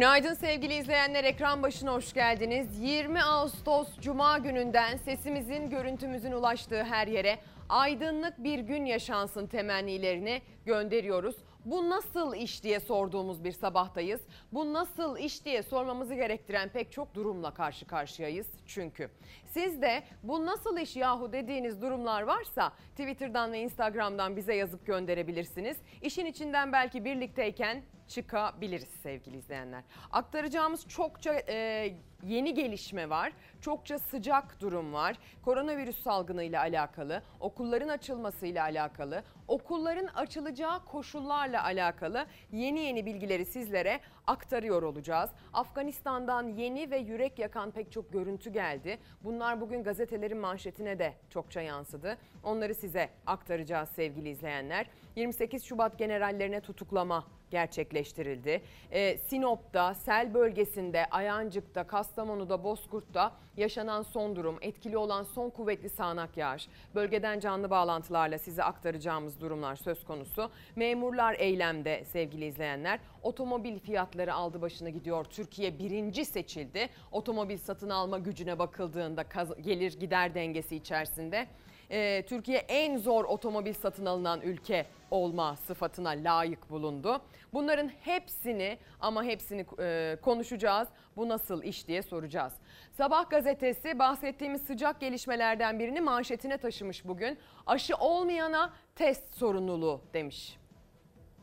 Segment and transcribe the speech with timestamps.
[0.00, 2.78] Günaydın sevgili izleyenler ekran başına hoş geldiniz.
[2.80, 7.38] 20 Ağustos Cuma gününden sesimizin görüntümüzün ulaştığı her yere
[7.68, 11.36] aydınlık bir gün yaşansın temennilerini gönderiyoruz.
[11.64, 14.20] Bu nasıl iş diye sorduğumuz bir sabahtayız.
[14.52, 19.10] Bu nasıl iş diye sormamızı gerektiren pek çok durumla karşı karşıyayız çünkü.
[19.46, 25.76] Siz de bu nasıl iş yahu dediğiniz durumlar varsa Twitter'dan ve Instagram'dan bize yazıp gönderebilirsiniz.
[26.02, 29.82] İşin içinden belki birlikteyken çıkabiliriz sevgili izleyenler.
[30.12, 31.88] Aktaracağımız çokça e,
[32.26, 33.32] yeni gelişme var.
[33.60, 35.16] Çokça sıcak durum var.
[35.42, 44.82] Koronavirüs salgınıyla alakalı, okulların açılmasıyla alakalı, okulların açılacağı koşullarla alakalı yeni yeni bilgileri sizlere aktarıyor
[44.82, 45.30] olacağız.
[45.52, 48.98] Afganistan'dan yeni ve yürek yakan pek çok görüntü geldi.
[49.24, 52.16] Bunlar bugün gazetelerin manşetine de çokça yansıdı.
[52.44, 54.86] Onları size aktaracağız sevgili izleyenler.
[55.16, 58.62] 28 Şubat generallerine tutuklama gerçekleştirildi.
[58.90, 66.36] Ee, Sinop'ta, Sel bölgesinde, Ayancık'ta, Kastamonu'da, Bozkurt'ta yaşanan son durum, etkili olan son kuvvetli sağanak
[66.36, 70.50] yağış, bölgeden canlı bağlantılarla size aktaracağımız durumlar söz konusu.
[70.76, 73.00] Memurlar eylemde sevgili izleyenler.
[73.22, 75.24] Otomobil fiyatları aldı başını gidiyor.
[75.24, 76.88] Türkiye birinci seçildi.
[77.12, 79.24] Otomobil satın alma gücüne bakıldığında
[79.62, 81.46] gelir gider dengesi içerisinde
[81.90, 87.20] e, Türkiye en zor otomobil satın alınan ülke olma sıfatına layık bulundu.
[87.52, 90.88] Bunların hepsini ama hepsini e, konuşacağız.
[91.16, 92.52] Bu nasıl iş diye soracağız.
[92.90, 97.38] Sabah gazetesi bahsettiğimiz sıcak gelişmelerden birini manşetine taşımış bugün.
[97.66, 100.56] Aşı olmayana test sorumluluğu demiş.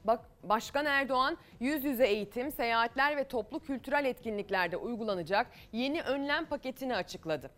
[0.04, 6.96] Bak Başkan Erdoğan yüz yüze eğitim, seyahatler ve toplu kültürel etkinliklerde uygulanacak yeni önlem paketini
[6.96, 7.52] açıkladı.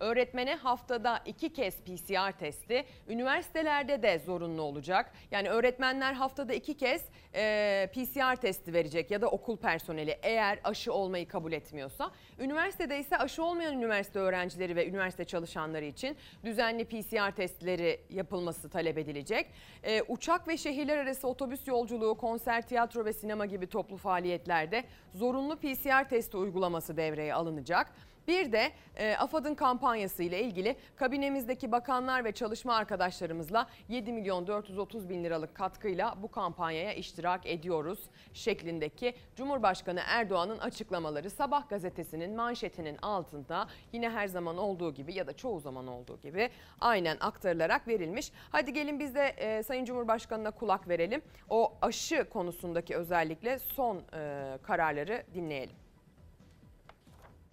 [0.00, 5.12] Öğretmene haftada iki kez PCR testi, üniversitelerde de zorunlu olacak.
[5.30, 7.02] Yani öğretmenler haftada iki kez
[7.34, 12.10] e, PCR testi verecek ya da okul personeli eğer aşı olmayı kabul etmiyorsa.
[12.38, 18.98] Üniversitede ise aşı olmayan üniversite öğrencileri ve üniversite çalışanları için düzenli PCR testleri yapılması talep
[18.98, 19.46] edilecek.
[19.82, 24.84] E, uçak ve şehirler arası otobüs yolculuğu, konser, tiyatro ve sinema gibi toplu faaliyetlerde
[25.14, 27.92] zorunlu PCR testi uygulaması devreye alınacak.
[28.28, 35.08] Bir de e, AFAD'ın kampanyası ile ilgili kabinemizdeki bakanlar ve çalışma arkadaşlarımızla 7 milyon 430
[35.08, 37.98] bin liralık katkıyla bu kampanyaya iştirak ediyoruz
[38.32, 45.36] şeklindeki Cumhurbaşkanı Erdoğan'ın açıklamaları Sabah gazetesinin manşetinin altında yine her zaman olduğu gibi ya da
[45.36, 48.32] çoğu zaman olduğu gibi aynen aktarılarak verilmiş.
[48.50, 51.22] Hadi gelin biz de e, Sayın Cumhurbaşkanı'na kulak verelim.
[51.50, 55.83] O aşı konusundaki özellikle son e, kararları dinleyelim.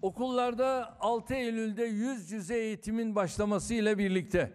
[0.02, 4.52] Okullarda 6 Eylül'de yüz yüze eğitimin başlamasıyla birlikte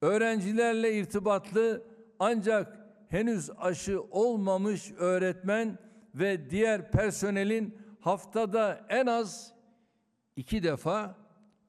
[0.00, 1.82] öğrencilerle irtibatlı
[2.18, 5.78] ancak henüz aşı olmamış öğretmen
[6.14, 9.52] ve diğer personelin haftada en az
[10.36, 11.16] iki defa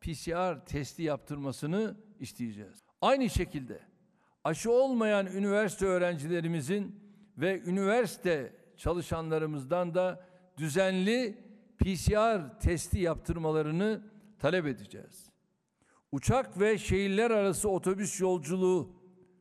[0.01, 2.83] PCR testi yaptırmasını isteyeceğiz.
[3.01, 3.79] Aynı şekilde
[4.43, 6.99] aşı olmayan üniversite öğrencilerimizin
[7.37, 10.25] ve üniversite çalışanlarımızdan da
[10.57, 11.37] düzenli
[11.83, 14.01] PCR testi yaptırmalarını
[14.39, 15.29] talep edeceğiz.
[16.11, 18.89] Uçak ve şehirler arası otobüs yolculuğu,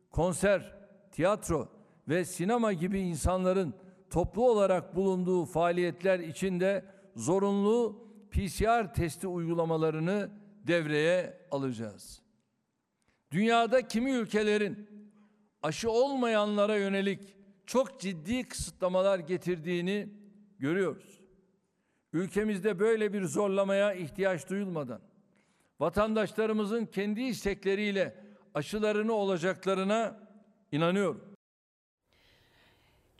[0.09, 0.75] konser,
[1.11, 1.69] tiyatro
[2.07, 3.73] ve sinema gibi insanların
[4.09, 10.29] toplu olarak bulunduğu faaliyetler içinde zorunlu PCR testi uygulamalarını
[10.67, 12.21] devreye alacağız.
[13.31, 14.89] Dünyada kimi ülkelerin
[15.61, 20.09] aşı olmayanlara yönelik çok ciddi kısıtlamalar getirdiğini
[20.59, 21.22] görüyoruz.
[22.13, 25.01] Ülkemizde böyle bir zorlamaya ihtiyaç duyulmadan
[25.79, 28.15] vatandaşlarımızın kendi istekleriyle
[28.53, 30.19] aşılarını olacaklarına
[30.71, 31.32] inanıyorum.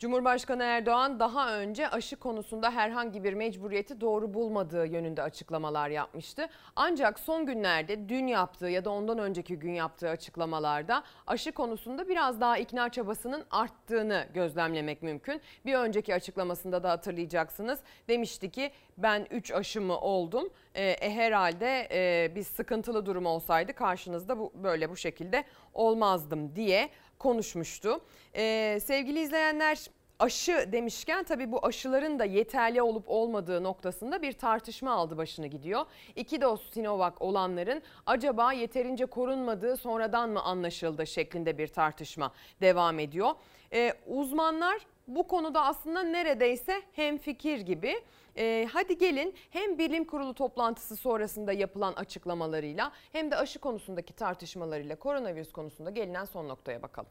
[0.04, 6.48] Cumhurbaşkanı Erdoğan daha önce aşı konusunda herhangi bir mecburiyeti doğru bulmadığı yönünde açıklamalar yapmıştı.
[6.76, 12.40] Ancak son günlerde dün yaptığı ya da ondan önceki gün yaptığı açıklamalarda aşı konusunda biraz
[12.40, 15.40] daha ikna çabasının arttığını gözlemlemek mümkün.
[15.66, 17.80] Bir önceki açıklamasında da hatırlayacaksınız.
[18.08, 20.48] Demişti ki ben 3 aşımı oldum.
[20.74, 26.90] E, e, herhalde e, bir sıkıntılı durum olsaydı karşınızda bu böyle bu şekilde olmazdım diye
[27.24, 28.00] konuşmuştu.
[28.36, 29.78] Ee, sevgili izleyenler
[30.18, 35.86] aşı demişken tabii bu aşıların da yeterli olup olmadığı noktasında bir tartışma aldı başını gidiyor.
[36.16, 43.30] İki doz Sinovac olanların acaba yeterince korunmadığı sonradan mı anlaşıldı şeklinde bir tartışma devam ediyor.
[43.72, 44.78] Ee, uzmanlar
[45.08, 47.94] bu konuda aslında neredeyse hemfikir gibi.
[48.36, 54.96] Ee, hadi gelin hem bilim kurulu toplantısı sonrasında yapılan açıklamalarıyla hem de aşı konusundaki tartışmalarıyla
[54.96, 57.10] koronavirüs konusunda gelinen son noktaya bakalım.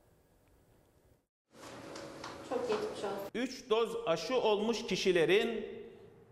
[2.49, 3.09] Çok geçmiş olsun.
[3.33, 5.65] 3 doz aşı olmuş kişilerin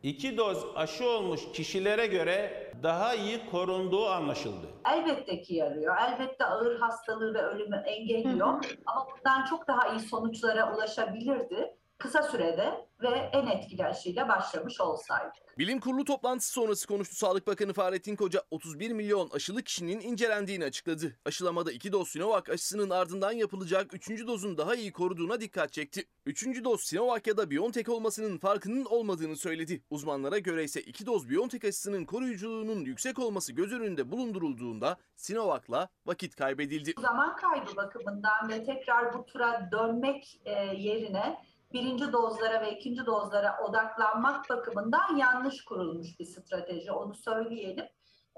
[0.03, 4.67] iki doz aşı olmuş kişilere göre daha iyi korunduğu anlaşıldı.
[4.93, 5.95] Elbette ki yarıyor.
[5.97, 8.47] Elbette ağır hastalığı ve ölümü engelliyor.
[8.85, 15.31] Ama bundan çok daha iyi sonuçlara ulaşabilirdi kısa sürede ve en etkili aşıyla başlamış olsaydı.
[15.57, 21.17] Bilim kurulu toplantısı sonrası konuştu Sağlık Bakanı Fahrettin Koca 31 milyon aşılı kişinin incelendiğini açıkladı.
[21.25, 24.27] Aşılamada 2 doz Sinovac aşısının ardından yapılacak 3.
[24.27, 26.03] dozun daha iyi koruduğuna dikkat çekti.
[26.25, 26.63] 3.
[26.63, 29.83] doz Sinovac ya da BioNTech olmasının farkının olmadığını söyledi.
[29.89, 36.35] Uzmanlara göre ise 2 doz BioNTech aşısının koruyuculuğunun yüksek olması göz önünde bulundurulduğunda Sinovac'la vakit
[36.35, 36.93] kaybedildi.
[37.01, 41.37] Zaman kaybı bakımından ve tekrar bu tura dönmek e, yerine
[41.73, 46.91] birinci dozlara ve ikinci dozlara odaklanmak bakımından yanlış kurulmuş bir strateji.
[46.91, 47.85] Onu söyleyelim.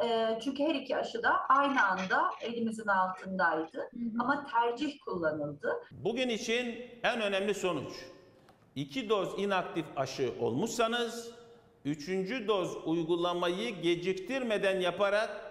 [0.03, 3.77] E, çünkü her iki aşı da aynı anda elimizin altındaydı.
[3.77, 4.21] Hı hı.
[4.21, 5.73] Ama tercih kullanıldı.
[5.91, 7.93] Bugün için en önemli sonuç.
[8.75, 11.31] iki doz inaktif aşı olmuşsanız,
[11.85, 15.42] üçüncü doz uygulamayı geciktirmeden yaparak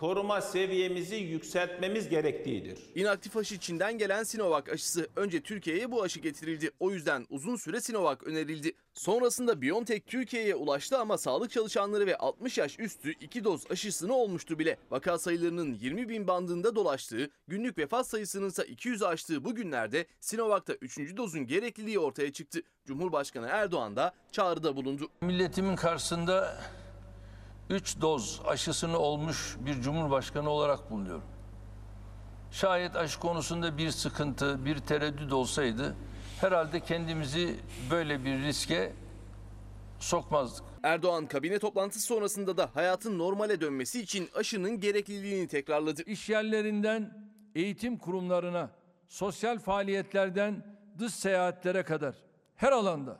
[0.00, 2.78] koruma seviyemizi yükseltmemiz gerektiğidir.
[2.94, 6.70] İnaktif aşı Çin'den gelen Sinovac aşısı önce Türkiye'ye bu aşı getirildi.
[6.80, 8.72] O yüzden uzun süre Sinovac önerildi.
[8.94, 14.58] Sonrasında BioNTech Türkiye'ye ulaştı ama sağlık çalışanları ve 60 yaş üstü 2 doz aşısını olmuştu
[14.58, 14.76] bile.
[14.90, 20.72] Vaka sayılarının 20 bin bandında dolaştığı, günlük vefat sayısının ise 200'ü aştığı bu günlerde Sinovac'ta
[20.72, 21.16] 3.
[21.16, 22.62] dozun gerekliliği ortaya çıktı.
[22.86, 25.08] Cumhurbaşkanı Erdoğan da çağrıda bulundu.
[25.20, 26.60] Milletimin karşısında
[27.70, 31.24] 3 doz aşısını olmuş bir cumhurbaşkanı olarak bulunuyorum.
[32.50, 35.96] Şayet aşı konusunda bir sıkıntı, bir tereddüt olsaydı
[36.40, 38.92] herhalde kendimizi böyle bir riske
[39.98, 40.64] sokmazdık.
[40.82, 46.02] Erdoğan kabine toplantısı sonrasında da hayatın normale dönmesi için aşının gerekliliğini tekrarladı.
[46.02, 48.70] İş yerlerinden eğitim kurumlarına,
[49.08, 52.14] sosyal faaliyetlerden dış seyahatlere kadar
[52.56, 53.18] her alanda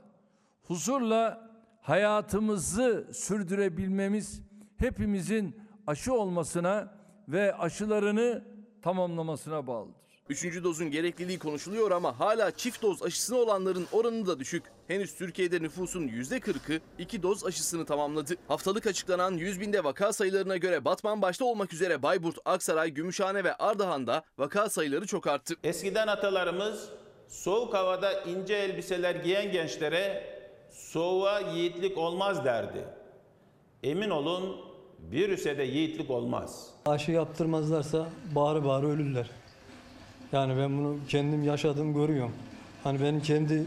[0.62, 1.49] huzurla
[1.82, 4.42] hayatımızı sürdürebilmemiz
[4.76, 6.94] hepimizin aşı olmasına
[7.28, 8.44] ve aşılarını
[8.82, 10.00] tamamlamasına bağlıdır.
[10.28, 14.62] Üçüncü dozun gerekliliği konuşuluyor ama hala çift doz aşısını olanların oranı da düşük.
[14.88, 18.34] Henüz Türkiye'de nüfusun %40'ı iki doz aşısını tamamladı.
[18.48, 23.54] Haftalık açıklanan 100 binde vaka sayılarına göre Batman başta olmak üzere Bayburt, Aksaray, Gümüşhane ve
[23.54, 25.54] Ardahan'da vaka sayıları çok arttı.
[25.64, 26.88] Eskiden atalarımız
[27.28, 30.39] soğuk havada ince elbiseler giyen gençlere
[30.80, 32.84] soğuğa yiğitlik olmaz derdi.
[33.82, 34.56] Emin olun
[35.12, 36.66] virüse de yiğitlik olmaz.
[36.86, 39.30] Aşı yaptırmazlarsa bağırı bağırı ölürler.
[40.32, 42.32] Yani ben bunu kendim yaşadım görüyorum.
[42.84, 43.64] Hani benim kendi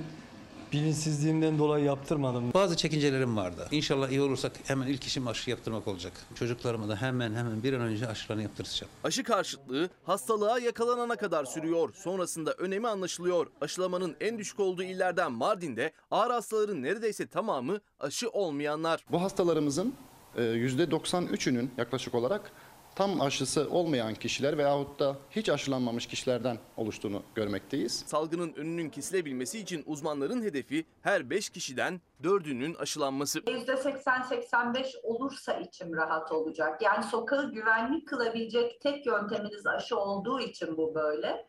[0.73, 2.53] bilinçsizliğimden dolayı yaptırmadım.
[2.53, 3.67] Bazı çekincelerim vardı.
[3.71, 6.13] İnşallah iyi olursak hemen ilk işim aşı yaptırmak olacak.
[6.35, 8.91] Çocuklarıma da hemen hemen bir an önce aşılarını yaptıracağım.
[9.03, 11.93] Aşı karşıtlığı hastalığa yakalanana kadar sürüyor.
[11.93, 13.47] Sonrasında önemi anlaşılıyor.
[13.61, 19.05] Aşılamanın en düşük olduğu illerden Mardin'de ağır hastaların neredeyse tamamı aşı olmayanlar.
[19.11, 19.93] Bu hastalarımızın
[20.37, 22.51] %93'ünün yaklaşık olarak
[22.95, 28.03] tam aşısı olmayan kişiler veyahut da hiç aşılanmamış kişilerden oluştuğunu görmekteyiz.
[28.07, 33.39] Salgının önünün kesilebilmesi için uzmanların hedefi her 5 kişiden 4'ünün aşılanması.
[33.39, 36.81] %80-85 olursa içim rahat olacak.
[36.81, 41.45] Yani sokağı güvenli kılabilecek tek yönteminiz aşı olduğu için bu böyle.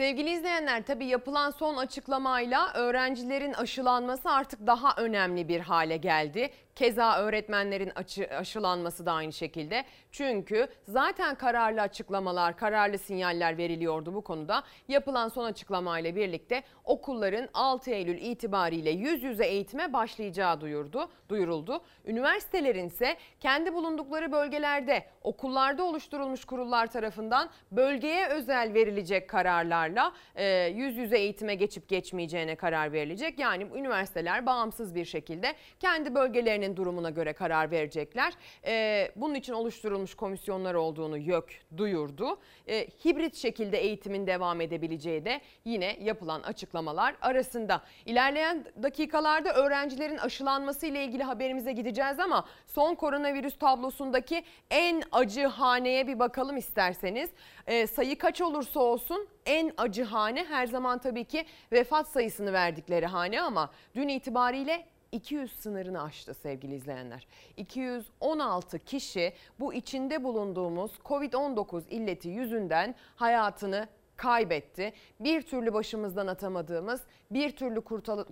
[0.00, 6.50] Sevgili izleyenler tabi yapılan son açıklamayla öğrencilerin aşılanması artık daha önemli bir hale geldi.
[6.74, 9.84] Keza öğretmenlerin açı, aşılanması da aynı şekilde.
[10.12, 14.62] Çünkü zaten kararlı açıklamalar, kararlı sinyaller veriliyordu bu konuda.
[14.88, 21.82] Yapılan son açıklamayla birlikte okulların 6 Eylül itibariyle yüz yüze eğitime başlayacağı duyurdu, duyuruldu.
[22.04, 30.96] Üniversitelerin ise kendi bulundukları bölgelerde okullarda oluşturulmuş kurullar tarafından bölgeye özel verilecek kararlarla e, yüz
[30.96, 33.38] yüze eğitime geçip geçmeyeceğine karar verilecek.
[33.38, 38.32] Yani üniversiteler bağımsız bir şekilde kendi bölgelerinin durumuna göre karar verecekler.
[38.66, 42.38] E, bunun için oluşturulmuş komisyonlar olduğunu YÖK duyurdu.
[42.68, 47.82] E, hibrit şekilde eğitimin devam edebileceği de yine yapılan açıklamalar arasında.
[48.06, 56.06] İlerleyen dakikalarda öğrencilerin aşılanması ile ilgili haberimize gideceğiz ama son koronavirüs tablosundaki en acı haneye
[56.06, 57.30] bir bakalım isterseniz.
[57.66, 63.06] E, sayı kaç olursa olsun en acı hane her zaman tabii ki vefat sayısını verdikleri
[63.06, 67.26] hane ama dün itibariyle 200 sınırını aştı sevgili izleyenler.
[67.56, 74.92] 216 kişi bu içinde bulunduğumuz Covid-19 illeti yüzünden hayatını kaybetti.
[75.20, 77.00] Bir türlü başımızdan atamadığımız,
[77.30, 77.80] bir türlü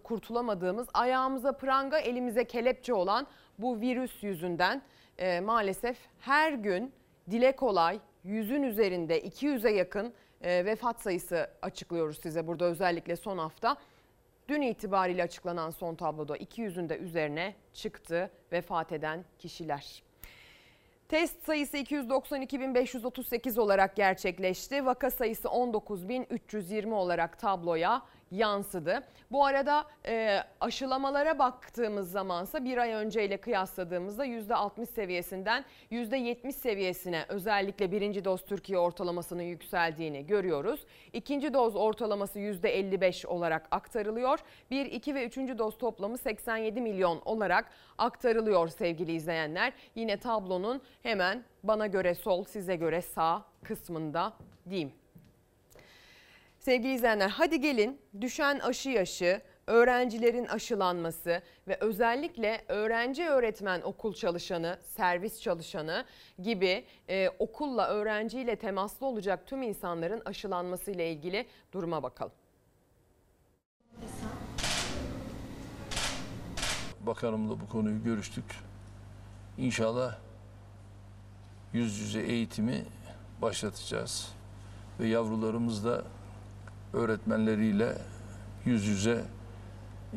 [0.04, 3.26] kurtulamadığımız, ayağımıza pranga, elimize kelepçe olan
[3.58, 4.82] bu virüs yüzünden
[5.18, 6.92] e, maalesef her gün
[7.30, 13.76] dile kolay yüzün üzerinde 200'e yakın e, vefat sayısı açıklıyoruz size burada özellikle son hafta.
[14.48, 20.02] Dün itibariyle açıklanan son tabloda 200'ün de üzerine çıktı vefat eden kişiler.
[21.08, 24.86] Test sayısı 292.538 olarak gerçekleşti.
[24.86, 29.02] Vaka sayısı 19.320 olarak tabloya yansıdı.
[29.30, 37.92] Bu arada e, aşılamalara baktığımız zamansa bir ay önceyle kıyasladığımızda %60 seviyesinden %70 seviyesine özellikle
[37.92, 40.86] birinci doz Türkiye ortalamasının yükseldiğini görüyoruz.
[41.12, 44.38] İkinci doz ortalaması %55 olarak aktarılıyor.
[44.70, 45.36] 1, 2 ve 3.
[45.36, 49.72] doz toplamı 87 milyon olarak aktarılıyor sevgili izleyenler.
[49.94, 54.32] Yine tablonun hemen bana göre sol size göre sağ kısmında
[54.70, 54.92] diyeyim.
[56.68, 64.78] Sevgili izleyenler hadi gelin düşen aşı yaşı, öğrencilerin aşılanması ve özellikle öğrenci öğretmen okul çalışanı,
[64.96, 66.04] servis çalışanı
[66.42, 72.32] gibi e, okulla öğrenciyle temaslı olacak tüm insanların aşılanması ile ilgili duruma bakalım.
[77.00, 78.44] Bakanımla bu konuyu görüştük.
[79.58, 80.18] İnşallah
[81.72, 82.84] yüz yüze eğitimi
[83.42, 84.32] başlatacağız.
[85.00, 86.04] Ve yavrularımız da
[86.92, 87.94] öğretmenleriyle
[88.64, 89.24] yüz yüze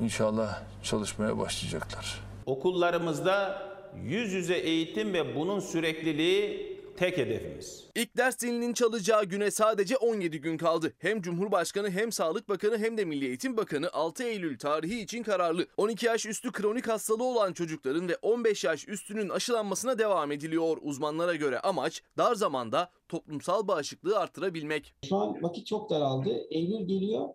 [0.02, 2.20] inşallah çalışmaya başlayacaklar.
[2.46, 3.62] Okullarımızda
[4.04, 7.84] yüz yüze eğitim ve bunun sürekliliği tek hedefimiz.
[7.96, 10.94] İlk ders zilinin çalacağı güne sadece 17 gün kaldı.
[11.00, 15.68] Hem Cumhurbaşkanı hem Sağlık Bakanı hem de Milli Eğitim Bakanı 6 Eylül tarihi için kararlı.
[15.78, 20.78] 12 yaş üstü kronik hastalığı olan çocukların ve 15 yaş üstünün aşılanmasına devam ediliyor.
[20.82, 24.96] Uzmanlara göre amaç dar zamanda toplumsal bağışıklığı artırabilmek.
[25.10, 26.30] Şu an vakit çok daraldı.
[26.50, 27.30] Eylül geliyor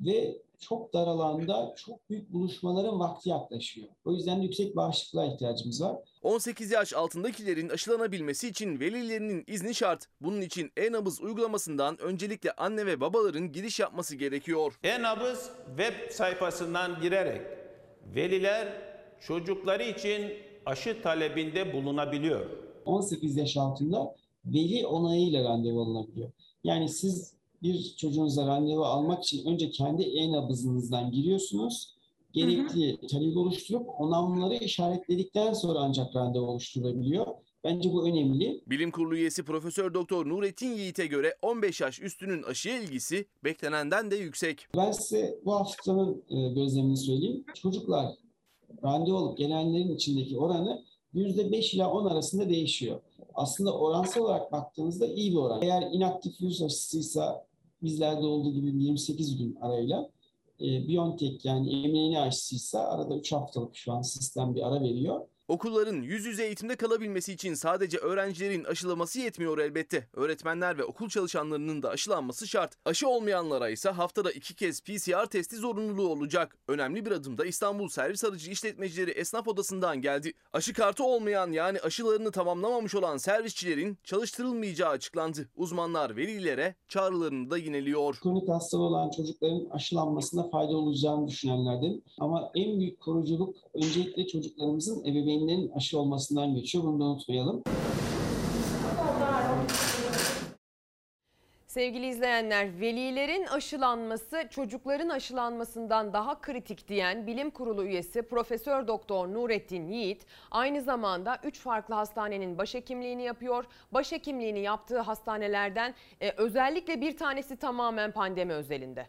[0.00, 3.88] ve çok dar alanda çok büyük buluşmaların vakti yaklaşıyor.
[4.04, 5.96] O yüzden yüksek bağışıklığa ihtiyacımız var.
[6.22, 10.06] 18 yaş altındakilerin aşılanabilmesi için velilerinin izni şart.
[10.20, 14.78] Bunun için e-nabız uygulamasından öncelikle anne ve babaların giriş yapması gerekiyor.
[14.82, 17.42] E-nabız web sayfasından girerek
[18.14, 18.68] veliler
[19.20, 20.32] çocukları için
[20.66, 22.46] aşı talebinde bulunabiliyor.
[22.84, 26.30] 18 yaş altında veli onayıyla randevu alınabiliyor.
[26.64, 27.34] Yani siz
[27.66, 31.96] bir çocuğunuza randevu almak için önce kendi e-nabızınızdan giriyorsunuz.
[32.32, 37.26] Gerekli talebi oluşturup onamları işaretledikten sonra ancak randevu oluşturulabiliyor.
[37.64, 38.62] Bence bu önemli.
[38.66, 44.16] Bilim Kurulu üyesi Profesör Doktor Nurettin Yiğit'e göre 15 yaş üstünün aşıya ilgisi beklenenden de
[44.16, 44.66] yüksek.
[44.76, 47.44] Ben size bu haftanın e, gözlemini söyleyeyim.
[47.54, 48.14] Çocuklar
[48.84, 53.00] randevu alıp gelenlerin içindeki oranı %5 ila 10 arasında değişiyor.
[53.34, 55.62] Aslında oransal olarak baktığınızda iyi bir oran.
[55.62, 57.45] Eğer inaktif virüs aşısıysa
[57.82, 60.10] bizlerde olduğu gibi 28 gün arayla
[60.60, 65.20] e, BioNTech yani mRNA aşısıysa arada 3 haftalık şu an sistem bir ara veriyor.
[65.48, 70.08] Okulların yüz yüze eğitimde kalabilmesi için sadece öğrencilerin aşılaması yetmiyor elbette.
[70.14, 72.72] Öğretmenler ve okul çalışanlarının da aşılanması şart.
[72.84, 76.56] Aşı olmayanlara ise haftada iki kez PCR testi zorunluluğu olacak.
[76.68, 80.32] Önemli bir adım da İstanbul Servis Aracı İşletmecileri Esnaf Odası'ndan geldi.
[80.52, 85.48] Aşı kartı olmayan yani aşılarını tamamlamamış olan servisçilerin çalıştırılmayacağı açıklandı.
[85.56, 88.18] Uzmanlar velilere çağrılarını da yineliyor.
[88.22, 92.02] Kronik hastalığı olan çocukların aşılanmasına fayda olacağını düşünenlerden.
[92.18, 95.04] Ama en büyük koruculuk öncelikle çocuklarımızın
[95.36, 96.84] ebeveynlerinin aşı olmasından geçiyor.
[96.84, 97.62] Bunu da unutmayalım.
[101.66, 109.88] Sevgili izleyenler, velilerin aşılanması çocukların aşılanmasından daha kritik diyen Bilim Kurulu üyesi Profesör Doktor Nurettin
[109.88, 113.64] Yiğit aynı zamanda 3 farklı hastanenin başhekimliğini yapıyor.
[113.92, 119.06] Başhekimliğini yaptığı hastanelerden e, özellikle bir tanesi tamamen pandemi özelinde.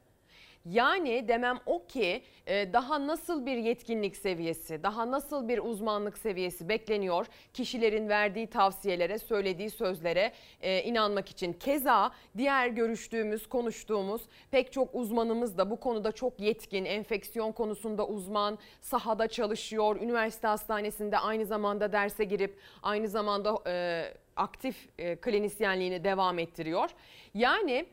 [0.65, 6.69] Yani demem o ki e, daha nasıl bir yetkinlik seviyesi, daha nasıl bir uzmanlık seviyesi
[6.69, 11.53] bekleniyor kişilerin verdiği tavsiyelere, söylediği sözlere e, inanmak için.
[11.53, 14.21] Keza diğer görüştüğümüz, konuştuğumuz
[14.51, 21.17] pek çok uzmanımız da bu konuda çok yetkin, enfeksiyon konusunda uzman, sahada çalışıyor, üniversite hastanesinde
[21.17, 26.89] aynı zamanda derse girip aynı zamanda e, aktif klinisyenliğini devam ettiriyor.
[27.33, 27.85] Yani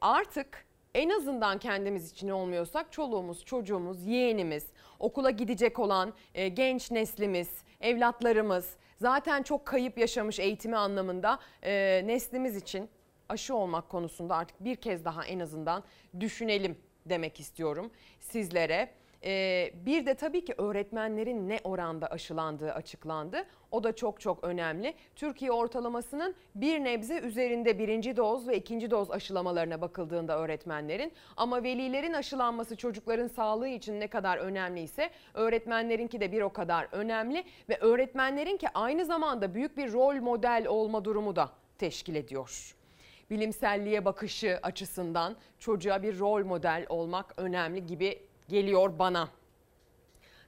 [0.00, 0.65] artık
[0.96, 4.66] en azından kendimiz için olmuyorsak çoluğumuz, çocuğumuz, yeğenimiz,
[4.98, 7.48] okula gidecek olan e, genç neslimiz,
[7.80, 12.88] evlatlarımız, zaten çok kayıp yaşamış eğitimi anlamında e, neslimiz için
[13.28, 15.84] aşı olmak konusunda artık bir kez daha en azından
[16.20, 18.90] düşünelim demek istiyorum sizlere.
[19.26, 23.44] Ee, bir de tabii ki öğretmenlerin ne oranda aşılandığı açıklandı.
[23.70, 24.94] O da çok çok önemli.
[25.16, 31.12] Türkiye ortalamasının bir nebze üzerinde birinci doz ve ikinci doz aşılamalarına bakıldığında öğretmenlerin.
[31.36, 37.44] Ama velilerin aşılanması çocukların sağlığı için ne kadar önemliyse öğretmenlerinki de bir o kadar önemli.
[37.68, 42.76] Ve öğretmenlerin ki aynı zamanda büyük bir rol model olma durumu da teşkil ediyor
[43.30, 49.28] bilimselliğe bakışı açısından çocuğa bir rol model olmak önemli gibi geliyor bana.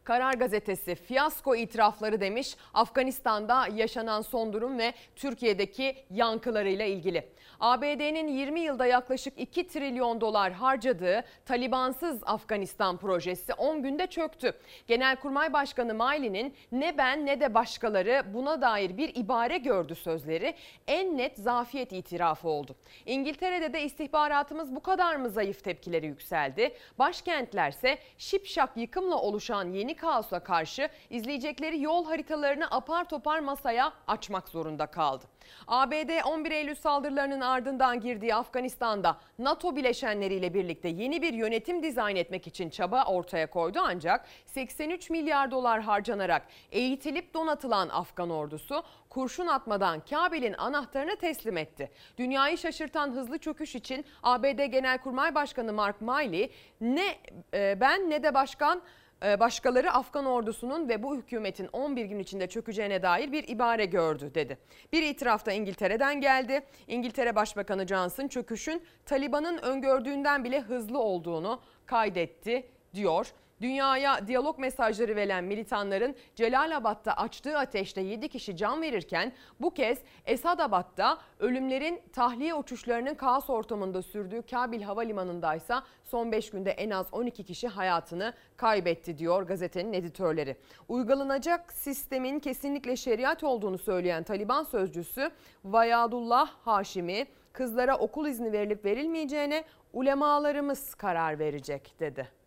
[0.05, 7.29] Karar Gazetesi fiyasko itirafları demiş Afganistan'da yaşanan son durum ve Türkiye'deki yankılarıyla ilgili.
[7.61, 14.53] ABD'nin 20 yılda yaklaşık 2 trilyon dolar harcadığı Talibansız Afganistan projesi 10 günde çöktü.
[14.87, 20.55] Genelkurmay Başkanı Miley'nin ne ben ne de başkaları buna dair bir ibare gördü sözleri
[20.87, 22.77] en net zafiyet itirafı oldu.
[23.07, 26.75] İngiltere'de de istihbaratımız bu kadar mı zayıf tepkileri yükseldi.
[26.99, 34.87] Başkentlerse şipşak yıkımla oluşan yeni kaosa karşı izleyecekleri yol haritalarını apar topar masaya açmak zorunda
[34.87, 35.25] kaldı.
[35.69, 42.47] ABD 11 Eylül saldırılarının ardından girdiği Afganistan'da NATO bileşenleriyle birlikte yeni bir yönetim dizayn etmek
[42.47, 50.01] için çaba ortaya koydu ancak 83 milyar dolar harcanarak eğitilip donatılan Afgan ordusu kurşun atmadan
[50.01, 51.91] Kabil'in anahtarını teslim etti.
[52.19, 57.19] Dünyayı şaşırtan hızlı çöküş için ABD Genelkurmay Başkanı Mark Milley ne
[57.55, 58.83] e, ben ne de başkan
[59.23, 64.59] başkaları Afgan ordusunun ve bu hükümetin 11 gün içinde çökeceğine dair bir ibare gördü dedi.
[64.93, 66.63] Bir itiraf da İngiltere'den geldi.
[66.87, 73.33] İngiltere Başbakanı Johnson çöküşün Taliban'ın öngördüğünden bile hızlı olduğunu kaydetti diyor.
[73.61, 81.19] Dünyaya diyalog mesajları veren militanların Celalabad'da açtığı ateşte 7 kişi can verirken bu kez Esadabad'da
[81.39, 87.69] ölümlerin tahliye uçuşlarının kaos ortamında sürdüğü Kabil Havalimanı'ndaysa son 5 günde en az 12 kişi
[87.69, 90.57] hayatını kaybetti diyor gazetenin editörleri.
[90.89, 95.31] Uygulanacak sistemin kesinlikle şeriat olduğunu söyleyen Taliban sözcüsü
[95.65, 102.38] Vayadullah Haşimi kızlara okul izni verilip verilmeyeceğine ulemalarımız karar verecek dedi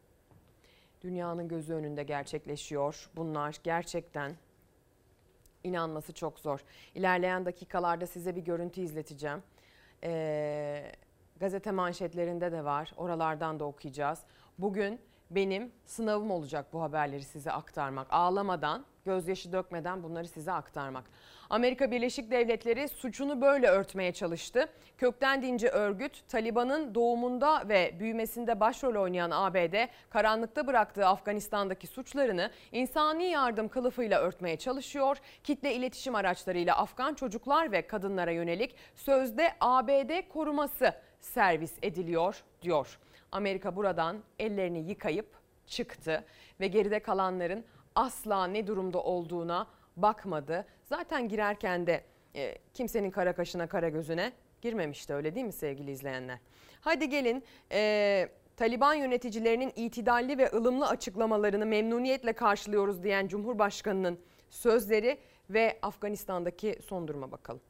[1.01, 3.09] dünyanın gözü önünde gerçekleşiyor.
[3.16, 4.35] Bunlar gerçekten
[5.64, 6.59] inanması çok zor.
[6.96, 9.44] İlerleyen dakikalarda size bir görüntü izleteceğim.
[10.03, 10.92] Ee,
[11.40, 12.94] gazete manşetlerinde de var.
[12.98, 14.20] Oralardan da okuyacağız.
[14.57, 15.00] Bugün
[15.35, 18.07] benim sınavım olacak bu haberleri size aktarmak.
[18.09, 21.03] Ağlamadan, gözyaşı dökmeden bunları size aktarmak.
[21.50, 24.67] Amerika Birleşik Devletleri suçunu böyle örtmeye çalıştı.
[24.98, 33.25] Kökten dinci örgüt Taliban'ın doğumunda ve büyümesinde başrol oynayan ABD karanlıkta bıraktığı Afganistan'daki suçlarını insani
[33.25, 35.17] yardım kılıfıyla örtmeye çalışıyor.
[35.44, 43.00] Kitle iletişim araçlarıyla Afgan çocuklar ve kadınlara yönelik sözde ABD koruması servis ediliyor diyor.
[43.31, 45.27] Amerika buradan ellerini yıkayıp
[45.67, 46.25] çıktı
[46.59, 47.65] ve geride kalanların
[47.96, 49.67] asla ne durumda olduğuna
[49.98, 50.65] bakmadı.
[50.83, 52.03] Zaten girerken de
[52.35, 56.39] e, kimsenin kara kaşına kara gözüne girmemişti öyle değil mi sevgili izleyenler?
[56.81, 65.17] Hadi gelin e, Taliban yöneticilerinin itidalli ve ılımlı açıklamalarını memnuniyetle karşılıyoruz diyen Cumhurbaşkanı'nın sözleri
[65.50, 67.61] ve Afganistan'daki son duruma bakalım.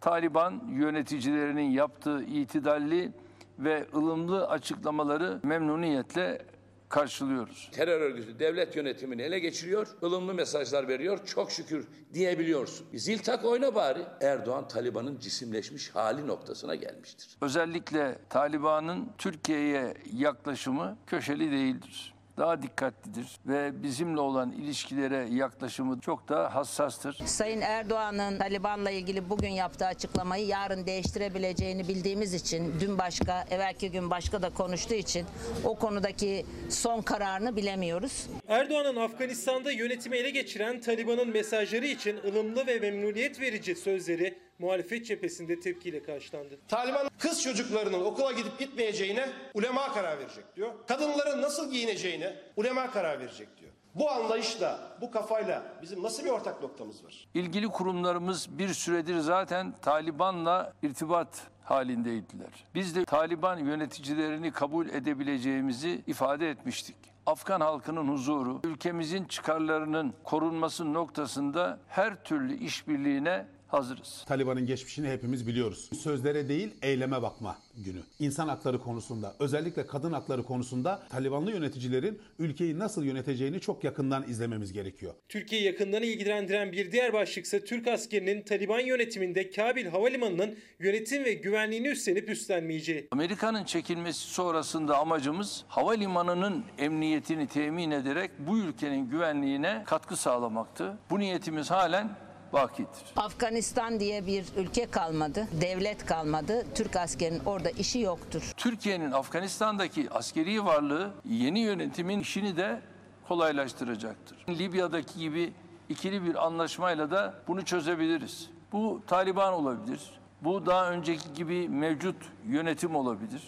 [0.00, 3.12] Taliban yöneticilerinin yaptığı itidalli
[3.58, 6.46] ve ılımlı açıklamaları memnuniyetle
[6.88, 7.70] karşılıyoruz.
[7.72, 12.86] Terör örgütü devlet yönetimini ele geçiriyor, ılımlı mesajlar veriyor, çok şükür diyebiliyorsun.
[12.94, 14.06] Zil tak oyna bari.
[14.20, 17.36] Erdoğan Taliban'ın cisimleşmiş hali noktasına gelmiştir.
[17.40, 26.54] Özellikle Taliban'ın Türkiye'ye yaklaşımı köşeli değildir daha dikkatlidir ve bizimle olan ilişkilere yaklaşımı çok da
[26.54, 27.18] hassastır.
[27.26, 34.10] Sayın Erdoğan'ın Taliban'la ilgili bugün yaptığı açıklamayı yarın değiştirebileceğini bildiğimiz için dün başka, evvelki gün
[34.10, 35.26] başka da konuştuğu için
[35.64, 38.26] o konudaki son kararını bilemiyoruz.
[38.48, 45.60] Erdoğan'ın Afganistan'da yönetimi ele geçiren Taliban'ın mesajları için ılımlı ve memnuniyet verici sözleri muhalefet cephesinde
[45.60, 46.58] tepkiyle karşılandı.
[46.68, 50.70] Taliban kız çocuklarının okula gidip gitmeyeceğine ulema karar verecek diyor.
[50.86, 53.72] Kadınların nasıl giyineceğine ulema karar verecek diyor.
[53.94, 57.28] Bu anlayışla, bu kafayla bizim nasıl bir ortak noktamız var?
[57.34, 62.64] İlgili kurumlarımız bir süredir zaten Taliban'la irtibat halindeydiler.
[62.74, 66.96] Biz de Taliban yöneticilerini kabul edebileceğimizi ifade etmiştik.
[67.26, 74.24] Afgan halkının huzuru, ülkemizin çıkarlarının korunması noktasında her türlü işbirliğine hazırız.
[74.26, 75.90] Taliban'ın geçmişini hepimiz biliyoruz.
[76.02, 78.00] Sözlere değil eyleme bakma günü.
[78.18, 84.72] İnsan hakları konusunda özellikle kadın hakları konusunda Talibanlı yöneticilerin ülkeyi nasıl yöneteceğini çok yakından izlememiz
[84.72, 85.14] gerekiyor.
[85.28, 91.32] Türkiye yakından ilgilendiren bir diğer başlık ise Türk askerinin Taliban yönetiminde Kabil Havalimanı'nın yönetim ve
[91.34, 93.08] güvenliğini üstlenip üstlenmeyeceği.
[93.10, 100.98] Amerika'nın çekilmesi sonrasında amacımız havalimanının emniyetini temin ederek bu ülkenin güvenliğine katkı sağlamaktı.
[101.10, 102.25] Bu niyetimiz halen
[102.56, 103.12] bakidir.
[103.16, 106.66] Afganistan diye bir ülke kalmadı, devlet kalmadı.
[106.74, 108.52] Türk askerinin orada işi yoktur.
[108.56, 112.80] Türkiye'nin Afganistan'daki askeri varlığı yeni yönetimin işini de
[113.28, 114.38] kolaylaştıracaktır.
[114.48, 115.52] Libya'daki gibi
[115.88, 118.50] ikili bir anlaşmayla da bunu çözebiliriz.
[118.72, 120.00] Bu Taliban olabilir.
[120.42, 122.16] Bu daha önceki gibi mevcut
[122.46, 123.42] yönetim olabilir.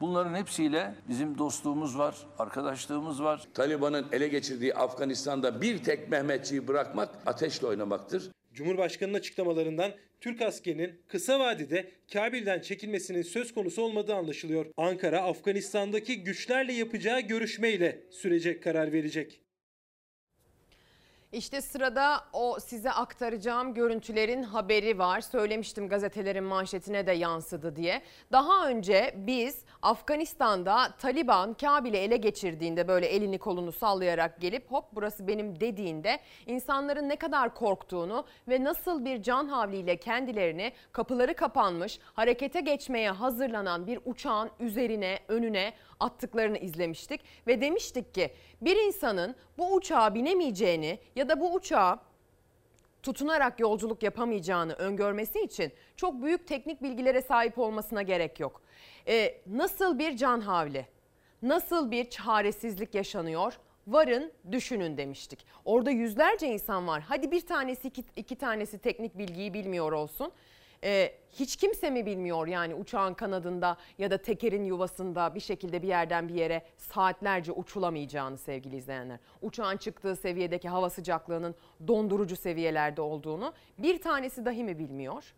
[0.00, 3.42] Bunların hepsiyle bizim dostluğumuz var, arkadaşlığımız var.
[3.54, 8.30] Taliban'ın ele geçirdiği Afganistan'da bir tek Mehmetçiyi bırakmak ateşle oynamaktır.
[8.52, 14.66] Cumhurbaşkanının açıklamalarından Türk askerinin kısa vadede Kabil'den çekilmesinin söz konusu olmadığı anlaşılıyor.
[14.76, 19.40] Ankara, Afganistan'daki güçlerle yapacağı görüşmeyle sürece karar verecek.
[21.32, 25.20] İşte sırada o size aktaracağım görüntülerin haberi var.
[25.20, 28.02] Söylemiştim gazetelerin manşetine de yansıdı diye.
[28.32, 35.26] Daha önce biz Afganistan'da Taliban Kabil'i ele geçirdiğinde böyle elini kolunu sallayarak gelip hop burası
[35.26, 42.60] benim dediğinde insanların ne kadar korktuğunu ve nasıl bir can havliyle kendilerini kapıları kapanmış harekete
[42.60, 50.14] geçmeye hazırlanan bir uçağın üzerine önüne attıklarını izlemiştik ve demiştik ki bir insanın bu uçağa
[50.14, 52.00] binemeyeceğini ya da bu uçağa
[53.02, 58.62] tutunarak yolculuk yapamayacağını öngörmesi için çok büyük teknik bilgilere sahip olmasına gerek yok.
[59.08, 60.86] Ee, nasıl bir can havli,
[61.42, 65.46] nasıl bir çaresizlik yaşanıyor varın düşünün demiştik.
[65.64, 67.02] Orada yüzlerce insan var.
[67.08, 70.32] Hadi bir tanesi iki, iki tanesi teknik bilgiyi bilmiyor olsun.
[70.84, 75.88] Ee, hiç kimse mi bilmiyor yani uçağın kanadında ya da tekerin yuvasında bir şekilde bir
[75.88, 79.18] yerden bir yere saatlerce uçulamayacağını sevgili izleyenler.
[79.42, 81.54] Uçağın çıktığı seviyedeki hava sıcaklığının
[81.88, 85.34] dondurucu seviyelerde olduğunu bir tanesi dahi mi bilmiyor?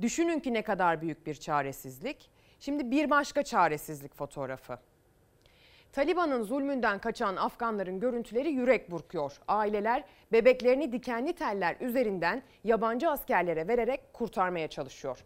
[0.00, 2.30] Düşünün ki ne kadar büyük bir çaresizlik.
[2.60, 4.78] Şimdi bir başka çaresizlik fotoğrafı.
[5.92, 9.40] Taliban'ın zulmünden kaçan Afganların görüntüleri yürek burkuyor.
[9.48, 15.18] Aileler bebeklerini dikenli teller üzerinden yabancı askerlere vererek kurtarmaya çalışıyor.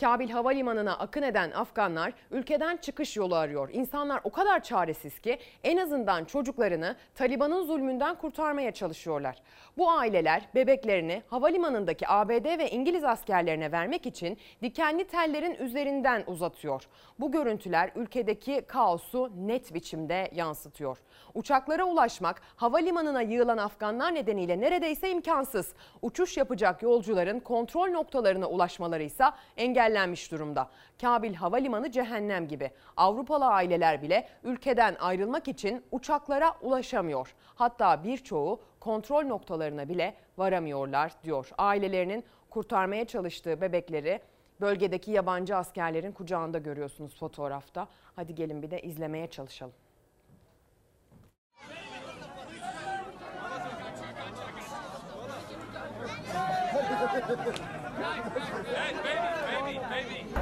[0.00, 3.68] Kabil Havalimanı'na akın eden Afganlar ülkeden çıkış yolu arıyor.
[3.72, 9.36] İnsanlar o kadar çaresiz ki en azından çocuklarını Taliban'ın zulmünden kurtarmaya çalışıyorlar.
[9.78, 16.88] Bu aileler bebeklerini havalimanındaki ABD ve İngiliz askerlerine vermek için dikenli tellerin üzerinden uzatıyor.
[17.20, 20.98] Bu görüntüler ülkedeki kaosu net biçimde yansıtıyor.
[21.34, 25.74] Uçaklara ulaşmak havalimanına yığılan Afganlar nedeniyle neredeyse imkansız.
[26.02, 29.24] Uçuş yapacak yolcuların kontrol noktalarına ulaşmaları ise
[29.56, 30.68] engellenmiş durumda.
[31.00, 32.70] Kabil Havalimanı cehennem gibi.
[32.96, 37.34] Avrupalı aileler bile ülkeden ayrılmak için uçaklara ulaşamıyor.
[37.54, 41.50] Hatta birçoğu kontrol noktalarına bile varamıyorlar diyor.
[41.58, 44.20] Ailelerinin kurtarmaya çalıştığı bebekleri
[44.60, 47.88] bölgedeki yabancı askerlerin kucağında görüyorsunuz fotoğrafta.
[48.16, 49.74] Hadi gelin bir de izlemeye çalışalım.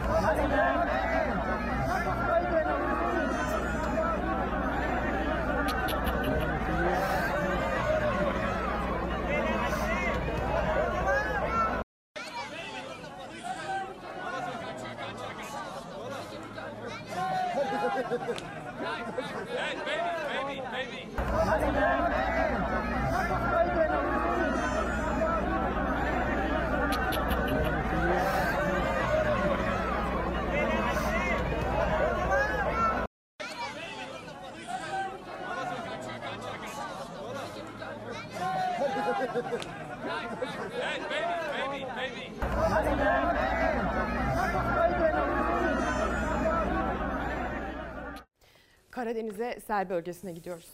[0.07, 0.44] Karadeniz'e
[49.75, 50.71] sel bölgesine gidiyoruz.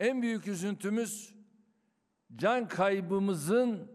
[0.00, 1.34] En büyük üzüntümüz
[2.36, 3.90] can kaybımızın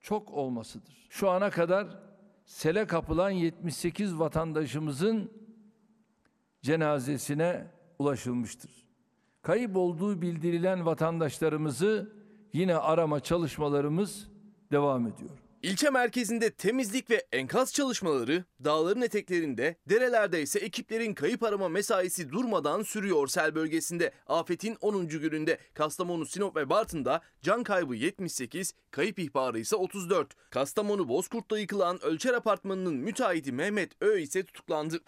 [0.00, 1.06] çok olmasıdır.
[1.10, 1.86] Şu ana kadar
[2.44, 5.30] sele kapılan 78 vatandaşımızın
[6.62, 7.66] cenazesine
[7.98, 8.70] ulaşılmıştır.
[9.42, 12.12] Kayıp olduğu bildirilen vatandaşlarımızı
[12.52, 14.30] yine arama çalışmalarımız
[14.72, 15.49] devam ediyor.
[15.62, 22.82] İlçe merkezinde temizlik ve enkaz çalışmaları, dağların eteklerinde, derelerde ise ekiplerin kayıp arama mesaisi durmadan
[22.82, 24.12] sürüyor sel bölgesinde.
[24.26, 25.08] Afetin 10.
[25.08, 30.50] gününde Kastamonu, Sinop ve Bartın'da can kaybı 78, kayıp ihbarı ise 34.
[30.50, 35.00] Kastamonu Bozkurt'ta yıkılan Ölçer Apartmanı'nın müteahhiti Mehmet Ö ise tutuklandı.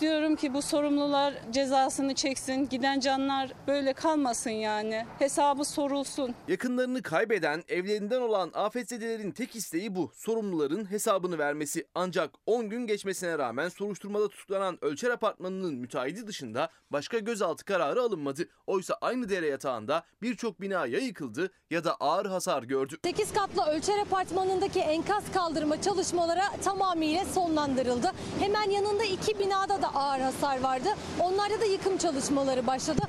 [0.00, 2.68] İstiyorum ki bu sorumlular cezasını çeksin.
[2.68, 5.06] Giden canlar böyle kalmasın yani.
[5.18, 6.34] Hesabı sorulsun.
[6.48, 10.10] Yakınlarını kaybeden, evlerinden olan afetzedelerin tek isteği bu.
[10.14, 11.86] Sorumluların hesabını vermesi.
[11.94, 18.48] Ancak 10 gün geçmesine rağmen soruşturmada tutuklanan Ölçer Apartmanı'nın müteahhidi dışında başka gözaltı kararı alınmadı.
[18.66, 22.96] Oysa aynı dere yatağında birçok bina ya yıkıldı ya da ağır hasar gördü.
[23.04, 28.12] 8 katlı Ölçer Apartmanı'ndaki enkaz kaldırma çalışmaları tamamıyla sonlandırıldı.
[28.40, 30.88] Hemen yanında iki binada da ağır hasar vardı.
[31.20, 33.00] Onlarda da yıkım çalışmaları başladı.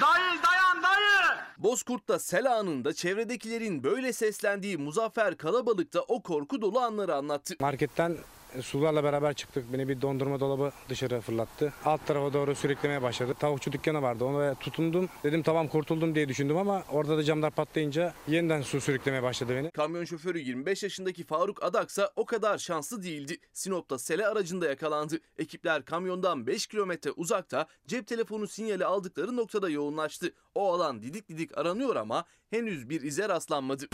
[0.00, 1.38] Dayı dayan dayı.
[1.58, 7.54] Bozkurt'ta sel anında çevredekilerin böyle seslendiği Muzaffer Kalabalık da o korku dolu anları anlattı.
[7.60, 8.16] Marketten
[8.62, 9.72] sularla beraber çıktık.
[9.72, 11.72] Beni bir dondurma dolabı dışarı fırlattı.
[11.84, 13.34] Alt tarafa doğru sürüklemeye başladı.
[13.38, 14.24] Tavukçu dükkanı vardı.
[14.24, 15.08] Ona tutundum.
[15.24, 19.70] Dedim tamam kurtuldum diye düşündüm ama orada da camlar patlayınca yeniden su sürüklemeye başladı beni.
[19.70, 23.38] Kamyon şoförü 25 yaşındaki Faruk Adaksa o kadar şanslı değildi.
[23.52, 25.20] Sinop'ta sele aracında yakalandı.
[25.38, 30.34] Ekipler kamyondan 5 kilometre uzakta cep telefonu sinyali aldıkları noktada yoğunlaştı.
[30.54, 33.88] O alan didik didik aranıyor ama henüz bir ize rastlanmadı.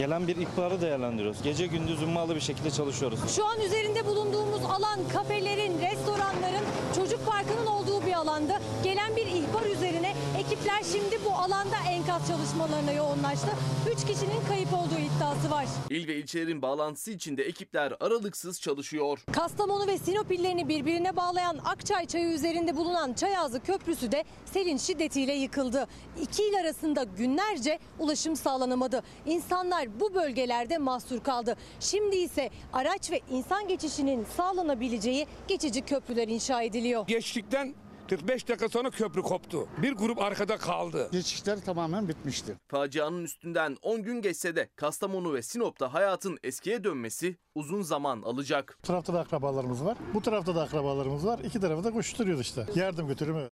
[0.00, 1.42] Gelen bir ihbarı değerlendiriyoruz.
[1.42, 3.18] Gece gündüz ummalı bir şekilde çalışıyoruz.
[3.36, 6.64] Şu an üzerinde bulunduğumuz alan kafelerin, restoranların,
[6.96, 8.60] çocuk parkının olduğu bir alanda.
[8.84, 10.14] Gelen bir ihbar üzerine
[10.50, 13.48] ekipler şimdi bu alanda enkaz çalışmalarına yoğunlaştı.
[13.92, 15.66] 3 kişinin kayıp olduğu iddiası var.
[15.90, 19.24] İl ve ilçelerin bağlantısı içinde ekipler aralıksız çalışıyor.
[19.32, 25.32] Kastamonu ve Sinop illerini birbirine bağlayan Akçay Çayı üzerinde bulunan Çayazı Köprüsü de selin şiddetiyle
[25.32, 25.86] yıkıldı.
[26.22, 29.02] İki il arasında günlerce ulaşım sağlanamadı.
[29.26, 31.56] İnsanlar bu bölgelerde mahsur kaldı.
[31.80, 37.06] Şimdi ise araç ve insan geçişinin sağlanabileceği geçici köprüler inşa ediliyor.
[37.06, 37.74] Geçtikten
[38.10, 39.68] 45 dakika sonra köprü koptu.
[39.82, 41.08] Bir grup arkada kaldı.
[41.12, 42.56] Geçişler tamamen bitmişti.
[42.68, 48.78] Facianın üstünden 10 gün geçse de Kastamonu ve Sinop'ta hayatın eskiye dönmesi uzun zaman alacak.
[48.82, 49.98] Bu tarafta da akrabalarımız var.
[50.14, 51.38] Bu tarafta da akrabalarımız var.
[51.38, 52.66] İki tarafı da koşturuyoruz işte.
[52.74, 53.48] Yardım götürümü.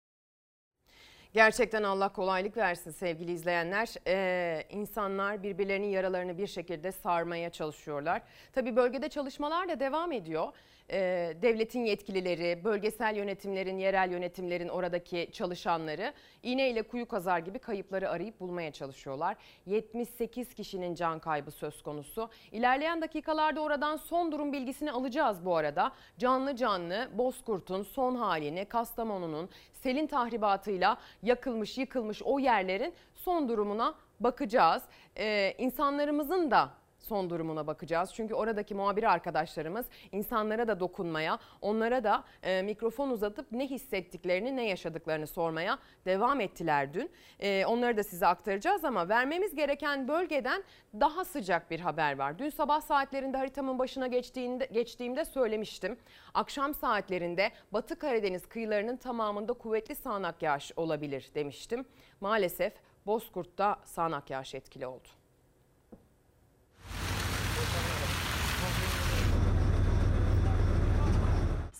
[1.35, 3.95] Gerçekten Allah kolaylık versin sevgili izleyenler.
[4.07, 8.23] Ee, insanlar birbirlerinin yaralarını bir şekilde sarmaya çalışıyorlar.
[8.53, 10.53] Tabii bölgede çalışmalar da devam ediyor.
[10.91, 18.11] Ee, devletin yetkilileri, bölgesel yönetimlerin, yerel yönetimlerin oradaki çalışanları iğne ile kuyu kazar gibi kayıpları
[18.11, 19.37] arayıp bulmaya çalışıyorlar.
[19.67, 22.31] 78 kişinin can kaybı söz konusu.
[22.53, 25.93] İlerleyen dakikalarda oradan son durum bilgisini alacağız bu arada.
[26.19, 29.49] Canlı canlı Bozkurt'un son halini, Kastamonu'nun
[29.85, 34.83] selin tahribatıyla yakılmış, yıkılmış o yerlerin son durumuna bakacağız.
[35.17, 36.71] Ee, insanlarımızın da
[37.05, 38.11] son durumuna bakacağız.
[38.15, 44.69] Çünkü oradaki muhabir arkadaşlarımız insanlara da dokunmaya, onlara da e, mikrofon uzatıp ne hissettiklerini, ne
[44.69, 47.11] yaşadıklarını sormaya devam ettiler dün.
[47.41, 50.65] E, onları da size aktaracağız ama vermemiz gereken bölgeden
[51.01, 52.39] daha sıcak bir haber var.
[52.39, 55.99] Dün sabah saatlerinde haritamın başına geçtiğinde, geçtiğimde söylemiştim.
[56.35, 61.85] Akşam saatlerinde Batı Karadeniz kıyılarının tamamında kuvvetli sağanak yağış olabilir demiştim.
[62.21, 62.73] Maalesef
[63.07, 65.24] Bozkurt'ta sağanak yağış etkili oldu.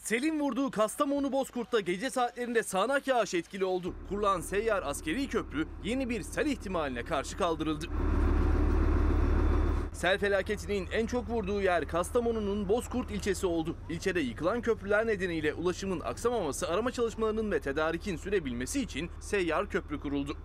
[0.05, 3.95] Selin vurduğu Kastamonu Bozkurt'ta gece saatlerinde sağanak yağış etkili oldu.
[4.09, 7.87] Kurulan seyyar askeri köprü yeni bir sel ihtimaline karşı kaldırıldı.
[9.93, 13.77] Sel felaketinin en çok vurduğu yer Kastamonu'nun Bozkurt ilçesi oldu.
[13.89, 20.37] İlçede yıkılan köprüler nedeniyle ulaşımın aksamaması, arama çalışmalarının ve tedarikin sürebilmesi için seyyar köprü kuruldu.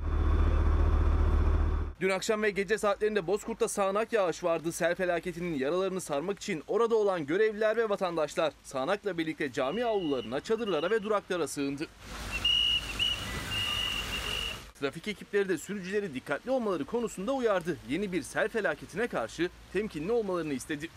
[2.01, 4.71] Dün akşam ve gece saatlerinde Bozkurt'ta sağanak yağış vardı.
[4.71, 10.89] Sel felaketinin yaralarını sarmak için orada olan görevliler ve vatandaşlar sağanakla birlikte cami avlularına, çadırlara
[10.89, 11.87] ve duraklara sığındı.
[14.79, 17.77] Trafik ekipleri de sürücüleri dikkatli olmaları konusunda uyardı.
[17.89, 20.89] Yeni bir sel felaketine karşı temkinli olmalarını istedi.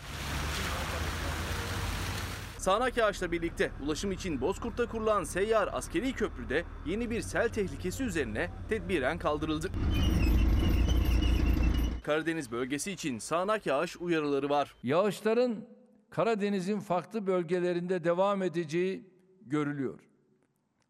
[2.58, 8.50] Sağanak yağışla birlikte ulaşım için Bozkurt'ta kurulan seyyar askeri köprüde yeni bir sel tehlikesi üzerine
[8.68, 9.70] tedbiren kaldırıldı.
[12.02, 14.74] Karadeniz bölgesi için sağanak yağış uyarıları var.
[14.82, 15.56] Yağışların
[16.10, 19.10] Karadeniz'in farklı bölgelerinde devam edeceği
[19.42, 20.00] görülüyor.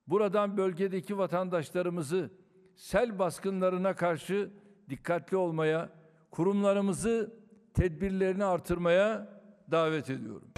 [0.07, 2.31] Buradan bölgedeki vatandaşlarımızı
[2.77, 4.51] sel baskınlarına karşı
[4.91, 5.89] dikkatli olmaya,
[6.31, 7.35] kurumlarımızı
[7.75, 10.53] tedbirlerini artırmaya davet ediyorum.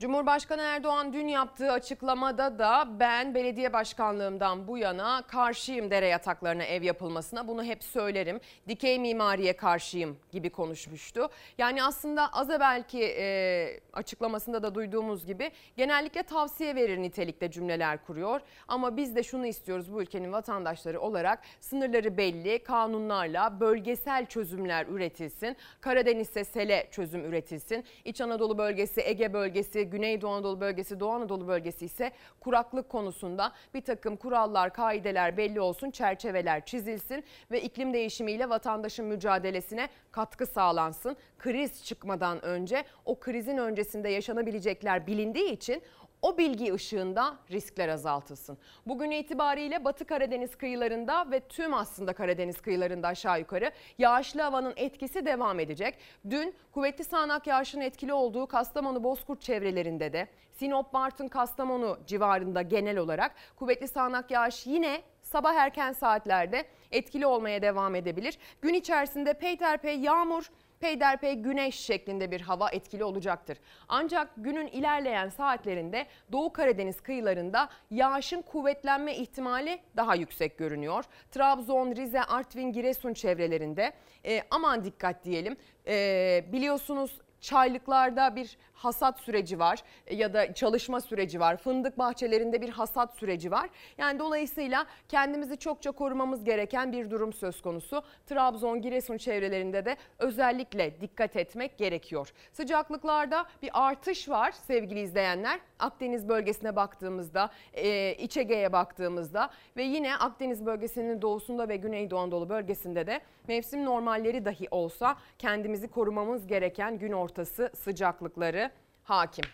[0.00, 6.82] Cumhurbaşkanı Erdoğan dün yaptığı açıklamada da ben belediye başkanlığımdan bu yana karşıyım dere yataklarına ev
[6.82, 7.48] yapılmasına.
[7.48, 8.40] Bunu hep söylerim.
[8.68, 11.28] Dikey mimariye karşıyım gibi konuşmuştu.
[11.58, 18.40] Yani aslında az evvelki e, açıklamasında da duyduğumuz gibi genellikle tavsiye verir nitelikte cümleler kuruyor.
[18.68, 25.56] Ama biz de şunu istiyoruz bu ülkenin vatandaşları olarak sınırları belli kanunlarla bölgesel çözümler üretilsin.
[25.80, 27.84] Karadeniz'e sele çözüm üretilsin.
[28.04, 33.80] İç Anadolu bölgesi, Ege bölgesi, Güneydoğu Anadolu bölgesi, Doğu Anadolu bölgesi ise kuraklık konusunda bir
[33.80, 41.16] takım kurallar, kaideler belli olsun, çerçeveler çizilsin ve iklim değişimiyle vatandaşın mücadelesine katkı sağlansın.
[41.38, 45.82] Kriz çıkmadan önce o krizin öncesinde yaşanabilecekler bilindiği için
[46.26, 48.58] o bilgi ışığında riskler azaltılsın.
[48.86, 55.26] Bugün itibariyle Batı Karadeniz kıyılarında ve tüm aslında Karadeniz kıyılarında aşağı yukarı yağışlı havanın etkisi
[55.26, 55.98] devam edecek.
[56.30, 62.98] Dün kuvvetli sağanak yağışın etkili olduğu Kastamonu Bozkurt çevrelerinde de Sinop Bartın Kastamonu civarında genel
[62.98, 68.38] olarak kuvvetli sağanak yağış yine sabah erken saatlerde etkili olmaya devam edebilir.
[68.62, 73.58] Gün içerisinde peyderpey yağmur, peyderpey güneş şeklinde bir hava etkili olacaktır.
[73.88, 81.04] Ancak günün ilerleyen saatlerinde Doğu Karadeniz kıyılarında yağışın kuvvetlenme ihtimali daha yüksek görünüyor.
[81.30, 83.92] Trabzon, Rize, Artvin, Giresun çevrelerinde
[84.24, 85.56] e, aman dikkat diyelim.
[85.86, 91.56] E, biliyorsunuz çaylıklarda bir hasat süreci var ya da çalışma süreci var.
[91.56, 93.70] Fındık bahçelerinde bir hasat süreci var.
[93.98, 98.02] Yani dolayısıyla kendimizi çokça korumamız gereken bir durum söz konusu.
[98.26, 102.32] Trabzon, Giresun çevrelerinde de özellikle dikkat etmek gerekiyor.
[102.52, 105.60] Sıcaklıklarda bir artış var sevgili izleyenler.
[105.78, 112.48] Akdeniz bölgesine baktığımızda, e, İç Ege'ye baktığımızda ve yine Akdeniz bölgesinin doğusunda ve Güneydoğu Anadolu
[112.48, 118.65] bölgesinde de mevsim normalleri dahi olsa kendimizi korumamız gereken gün ortası sıcaklıkları
[119.06, 119.44] hakim.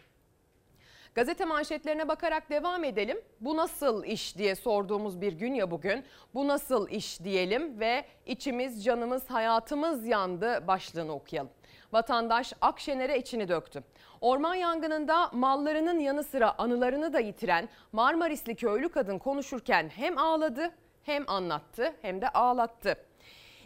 [1.15, 3.21] Gazete manşetlerine bakarak devam edelim.
[3.41, 6.05] Bu nasıl iş diye sorduğumuz bir gün ya bugün.
[6.35, 11.51] Bu nasıl iş diyelim ve içimiz, canımız, hayatımız yandı başlığını okuyalım.
[11.93, 13.85] Vatandaş Akşener'e içini döktü.
[14.21, 20.71] Orman yangınında mallarının yanı sıra anılarını da yitiren Marmarisli köylü kadın konuşurken hem ağladı
[21.03, 22.97] hem anlattı hem de ağlattı.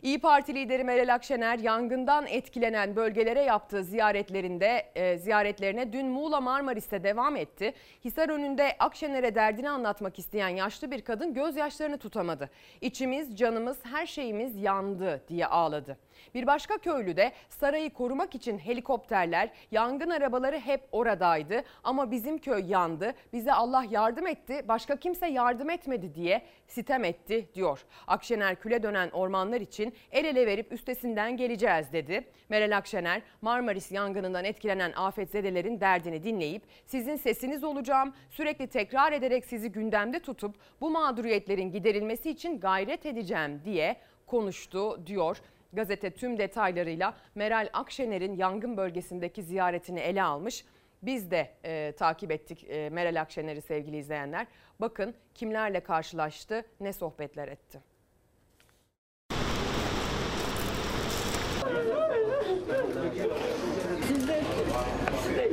[0.06, 7.04] İyi Parti lideri Meral Akşener yangından etkilenen bölgelere yaptığı ziyaretlerinde e, ziyaretlerine dün Muğla Marmaris'te
[7.04, 7.74] devam etti.
[8.04, 12.50] Hisar önünde Akşener'e derdini anlatmak isteyen yaşlı bir kadın gözyaşlarını tutamadı.
[12.80, 15.98] İçimiz, canımız, her şeyimiz yandı diye ağladı.
[16.34, 22.64] Bir başka köylü de sarayı korumak için helikopterler, yangın arabaları hep oradaydı ama bizim köy
[22.70, 23.14] yandı.
[23.32, 27.84] Bize Allah yardım etti, başka kimse yardım etmedi diye sitem etti diyor.
[28.06, 32.24] Akşener küle dönen ormanlar için el ele verip üstesinden geleceğiz dedi.
[32.48, 39.72] Meral Akşener Marmaris yangınından etkilenen afetzedelerin derdini dinleyip sizin sesiniz olacağım, sürekli tekrar ederek sizi
[39.72, 45.36] gündemde tutup bu mağduriyetlerin giderilmesi için gayret edeceğim diye konuştu diyor.
[45.72, 50.64] Gazete tüm detaylarıyla Meral Akşener'in yangın bölgesindeki ziyaretini ele almış.
[51.02, 54.46] Biz de e, takip ettik e, Meral Akşener'i sevgili izleyenler.
[54.80, 57.80] Bakın kimlerle karşılaştı, ne sohbetler etti.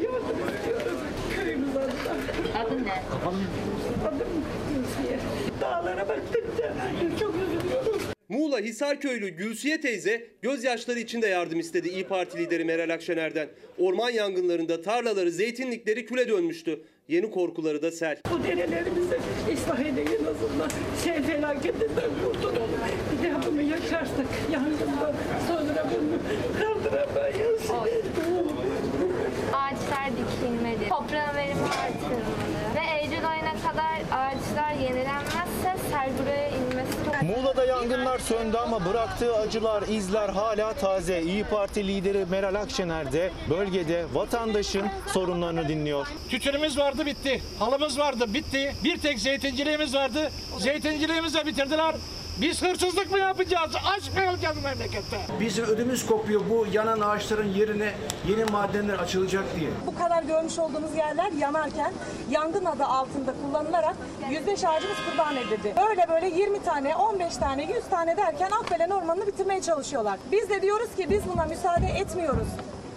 [0.04, 0.97] Yardım
[1.36, 2.60] köyümüz adına.
[2.60, 3.04] Adın ne?
[4.08, 4.28] Adım.
[5.62, 6.73] Dağlara baktıkça
[7.19, 7.33] çok.
[8.54, 13.50] Muğla Hisarköylü Gülsiye teyze gözyaşları içinde yardım istedi İyi Parti lideri Meral Akşener'den.
[13.78, 16.82] Orman yangınlarında tarlaları, zeytinlikleri küle dönmüştü.
[17.08, 18.18] Yeni korkuları da sel.
[18.32, 19.18] Bu derelerimizi
[19.54, 20.70] ıslah en azından.
[21.04, 22.70] Sel felaketinden kurtulalım.
[23.24, 25.13] Bir daha bunu yaşarsak yangında
[25.48, 26.18] sonra bunu
[26.60, 27.62] kaldıramayız.
[29.54, 37.04] Ağaçlar dikilmeli, toprağın verimi artırılmalı ve Eylül ayına kadar ağaçlar yenilenmezse sel buraya inmesi
[37.63, 41.21] Muğla'da yangınlar söndü ama bıraktığı acılar, izler hala taze.
[41.21, 46.08] İyi Parti lideri Meral Akşener de bölgede vatandaşın sorunlarını dinliyor.
[46.30, 47.41] Tütünümüz vardı bitti.
[47.60, 48.76] Halımız vardı bitti.
[48.84, 50.32] Bir tek zeytinciliğimiz vardı.
[50.60, 51.95] Zeytinciliğimizi de bitirdiler.
[52.41, 53.72] Biz hırsızlık mı yapacağız?
[53.86, 55.17] Aç mı olacağız memlekette?
[55.39, 57.93] Bizim ödümüz kopuyor bu yanan ağaçların yerine
[58.28, 59.69] yeni madenler açılacak diye.
[59.86, 61.93] Bu kadar görmüş olduğumuz yerler yanarken
[62.30, 63.96] yangın adı altında kullanılarak
[64.30, 65.74] yüzdeş ağacımız kurban edildi.
[65.89, 70.19] Böyle böyle 20 tane, 15 tane, 100 tane derken Akbelen Ormanı'nı bitirmeye çalışıyorlar.
[70.32, 72.48] Biz de diyoruz ki biz buna müsaade etmiyoruz.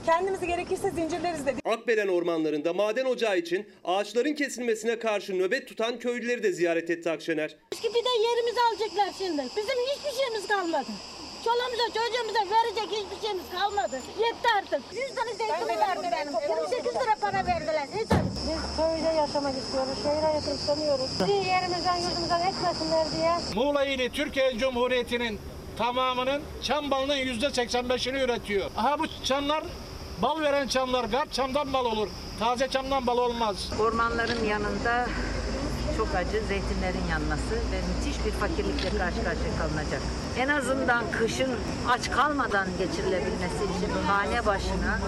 [0.07, 1.61] Kendimizi gerekirse zincirleriz dedi.
[1.65, 7.57] Akbelen ormanlarında maden ocağı için ağaçların kesilmesine karşı nöbet tutan köylüleri de ziyaret etti Akşener.
[7.73, 9.43] Bir de yerimizi alacaklar şimdi.
[9.57, 10.89] Bizim hiçbir şeyimiz kalmadı.
[11.45, 13.97] Çoluğumuza çocuğumuza verecek hiçbir şeyimiz kalmadı.
[14.21, 14.83] Yetti artık.
[14.93, 16.33] 100 tane zeytin vardı benim.
[16.57, 17.89] 28 lira para verdiler.
[17.99, 18.19] Yeter.
[18.49, 19.97] Biz köyde yaşamak istiyoruz.
[20.03, 21.11] Şehre yaşamak istemiyoruz.
[21.29, 23.33] Bir yerimizden yurdumuzdan etmesinler diye.
[23.55, 25.39] Muğla ili Türkiye Cumhuriyeti'nin
[25.79, 28.71] tamamının çam balının yüzde 85'ini üretiyor.
[28.77, 29.65] Aha bu çamlar
[30.23, 32.09] bal veren çamlar, garp çamdan bal olur.
[32.39, 33.71] Taze çamdan bal olmaz.
[33.81, 35.07] Ormanların yanında
[35.97, 40.01] çok acı zeytinlerin yanması ve müthiş bir fakirlikle karşı karşıya kalınacak.
[40.39, 41.51] En azından kışın
[41.89, 44.99] aç kalmadan geçirilebilmesi için hane başına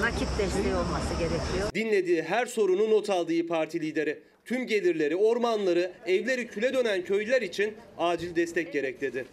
[0.00, 1.70] nakit desteği olması gerekiyor.
[1.74, 4.22] Dinlediği her sorunu not aldı İyi Parti lideri.
[4.44, 9.24] Tüm gelirleri, ormanları, evleri küle dönen köylüler için acil destek gerek dedi.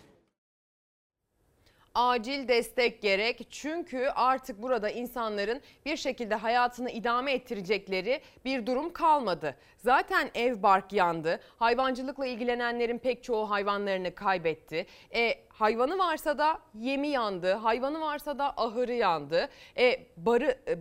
[1.95, 3.47] Acil destek gerek.
[3.49, 9.55] Çünkü artık burada insanların bir şekilde hayatını idame ettirecekleri bir durum kalmadı.
[9.77, 11.39] Zaten ev bark yandı.
[11.57, 14.85] Hayvancılıkla ilgilenenlerin pek çoğu hayvanlarını kaybetti.
[15.15, 17.53] E, hayvanı varsa da yemi yandı.
[17.53, 19.49] Hayvanı varsa da ahırı yandı.
[19.77, 20.77] E, barı e,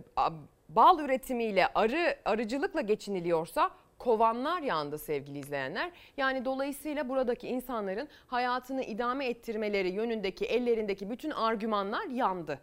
[0.69, 5.91] bal üretimiyle arı arıcılıkla geçiniliyorsa kovanlar yandı sevgili izleyenler.
[6.17, 12.59] Yani dolayısıyla buradaki insanların hayatını idame ettirmeleri yönündeki ellerindeki bütün argümanlar yandı.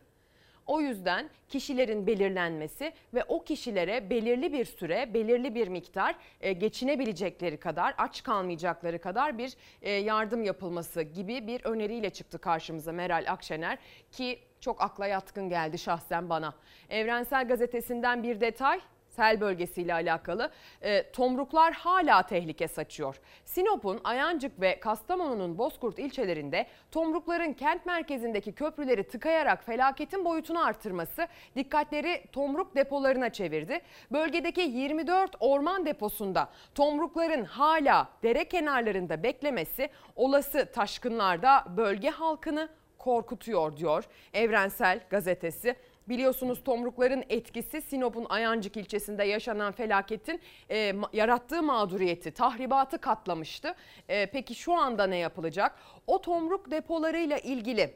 [0.66, 7.56] O yüzden kişilerin belirlenmesi ve o kişilere belirli bir süre, belirli bir miktar e, geçinebilecekleri
[7.56, 13.78] kadar, aç kalmayacakları kadar bir e, yardım yapılması gibi bir öneriyle çıktı karşımıza Meral Akşener
[14.12, 16.54] ki çok akla yatkın geldi şahsen bana.
[16.90, 18.80] Evrensel Gazetesi'nden bir detay
[19.16, 20.50] sel bölgesiyle alakalı
[20.82, 23.20] e, tomruklar hala tehlike saçıyor.
[23.44, 32.24] Sinop'un Ayancık ve Kastamonu'nun Bozkurt ilçelerinde tomrukların kent merkezindeki köprüleri tıkayarak felaketin boyutunu artırması dikkatleri
[32.32, 33.80] tomruk depolarına çevirdi.
[34.12, 44.04] Bölgedeki 24 orman deposunda tomrukların hala dere kenarlarında beklemesi olası taşkınlarda bölge halkını korkutuyor diyor
[44.34, 45.76] Evrensel Gazetesi.
[46.08, 50.40] Biliyorsunuz tomrukların etkisi Sinop'un Ayancık ilçesinde yaşanan felaketin
[50.70, 53.74] e, yarattığı mağduriyeti, tahribatı katlamıştı.
[54.08, 55.78] E, peki şu anda ne yapılacak?
[56.06, 57.94] O tomruk depolarıyla ilgili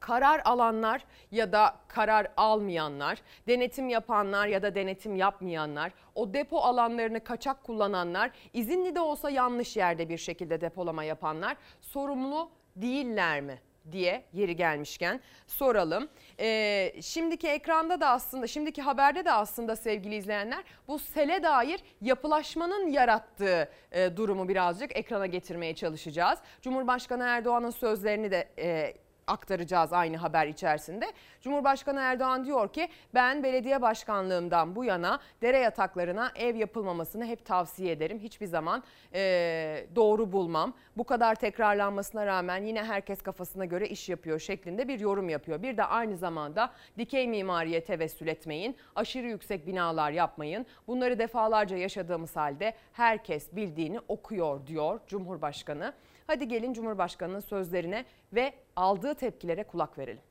[0.00, 7.24] karar alanlar ya da karar almayanlar, denetim yapanlar ya da denetim yapmayanlar, o depo alanlarını
[7.24, 13.58] kaçak kullananlar, izinli de olsa yanlış yerde bir şekilde depolama yapanlar sorumlu değiller mi?
[13.92, 16.08] Diye yeri gelmişken soralım.
[16.40, 22.88] Ee, şimdiki ekranda da aslında şimdiki haberde de aslında sevgili izleyenler bu sele dair yapılaşmanın
[22.90, 26.38] yarattığı e, durumu birazcık ekrana getirmeye çalışacağız.
[26.62, 28.94] Cumhurbaşkanı Erdoğan'ın sözlerini de e,
[29.28, 31.12] aktaracağız aynı haber içerisinde.
[31.40, 37.92] Cumhurbaşkanı Erdoğan diyor ki ben belediye başkanlığımdan bu yana dere yataklarına ev yapılmamasını hep tavsiye
[37.92, 38.18] ederim.
[38.18, 38.82] Hiçbir zaman
[39.14, 40.74] e, doğru bulmam.
[40.96, 45.62] Bu kadar tekrarlanmasına rağmen yine herkes kafasına göre iş yapıyor şeklinde bir yorum yapıyor.
[45.62, 48.76] Bir de aynı zamanda dikey mimariye tevessül etmeyin.
[48.94, 50.66] Aşırı yüksek binalar yapmayın.
[50.86, 55.92] Bunları defalarca yaşadığımız halde herkes bildiğini okuyor diyor Cumhurbaşkanı.
[56.28, 60.22] Hadi gelin Cumhurbaşkanı'nın sözlerine ve aldığı tepkilere kulak verelim.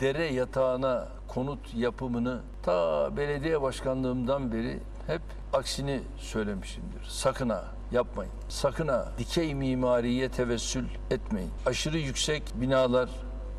[0.00, 7.04] Dere yatağına konut yapımını ta belediye başkanlığımdan beri hep aksini söylemişimdir.
[7.08, 8.32] Sakın ha yapmayın.
[8.48, 11.50] Sakın ha dikey mimariye tevessül etmeyin.
[11.66, 13.10] Aşırı yüksek binalar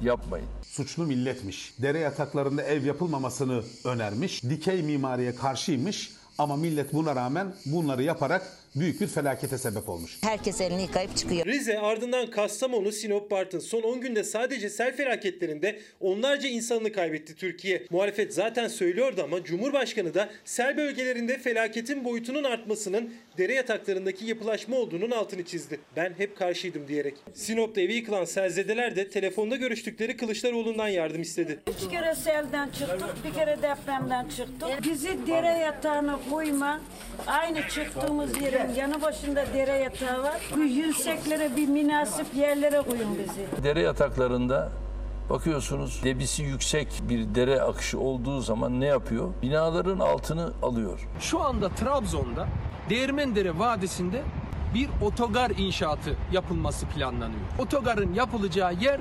[0.02, 0.48] yapmayın.
[0.64, 1.74] Suçlu milletmiş.
[1.82, 4.44] Dere yataklarında ev yapılmamasını önermiş.
[4.44, 6.12] Dikey mimariye karşıymış.
[6.38, 10.18] Ama millet buna rağmen bunları yaparak büyük bir felakete sebep olmuş.
[10.24, 11.46] Herkes elini yıkayıp çıkıyor.
[11.46, 17.86] Rize ardından Kastamonu, Sinop, Bartın son 10 günde sadece sel felaketlerinde onlarca insanını kaybetti Türkiye.
[17.90, 25.12] Muhalefet zaten söylüyordu ama Cumhurbaşkanı da sel bölgelerinde felaketin boyutunun artmasının dere yataklarındaki yapılaşma olduğunun
[25.12, 25.80] altını çizdi.
[25.96, 27.16] Ben hep karşıydım diyerek.
[27.34, 31.60] Sinop'ta evi yıkılan selzedeler de telefonda görüştükleri Kılıçdaroğlu'ndan yardım istedi.
[31.68, 34.84] Üç kere selden çıktık, bir kere depremden çıktık.
[34.84, 36.82] Bizi dere yatağına koyma.
[37.28, 38.40] Aynı çıktığımız
[38.70, 40.42] yanı başında dere yatağı var.
[40.56, 43.64] Bu yükseklere bir münasip yerlere koyun bizi.
[43.64, 44.70] Dere yataklarında
[45.30, 49.30] bakıyorsunuz debisi yüksek bir dere akışı olduğu zaman ne yapıyor?
[49.42, 51.08] Binaların altını alıyor.
[51.20, 52.48] Şu anda Trabzon'da
[52.90, 54.22] Değirmendere Vadisi'nde
[54.74, 57.42] bir otogar inşaatı yapılması planlanıyor.
[57.60, 59.00] Otogarın yapılacağı yer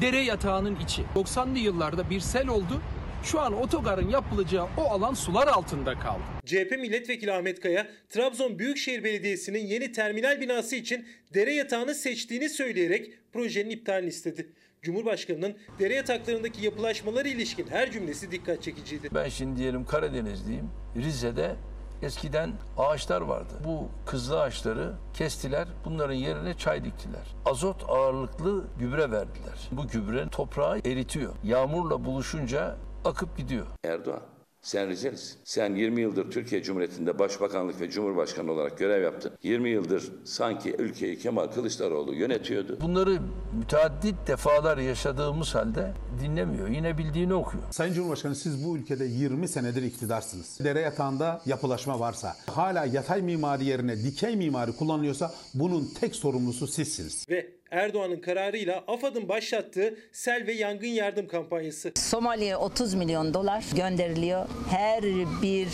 [0.00, 1.04] dere yatağının içi.
[1.16, 2.80] 90'lı yıllarda bir sel oldu.
[3.22, 6.22] Şu an otogarın yapılacağı o alan sular altında kaldı.
[6.46, 13.12] CHP milletvekili Ahmet Kaya, Trabzon Büyükşehir Belediyesi'nin yeni terminal binası için dere yatağını seçtiğini söyleyerek
[13.32, 14.52] projenin iptalini istedi.
[14.82, 19.08] Cumhurbaşkanının dere yataklarındaki yapılaşmalara ilişkin her cümlesi dikkat çekiciydi.
[19.14, 20.70] Ben şimdi diyelim Karadenizliyim.
[20.96, 21.56] Rize'de
[22.02, 23.52] eskiden ağaçlar vardı.
[23.64, 25.68] Bu kızlı ağaçları kestiler.
[25.84, 27.34] Bunların yerine çay diktiler.
[27.44, 29.68] Azot ağırlıklı gübre verdiler.
[29.72, 31.34] Bu gübre toprağı eritiyor.
[31.44, 33.66] Yağmurla buluşunca akıp gidiyor.
[33.84, 34.22] Erdoğan
[34.62, 35.38] sen Rizelisin.
[35.44, 39.32] Sen 20 yıldır Türkiye Cumhuriyeti'nde başbakanlık ve cumhurbaşkanı olarak görev yaptın.
[39.42, 42.78] 20 yıldır sanki ülkeyi Kemal Kılıçdaroğlu yönetiyordu.
[42.80, 43.18] Bunları
[43.58, 46.68] müteaddit defalar yaşadığımız halde dinlemiyor.
[46.68, 47.64] Yine bildiğini okuyor.
[47.70, 50.58] Sayın Cumhurbaşkanı siz bu ülkede 20 senedir iktidarsınız.
[50.64, 57.26] Dere yatağında yapılaşma varsa, hala yatay mimari yerine dikey mimari kullanılıyorsa bunun tek sorumlusu sizsiniz.
[57.28, 61.92] Ve Erdoğan'ın kararıyla AFAD'ın başlattığı sel ve yangın yardım kampanyası.
[61.96, 64.46] Somali'ye 30 milyon dolar gönderiliyor.
[64.70, 65.02] Her
[65.42, 65.68] bir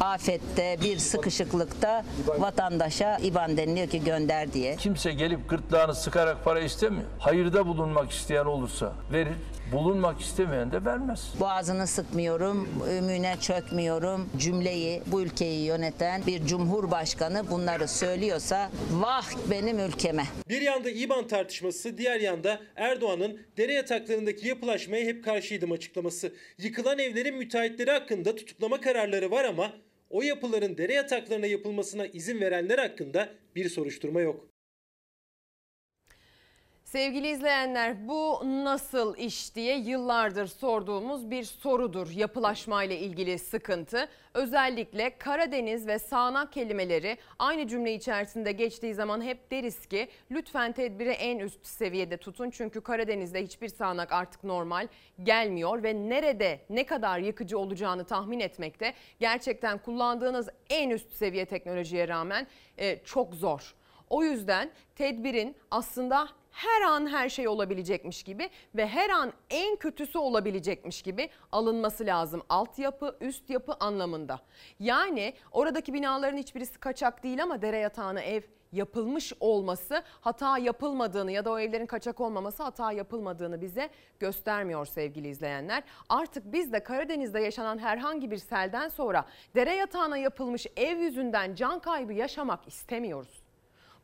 [0.00, 2.04] afette, bir sıkışıklıkta
[2.38, 4.76] vatandaşa IBAN deniliyor ki gönder diye.
[4.76, 7.04] Kimse gelip gırtlağını sıkarak para istemiyor.
[7.18, 9.34] Hayırda bulunmak isteyen olursa verir,
[9.74, 11.32] bulunmak istemeyen de vermez.
[11.40, 12.68] Boğazını sıkmıyorum,
[12.98, 14.30] ümüne çökmüyorum.
[14.38, 20.24] Cümleyi bu ülkeyi yöneten bir cumhurbaşkanı bunları söylüyorsa vah benim ülkeme.
[20.48, 26.32] Bir yanda İBAN tartışması, diğer yanda Erdoğan'ın dere yataklarındaki yapılaşmaya hep karşıydım açıklaması.
[26.58, 29.72] Yıkılan evlerin müteahhitleri hakkında tutuklama kararları var ama
[30.10, 34.53] o yapıların dere yataklarına yapılmasına izin verenler hakkında bir soruşturma yok.
[36.94, 44.08] Sevgili izleyenler bu nasıl iş diye yıllardır sorduğumuz bir sorudur yapılaşma ile ilgili sıkıntı.
[44.34, 51.10] Özellikle Karadeniz ve sağanak kelimeleri aynı cümle içerisinde geçtiği zaman hep deriz ki lütfen tedbiri
[51.10, 52.50] en üst seviyede tutun.
[52.50, 54.88] Çünkü Karadeniz'de hiçbir sağanak artık normal
[55.22, 62.08] gelmiyor ve nerede ne kadar yıkıcı olacağını tahmin etmekte gerçekten kullandığınız en üst seviye teknolojiye
[62.08, 62.46] rağmen
[62.78, 63.74] e, çok zor.
[64.10, 70.18] O yüzden tedbirin aslında her an her şey olabilecekmiş gibi ve her an en kötüsü
[70.18, 72.42] olabilecekmiş gibi alınması lazım.
[72.48, 74.40] Altyapı, üst yapı anlamında.
[74.80, 78.42] Yani oradaki binaların hiçbirisi kaçak değil ama dere yatağına ev
[78.72, 83.90] yapılmış olması hata yapılmadığını ya da o evlerin kaçak olmaması hata yapılmadığını bize
[84.20, 85.82] göstermiyor sevgili izleyenler.
[86.08, 89.24] Artık biz de Karadeniz'de yaşanan herhangi bir selden sonra
[89.54, 93.43] dere yatağına yapılmış ev yüzünden can kaybı yaşamak istemiyoruz.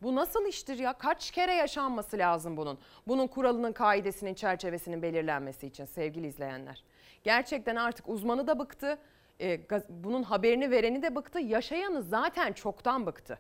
[0.03, 0.93] Bu nasıl iştir ya?
[0.93, 2.79] Kaç kere yaşanması lazım bunun?
[3.09, 6.85] Bunun kuralının, kaidesinin, çerçevesinin belirlenmesi için sevgili izleyenler.
[7.25, 8.99] Gerçekten artık uzmanı da bıktı.
[9.41, 11.39] e, bunun haberini vereni de bıktı.
[11.41, 13.39] Yaşayanı zaten çoktan bıktı.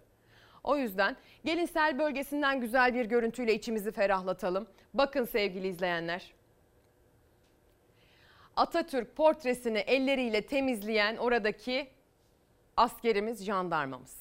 [0.65, 4.67] O yüzden gelin sel bölgesinden güzel bir görüntüyle içimizi ferahlatalım.
[4.95, 6.33] Bakın sevgili izleyenler.
[8.57, 11.91] Atatürk portresini elleriyle temizleyen oradaki
[12.77, 14.20] askerimiz, jandarmamız.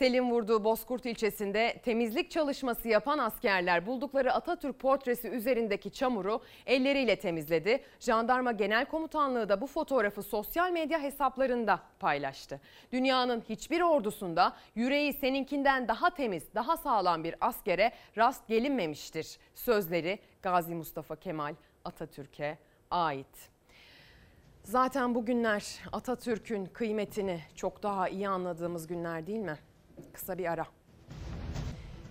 [0.00, 7.84] Selin vurduğu Bozkurt ilçesinde temizlik çalışması yapan askerler buldukları Atatürk portresi üzerindeki çamuru elleriyle temizledi.
[7.98, 12.60] Jandarma Genel Komutanlığı da bu fotoğrafı sosyal medya hesaplarında paylaştı.
[12.92, 19.38] Dünyanın hiçbir ordusunda yüreği seninkinden daha temiz, daha sağlam bir askere rast gelinmemiştir.
[19.54, 22.58] Sözleri Gazi Mustafa Kemal Atatürk'e
[22.90, 23.50] ait.
[24.62, 29.58] Zaten bugünler Atatürk'ün kıymetini çok daha iyi anladığımız günler değil mi?
[30.12, 30.66] Kısa bir ara.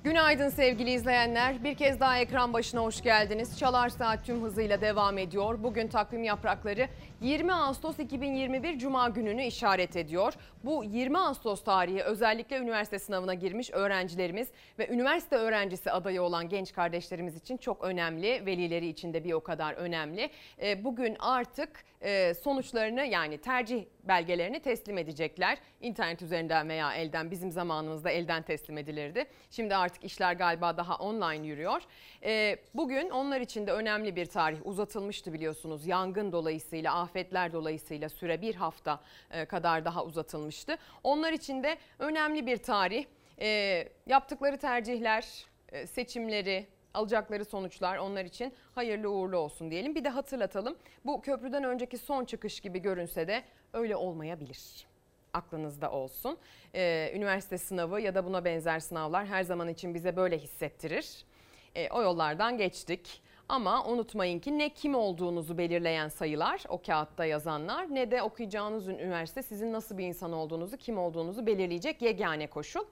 [0.03, 1.63] Günaydın sevgili izleyenler.
[1.63, 3.59] Bir kez daha ekran başına hoş geldiniz.
[3.59, 5.63] Çalar Saat tüm hızıyla devam ediyor.
[5.63, 6.87] Bugün takvim yaprakları
[7.21, 10.33] 20 Ağustos 2021 Cuma gününü işaret ediyor.
[10.63, 14.47] Bu 20 Ağustos tarihi özellikle üniversite sınavına girmiş öğrencilerimiz
[14.79, 18.45] ve üniversite öğrencisi adayı olan genç kardeşlerimiz için çok önemli.
[18.45, 20.29] Velileri için de bir o kadar önemli.
[20.61, 21.69] E, bugün artık
[22.01, 25.57] e, sonuçlarını yani tercih belgelerini teslim edecekler.
[25.81, 29.25] İnternet üzerinden veya elden bizim zamanımızda elden teslim edilirdi.
[29.51, 31.81] Şimdi artık işler galiba daha online yürüyor.
[32.23, 35.87] E, bugün onlar için de önemli bir tarih uzatılmıştı biliyorsunuz.
[35.87, 38.99] Yangın dolayısıyla, afetler dolayısıyla süre bir hafta
[39.47, 40.77] kadar daha uzatılmıştı.
[41.03, 43.05] Onlar için de önemli bir tarih.
[44.07, 45.25] Yaptıkları tercihler,
[45.85, 49.95] seçimleri, alacakları sonuçlar onlar için hayırlı uğurlu olsun diyelim.
[49.95, 54.87] Bir de hatırlatalım bu köprüden önceki son çıkış gibi görünse de öyle olmayabilir.
[55.33, 56.37] Aklınızda olsun.
[56.75, 61.25] Ee, üniversite sınavı ya da buna benzer sınavlar her zaman için bize böyle hissettirir.
[61.75, 63.21] Ee, o yollardan geçtik.
[63.49, 69.43] Ama unutmayın ki ne kim olduğunuzu belirleyen sayılar o kağıtta yazanlar ne de okuyacağınız üniversite
[69.43, 72.83] sizin nasıl bir insan olduğunuzu kim olduğunuzu belirleyecek yegane koşul.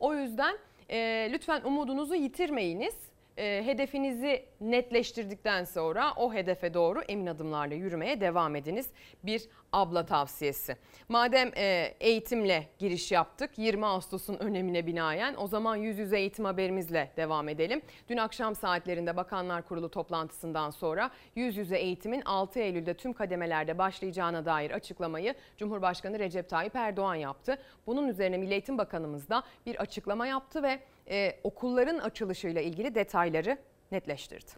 [0.00, 0.58] O yüzden
[0.90, 2.94] e, lütfen umudunuzu yitirmeyiniz
[3.36, 8.90] e, hedefinizi netleştirdikten sonra o hedefe doğru emin adımlarla yürümeye devam ediniz.
[9.24, 10.76] Bir abla tavsiyesi.
[11.08, 17.12] Madem e, eğitimle giriş yaptık 20 Ağustos'un önemine binaen o zaman yüz yüze eğitim haberimizle
[17.16, 17.82] devam edelim.
[18.08, 24.44] Dün akşam saatlerinde Bakanlar Kurulu toplantısından sonra yüz yüze eğitimin 6 Eylül'de tüm kademelerde başlayacağına
[24.44, 27.58] dair açıklamayı Cumhurbaşkanı Recep Tayyip Erdoğan yaptı.
[27.86, 30.78] Bunun üzerine Milli Eğitim Bakanımız da bir açıklama yaptı ve
[31.10, 33.58] e, okulların açılışıyla ilgili detayları
[33.92, 34.50] netleştirdi.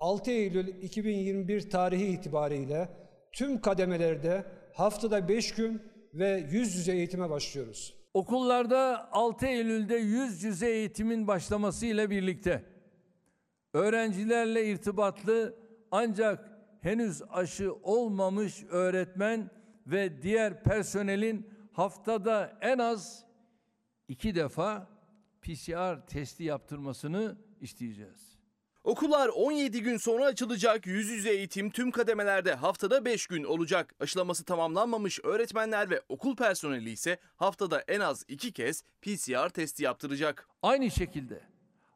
[0.00, 2.88] 6 Eylül 2021 tarihi itibariyle
[3.32, 4.44] tüm kademelerde
[4.74, 5.82] haftada 5 gün
[6.14, 7.94] ve yüz yüze eğitime başlıyoruz.
[8.14, 12.64] Okullarda 6 Eylül'de yüz yüze eğitimin başlamasıyla birlikte
[13.72, 15.54] öğrencilerle irtibatlı
[15.90, 16.50] ancak
[16.80, 19.50] henüz aşı olmamış öğretmen
[19.86, 23.23] ve diğer personelin haftada en az
[24.08, 24.88] iki defa
[25.42, 28.34] PCR testi yaptırmasını isteyeceğiz.
[28.84, 30.86] Okullar 17 gün sonra açılacak.
[30.86, 33.94] Yüz yüze eğitim tüm kademelerde haftada 5 gün olacak.
[34.00, 40.48] Aşılaması tamamlanmamış öğretmenler ve okul personeli ise haftada en az 2 kez PCR testi yaptıracak.
[40.62, 41.40] Aynı şekilde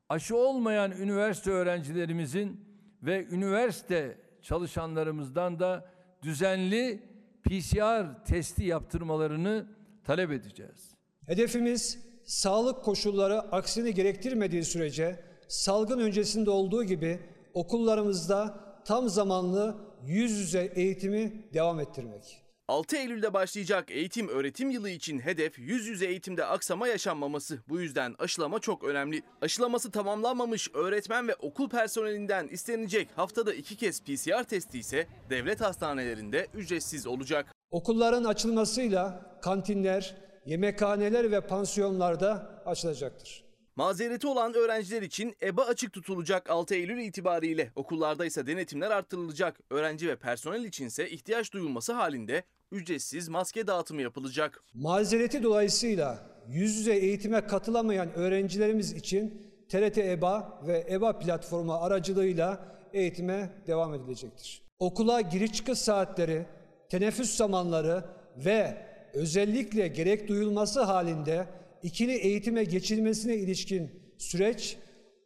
[0.09, 2.65] aşı olmayan üniversite öğrencilerimizin
[3.03, 5.93] ve üniversite çalışanlarımızdan da
[6.23, 7.03] düzenli
[7.45, 9.67] PCR testi yaptırmalarını
[10.05, 10.98] talep edeceğiz.
[11.29, 17.20] Hedefimiz sağlık koşulları aksini gerektirmediği sürece salgın öncesinde olduğu gibi
[17.55, 19.76] okullarımızda tam zamanlı
[20.07, 22.43] yüz yüze eğitimi devam ettirmek.
[22.68, 27.59] 6 Eylül'de başlayacak eğitim öğretim yılı için hedef yüz yüze eğitimde aksama yaşanmaması.
[27.68, 29.22] Bu yüzden aşılama çok önemli.
[29.43, 36.47] Aşılaması tamamlanmamış öğretmen ve okul personelinden istenecek haftada 2 kez PCR testi ise devlet hastanelerinde
[36.55, 37.55] ücretsiz olacak.
[37.70, 43.45] Okulların açılmasıyla kantinler, yemekhaneler ve pansiyonlarda açılacaktır.
[43.77, 47.73] Mazereti olan öğrenciler için EBA açık tutulacak 6 Eylül itibariyle.
[47.77, 49.61] Okullarda ise denetimler arttırılacak.
[49.71, 52.43] Öğrenci ve personel içinse ihtiyaç duyulması halinde
[52.73, 54.63] ücretsiz maske dağıtımı yapılacak.
[54.75, 56.19] Mazereti dolayısıyla
[56.49, 64.63] yüz yüze eğitime katılamayan öğrencilerimiz için TRT EBA ve EBA platformu aracılığıyla eğitime devam edilecektir.
[64.79, 66.47] Okula giriş çıkış saatleri,
[66.91, 68.05] teneffüs zamanları
[68.37, 68.88] ve
[69.19, 71.47] özellikle gerek duyulması halinde
[71.83, 74.77] ikili eğitime geçilmesine ilişkin süreç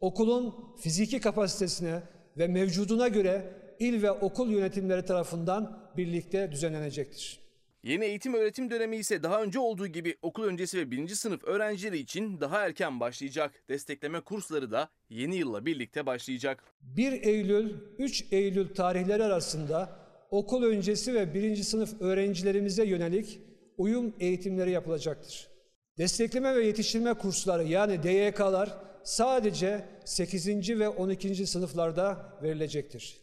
[0.01, 2.01] okulun fiziki kapasitesine
[2.37, 7.39] ve mevcuduna göre il ve okul yönetimleri tarafından birlikte düzenlenecektir.
[7.83, 11.97] Yeni eğitim öğretim dönemi ise daha önce olduğu gibi okul öncesi ve birinci sınıf öğrencileri
[11.97, 13.51] için daha erken başlayacak.
[13.69, 16.63] Destekleme kursları da yeni yılla birlikte başlayacak.
[16.81, 19.99] 1 Eylül 3 Eylül tarihleri arasında
[20.31, 23.39] okul öncesi ve birinci sınıf öğrencilerimize yönelik
[23.77, 25.47] uyum eğitimleri yapılacaktır.
[25.97, 30.79] Destekleme ve yetiştirme kursları yani DYK'lar sadece 8.
[30.79, 31.47] ve 12.
[31.47, 33.17] sınıflarda verilecektir.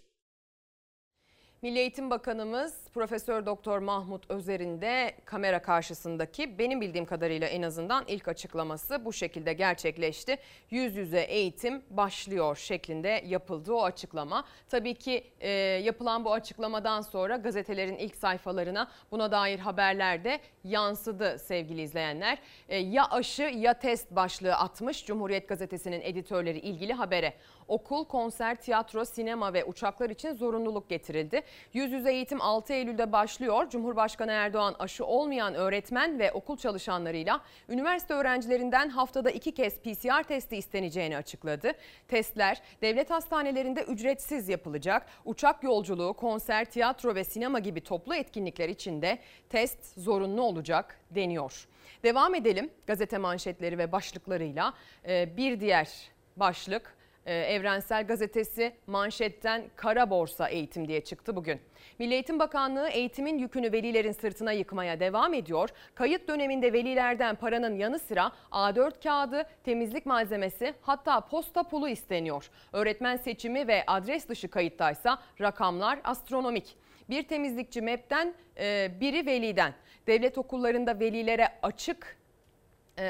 [1.62, 8.04] Milli Eğitim Bakanımız Profesör Doktor Mahmut Özer'in de kamera karşısındaki benim bildiğim kadarıyla en azından
[8.08, 10.38] ilk açıklaması bu şekilde gerçekleşti.
[10.70, 14.44] Yüz yüze eğitim başlıyor şeklinde yapıldı o açıklama.
[14.68, 15.50] Tabii ki e,
[15.84, 22.38] yapılan bu açıklamadan sonra gazetelerin ilk sayfalarına buna dair haberler de yansıdı sevgili izleyenler.
[22.68, 27.34] E, ya aşı ya test başlığı atmış Cumhuriyet Gazetesi'nin editörleri ilgili habere.
[27.68, 31.42] Okul, konser, tiyatro, sinema ve uçaklar için zorunluluk getirildi.
[31.72, 33.70] Yüz yüze eğitim 6 Eylül'de başlıyor.
[33.70, 40.56] Cumhurbaşkanı Erdoğan aşı olmayan öğretmen ve okul çalışanlarıyla üniversite öğrencilerinden haftada iki kez PCR testi
[40.56, 41.72] isteneceğini açıkladı.
[42.08, 45.06] Testler devlet hastanelerinde ücretsiz yapılacak.
[45.24, 49.18] Uçak yolculuğu, konser, tiyatro ve sinema gibi toplu etkinlikler için de
[49.48, 51.68] test zorunlu olacak deniyor.
[52.02, 54.74] Devam edelim gazete manşetleri ve başlıklarıyla.
[55.08, 55.88] Ee, bir diğer
[56.36, 61.60] başlık Evrensel Gazetesi manşetten kara borsa eğitim diye çıktı bugün.
[61.98, 65.68] Milli Eğitim Bakanlığı eğitimin yükünü velilerin sırtına yıkmaya devam ediyor.
[65.94, 72.50] Kayıt döneminde velilerden paranın yanı sıra A4 kağıdı, temizlik malzemesi hatta posta pulu isteniyor.
[72.72, 76.76] Öğretmen seçimi ve adres dışı kayıttaysa rakamlar astronomik.
[77.10, 79.74] Bir temizlikçi MEP'ten e, biri veliden.
[80.06, 82.19] Devlet okullarında velilere açık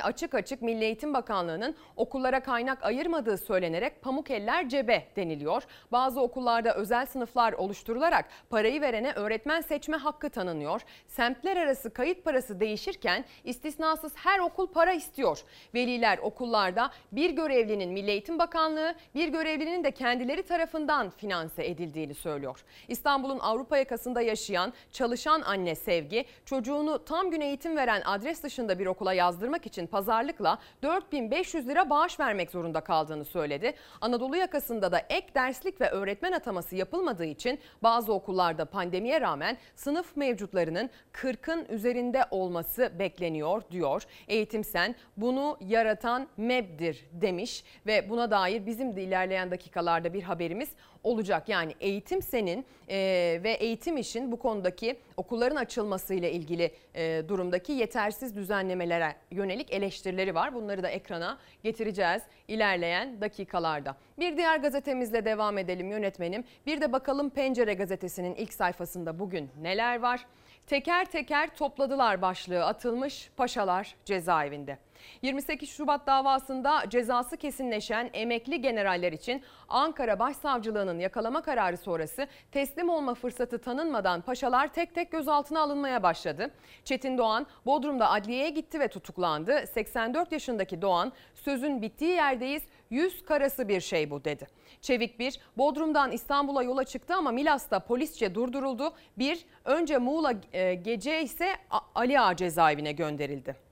[0.02, 5.62] açık açık Milli Eğitim Bakanlığı'nın okullara kaynak ayırmadığı söylenerek pamuk eller cebe deniliyor.
[5.92, 10.80] Bazı okullarda özel sınıflar oluşturularak parayı verene öğretmen seçme hakkı tanınıyor.
[11.06, 15.42] Semtler arası kayıt parası değişirken istisnasız her okul para istiyor.
[15.74, 22.64] Veliler okullarda bir görevlinin Milli Eğitim Bakanlığı, bir görevlinin de kendileri tarafından finanse edildiğini söylüyor.
[22.88, 28.86] İstanbul'un Avrupa yakasında yaşayan çalışan anne Sevgi çocuğunu tam gün eğitim veren adres dışında bir
[28.86, 33.74] okula yazdırmak için için pazarlıkla 4500 lira bağış vermek zorunda kaldığını söyledi.
[34.00, 40.16] Anadolu yakasında da ek derslik ve öğretmen ataması yapılmadığı için bazı okullarda pandemiye rağmen sınıf
[40.16, 44.02] mevcutlarının 40'ın üzerinde olması bekleniyor diyor.
[44.28, 50.68] Eğitim Sen bunu yaratan MEB'dir demiş ve buna dair bizim de ilerleyen dakikalarda bir haberimiz
[51.04, 51.48] olacak.
[51.48, 52.96] Yani eğitim senin e,
[53.44, 60.54] ve eğitim işin bu konudaki okulların açılmasıyla ilgili e, durumdaki yetersiz düzenlemelere yönelik eleştirileri var.
[60.54, 63.96] Bunları da ekrana getireceğiz ilerleyen dakikalarda.
[64.18, 66.44] Bir diğer gazetemizle devam edelim yönetmenim.
[66.66, 70.26] Bir de bakalım Pencere gazetesinin ilk sayfasında bugün neler var?
[70.66, 74.78] Teker teker topladılar başlığı atılmış paşalar cezaevinde.
[75.22, 83.14] 28 Şubat davasında cezası kesinleşen emekli generaller için Ankara Başsavcılığı'nın yakalama kararı sonrası teslim olma
[83.14, 86.50] fırsatı tanınmadan paşalar tek tek gözaltına alınmaya başladı.
[86.84, 89.66] Çetin Doğan Bodrum'da adliyeye gitti ve tutuklandı.
[89.74, 94.46] 84 yaşındaki Doğan sözün bittiği yerdeyiz yüz karası bir şey bu dedi.
[94.80, 98.92] Çevik bir Bodrum'dan İstanbul'a yola çıktı ama Milas'ta polisçe durduruldu.
[99.18, 101.56] Bir önce Muğla e, gece ise
[101.94, 103.69] Ali Ağa cezaevine gönderildi.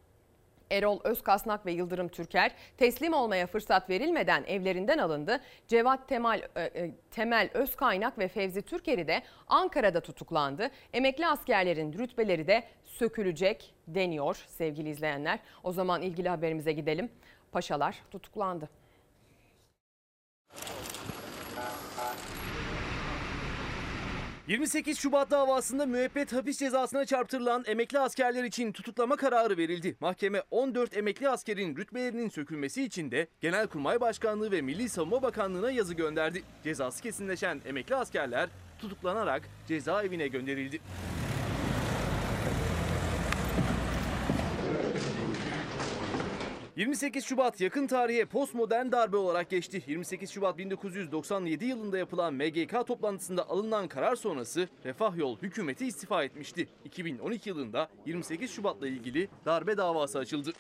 [0.71, 5.41] Erol Özkasnak ve Yıldırım Türker teslim olmaya fırsat verilmeden evlerinden alındı.
[5.69, 10.71] Cevat Temel, e, e, Temel Özkaynak ve Fevzi Türker'i de Ankara'da tutuklandı.
[10.93, 15.39] Emekli askerlerin rütbeleri de sökülecek deniyor sevgili izleyenler.
[15.63, 17.11] O zaman ilgili haberimize gidelim.
[17.53, 18.69] Paşalar tutuklandı.
[24.49, 29.97] 28 Şubat davasında müebbet hapis cezasına çarptırılan emekli askerler için tutuklama kararı verildi.
[30.01, 35.95] Mahkeme 14 emekli askerin rütbelerinin sökülmesi için de Genelkurmay Başkanlığı ve Milli Savunma Bakanlığı'na yazı
[35.95, 36.43] gönderdi.
[36.65, 40.81] Cezası kesinleşen emekli askerler tutuklanarak cezaevine gönderildi.
[46.79, 49.83] 28 Şubat yakın tarihe postmodern darbe olarak geçti.
[49.87, 56.69] 28 Şubat 1997 yılında yapılan MGK toplantısında alınan karar sonrası Refah Yol hükümeti istifa etmişti.
[56.85, 60.53] 2012 yılında 28 Şubat'la ilgili darbe davası açıldı.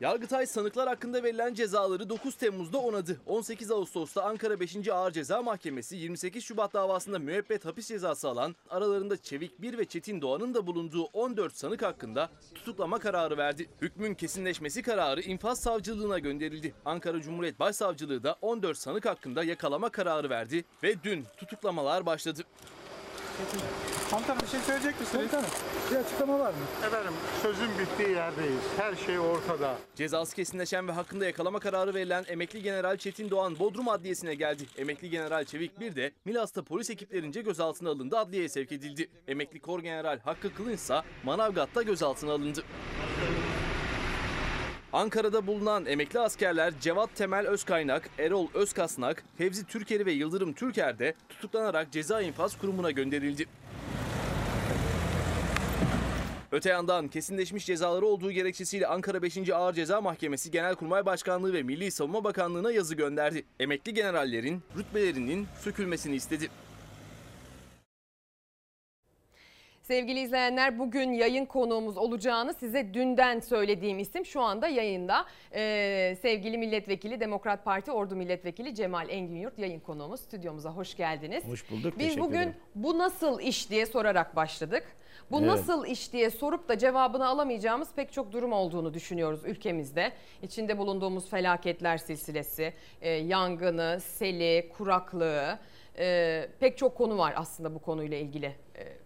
[0.00, 3.20] Yargıtay sanıklar hakkında verilen cezaları 9 Temmuz'da onadı.
[3.26, 4.88] 18 Ağustos'ta Ankara 5.
[4.88, 10.20] Ağır Ceza Mahkemesi 28 Şubat davasında müebbet hapis cezası alan aralarında Çevik Bir ve Çetin
[10.20, 13.68] Doğan'ın da bulunduğu 14 sanık hakkında tutuklama kararı verdi.
[13.80, 16.74] Hükmün kesinleşmesi kararı infaz savcılığına gönderildi.
[16.84, 22.42] Ankara Cumhuriyet Başsavcılığı da 14 sanık hakkında yakalama kararı verdi ve dün tutuklamalar başladı.
[24.10, 25.30] Komutanım bir şey söyleyecek misiniz?
[25.30, 25.50] Komutanım
[25.90, 26.86] bir açıklama var mı?
[26.86, 27.12] Efendim
[27.42, 28.60] sözün bittiği yerdeyiz.
[28.76, 29.76] Her şey ortada.
[29.94, 34.62] Cezası kesinleşen ve hakkında yakalama kararı verilen emekli general Çetin Doğan Bodrum Adliyesi'ne geldi.
[34.76, 39.08] Emekli general Çevik bir de Milas'ta polis ekiplerince gözaltına alındı adliyeye sevk edildi.
[39.28, 42.64] Emekli kor general Hakkı Kılınç ise Manavgat'ta gözaltına alındı.
[44.92, 51.14] Ankara'da bulunan emekli askerler Cevat Temel Özkaynak, Erol Özkasnak, Fevzi Türkeri ve Yıldırım Türker de
[51.28, 53.46] tutuklanarak Ceza İnfaz Kurumu'na gönderildi.
[56.52, 59.50] Öte yandan kesinleşmiş cezaları olduğu gerekçesiyle Ankara 5.
[59.50, 63.44] Ağır Ceza Mahkemesi Genelkurmay Başkanlığı ve Milli Savunma Bakanlığı'na yazı gönderdi.
[63.60, 66.48] Emekli generallerin rütbelerinin sökülmesini istedi.
[69.86, 75.24] Sevgili izleyenler bugün yayın konuğumuz olacağını size dünden söylediğim isim şu anda yayında.
[75.54, 80.20] Ee, sevgili milletvekili Demokrat Parti Ordu Milletvekili Cemal Engin Yurt yayın konuğumuz.
[80.20, 81.44] Stüdyomuza hoş geldiniz.
[81.44, 81.98] Hoş bulduk.
[81.98, 82.54] Biz bugün ederim.
[82.74, 84.96] bu nasıl iş diye sorarak başladık.
[85.30, 85.48] Bu Evet.
[85.48, 90.12] nasıl iş diye sorup da cevabını alamayacağımız pek çok durum olduğunu düşünüyoruz ülkemizde.
[90.42, 95.58] İçinde bulunduğumuz felaketler silsilesi, e, yangını, seli, kuraklığı
[95.98, 98.46] e, pek çok konu var aslında bu konuyla ilgili.
[98.46, 99.05] E,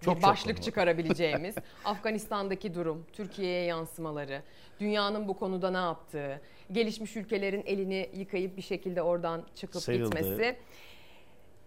[0.00, 0.62] Çok bir çok başlık var.
[0.62, 4.42] çıkarabileceğimiz Afganistan'daki durum, Türkiye'ye yansımaları,
[4.80, 6.40] dünyanın bu konuda ne yaptığı,
[6.72, 10.04] gelişmiş ülkelerin elini yıkayıp bir şekilde oradan çıkıp Sıyrıldı.
[10.18, 10.56] gitmesi,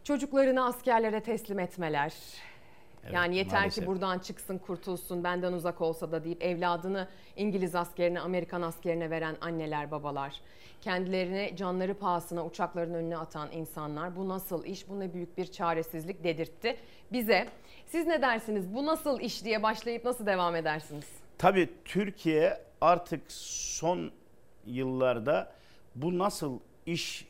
[0.03, 2.13] çocuklarını askerlere teslim etmeler.
[3.03, 3.83] Evet, yani yeter maalesef.
[3.83, 9.37] ki buradan çıksın, kurtulsun, benden uzak olsa da deyip evladını İngiliz askerine, Amerikan askerine veren
[9.41, 10.41] anneler, babalar.
[10.81, 14.15] Kendilerini canları pahasına uçakların önüne atan insanlar.
[14.15, 16.77] Bu nasıl iş, bu ne büyük bir çaresizlik dedirtti
[17.11, 17.47] bize.
[17.87, 18.75] Siz ne dersiniz?
[18.75, 21.07] Bu nasıl iş diye başlayıp nasıl devam edersiniz?
[21.37, 24.11] Tabii Türkiye artık son
[24.65, 25.51] yıllarda
[25.95, 27.27] bu nasıl iş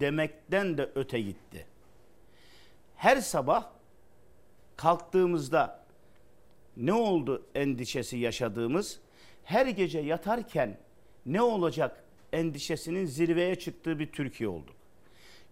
[0.00, 1.66] demekten de öte gitti.
[2.96, 3.64] Her sabah
[4.82, 5.84] kalktığımızda
[6.76, 9.00] ne oldu endişesi yaşadığımız,
[9.44, 10.78] her gece yatarken
[11.26, 14.76] ne olacak endişesinin zirveye çıktığı bir Türkiye olduk.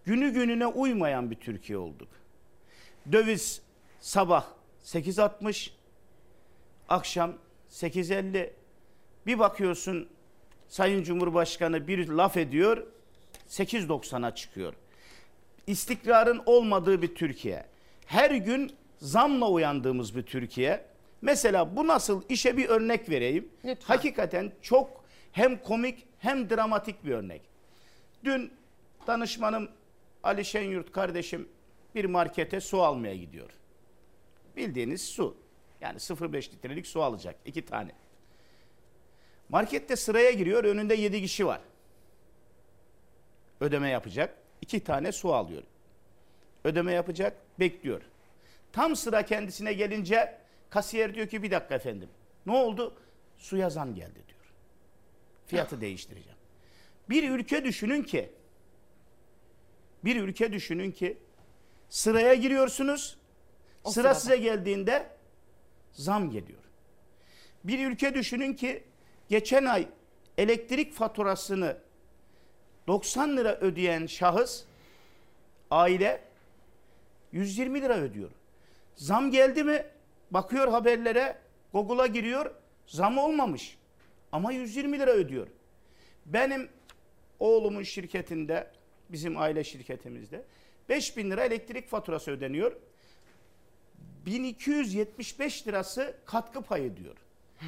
[0.05, 2.07] Günü gününe uymayan bir Türkiye olduk.
[3.11, 3.61] Döviz
[3.99, 4.45] sabah
[4.83, 5.69] 8.60,
[6.89, 7.33] akşam
[7.69, 8.49] 8.50
[9.25, 10.09] bir bakıyorsun
[10.67, 12.87] Sayın Cumhurbaşkanı bir laf ediyor
[13.49, 14.73] 8.90'a çıkıyor.
[15.67, 17.65] İstikrarın olmadığı bir Türkiye.
[18.05, 20.85] Her gün zamla uyandığımız bir Türkiye.
[21.21, 23.49] Mesela bu nasıl işe bir örnek vereyim.
[23.65, 23.87] Lütfen.
[23.95, 27.41] Hakikaten çok hem komik hem dramatik bir örnek.
[28.23, 28.53] Dün
[29.07, 29.69] danışmanım
[30.23, 31.49] Ali Şenyurt kardeşim
[31.95, 33.49] bir markete su almaya gidiyor.
[34.57, 35.37] Bildiğiniz su.
[35.81, 37.35] Yani 0,5 litrelik su alacak.
[37.45, 37.91] iki tane.
[39.49, 40.63] Markette sıraya giriyor.
[40.63, 41.61] Önünde 7 kişi var.
[43.59, 44.37] Ödeme yapacak.
[44.61, 45.63] iki tane su alıyor.
[46.63, 47.37] Ödeme yapacak.
[47.59, 48.01] Bekliyor.
[48.73, 50.37] Tam sıra kendisine gelince
[50.69, 52.09] kasiyer diyor ki bir dakika efendim.
[52.45, 52.95] Ne oldu?
[53.37, 54.53] Suya zam geldi diyor.
[55.47, 56.37] Fiyatı değiştireceğim.
[57.09, 58.31] Bir ülke düşünün ki
[60.03, 61.17] bir ülke düşünün ki
[61.89, 63.17] sıraya giriyorsunuz.
[63.83, 64.19] O sıra sırada.
[64.19, 65.09] size geldiğinde
[65.91, 66.59] zam geliyor.
[67.63, 68.83] Bir ülke düşünün ki
[69.29, 69.87] geçen ay
[70.37, 71.77] elektrik faturasını
[72.87, 74.63] 90 lira ödeyen şahıs
[75.71, 76.21] aile
[77.31, 78.31] 120 lira ödüyor.
[78.95, 79.85] Zam geldi mi?
[80.31, 81.37] Bakıyor haberlere,
[81.73, 82.51] Google'a giriyor.
[82.85, 83.77] Zam olmamış.
[84.31, 85.47] Ama 120 lira ödüyor.
[86.25, 86.69] Benim
[87.39, 88.71] oğlumun şirketinde,
[89.09, 90.43] bizim aile şirketimizde
[90.89, 92.75] 5000 lira elektrik faturası ödeniyor.
[94.25, 97.15] 1275 lirası katkı payı diyor.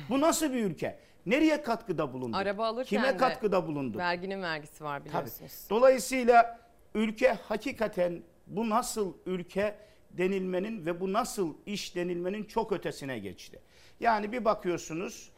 [0.10, 1.00] Bu nasıl bir ülke?
[1.26, 2.38] Nereye katkıda bulundu?
[2.38, 3.98] Araba alırken Kime katkıda bulundu?
[3.98, 5.10] Verginin vergisi var Tabii.
[5.10, 5.68] biliyorsunuz.
[5.70, 6.60] Dolayısıyla
[6.96, 9.76] ülke hakikaten bu nasıl ülke
[10.14, 13.59] denilmenin ve bu nasıl iş denilmenin çok ötesine geçti.
[13.99, 15.32] Yani bir bakıyorsunuz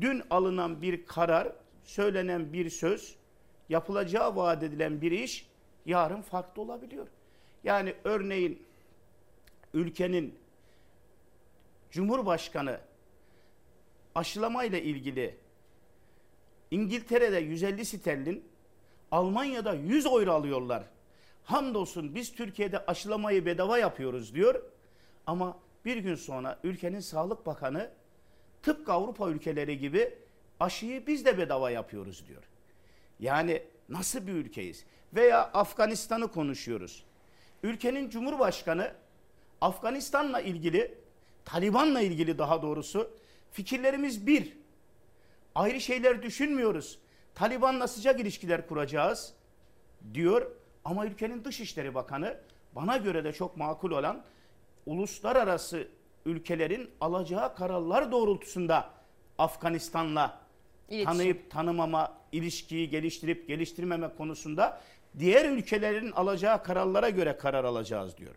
[0.00, 1.52] dün alınan bir karar,
[1.84, 3.16] söylenen bir söz,
[3.68, 5.46] yapılacağı vaat edilen bir iş
[5.86, 7.06] yarın farklı olabiliyor.
[7.64, 8.62] Yani örneğin
[9.74, 10.34] ülkenin
[11.90, 12.80] Cumhurbaşkanı
[14.14, 15.36] aşılamayla ilgili
[16.70, 18.44] İngiltere'de 150 sterlin,
[19.10, 20.84] Almanya'da 100 euro alıyorlar.
[21.48, 24.62] Hamdolsun biz Türkiye'de aşılamayı bedava yapıyoruz diyor.
[25.26, 27.90] Ama bir gün sonra ülkenin Sağlık Bakanı
[28.62, 30.14] tıpkı Avrupa ülkeleri gibi
[30.60, 32.42] aşıyı biz de bedava yapıyoruz diyor.
[33.20, 34.84] Yani nasıl bir ülkeyiz?
[35.14, 37.04] Veya Afganistan'ı konuşuyoruz.
[37.62, 38.92] Ülkenin Cumhurbaşkanı
[39.60, 40.94] Afganistan'la ilgili,
[41.44, 43.10] Taliban'la ilgili daha doğrusu
[43.50, 44.56] fikirlerimiz bir.
[45.54, 46.98] Ayrı şeyler düşünmüyoruz.
[47.34, 49.34] Taliban'la sıcak ilişkiler kuracağız
[50.14, 50.57] diyor.
[50.88, 52.36] Ama ülkenin Dışişleri Bakanı
[52.72, 54.24] bana göre de çok makul olan
[54.86, 55.88] uluslararası
[56.26, 58.90] ülkelerin alacağı kararlar doğrultusunda
[59.38, 60.40] Afganistan'la
[60.88, 61.04] İletişim.
[61.04, 64.80] tanıyıp tanımama, ilişkiyi geliştirip geliştirmeme konusunda
[65.18, 68.34] diğer ülkelerin alacağı kararlara göre karar alacağız diyor.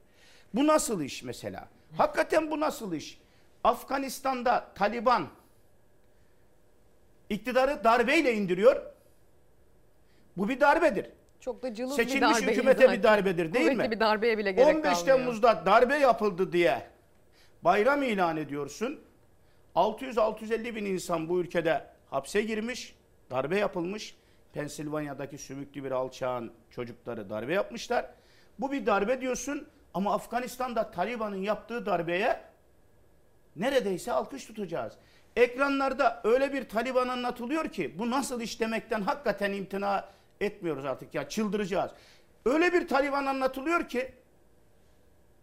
[0.53, 1.67] Bu nasıl iş mesela?
[1.97, 3.21] Hakikaten bu nasıl iş?
[3.63, 5.27] Afganistan'da Taliban
[7.29, 8.81] iktidarı darbeyle indiriyor.
[10.37, 11.05] Bu bir darbedir.
[11.41, 12.51] Çok da cılız Seçilmiş bir darbe.
[12.51, 13.91] hükümete bir darbedir değil Kuvvetli mi?
[13.91, 15.05] bir darbeye bile gerek 15 kalmıyor.
[15.17, 16.87] Temmuz'da darbe yapıldı diye
[17.63, 18.99] bayram ilan ediyorsun.
[19.75, 22.95] 600-650 bin insan bu ülkede hapse girmiş,
[23.31, 24.15] darbe yapılmış.
[24.53, 28.05] Pensilvanya'daki sümüklü bir alçağın çocukları darbe yapmışlar.
[28.59, 32.39] Bu bir darbe diyorsun ama Afganistan'da Taliban'ın yaptığı darbeye
[33.55, 34.93] neredeyse alkış tutacağız.
[35.35, 40.09] Ekranlarda öyle bir Taliban anlatılıyor ki bu nasıl iş demekten hakikaten imtina
[40.41, 41.91] etmiyoruz artık ya çıldıracağız.
[42.45, 44.11] Öyle bir Taliban anlatılıyor ki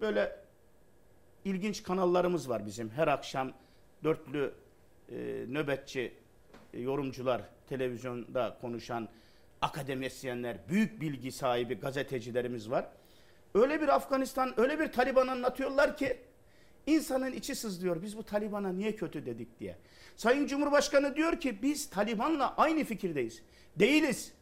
[0.00, 0.36] böyle
[1.44, 2.90] ilginç kanallarımız var bizim.
[2.90, 3.52] Her akşam
[4.04, 4.54] dörtlü
[5.08, 5.16] e,
[5.48, 6.14] nöbetçi
[6.74, 9.08] e, yorumcular, televizyonda konuşan
[9.60, 12.88] akademisyenler, büyük bilgi sahibi gazetecilerimiz var.
[13.54, 16.18] Öyle bir Afganistan, öyle bir Taliban anlatıyorlar ki
[16.86, 18.02] insanın içi sızlıyor.
[18.02, 19.76] Biz bu Taliban'a niye kötü dedik diye.
[20.16, 23.42] Sayın Cumhurbaşkanı diyor ki biz Taliban'la aynı fikirdeyiz.
[23.76, 24.32] Değiliz.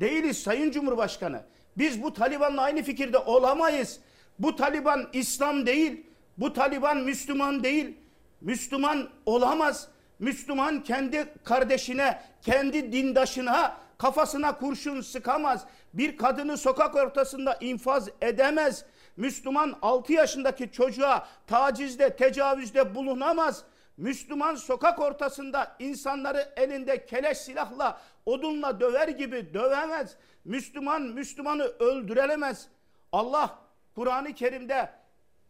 [0.00, 1.42] Değiliz Sayın Cumhurbaşkanı.
[1.78, 4.00] Biz bu Taliban'la aynı fikirde olamayız.
[4.38, 6.06] Bu Taliban İslam değil.
[6.38, 7.96] Bu Taliban Müslüman değil.
[8.40, 9.88] Müslüman olamaz.
[10.18, 15.64] Müslüman kendi kardeşine, kendi dindaşına, kafasına kurşun sıkamaz.
[15.94, 18.84] Bir kadını sokak ortasında infaz edemez.
[19.16, 23.64] Müslüman 6 yaşındaki çocuğa tacizde, tecavüzde bulunamaz.
[23.96, 30.16] Müslüman sokak ortasında insanları elinde keleş silahla, odunla döver gibi dövemez.
[30.44, 32.68] Müslüman Müslümanı öldüremez.
[33.12, 33.58] Allah
[33.94, 34.90] Kur'an-ı Kerim'de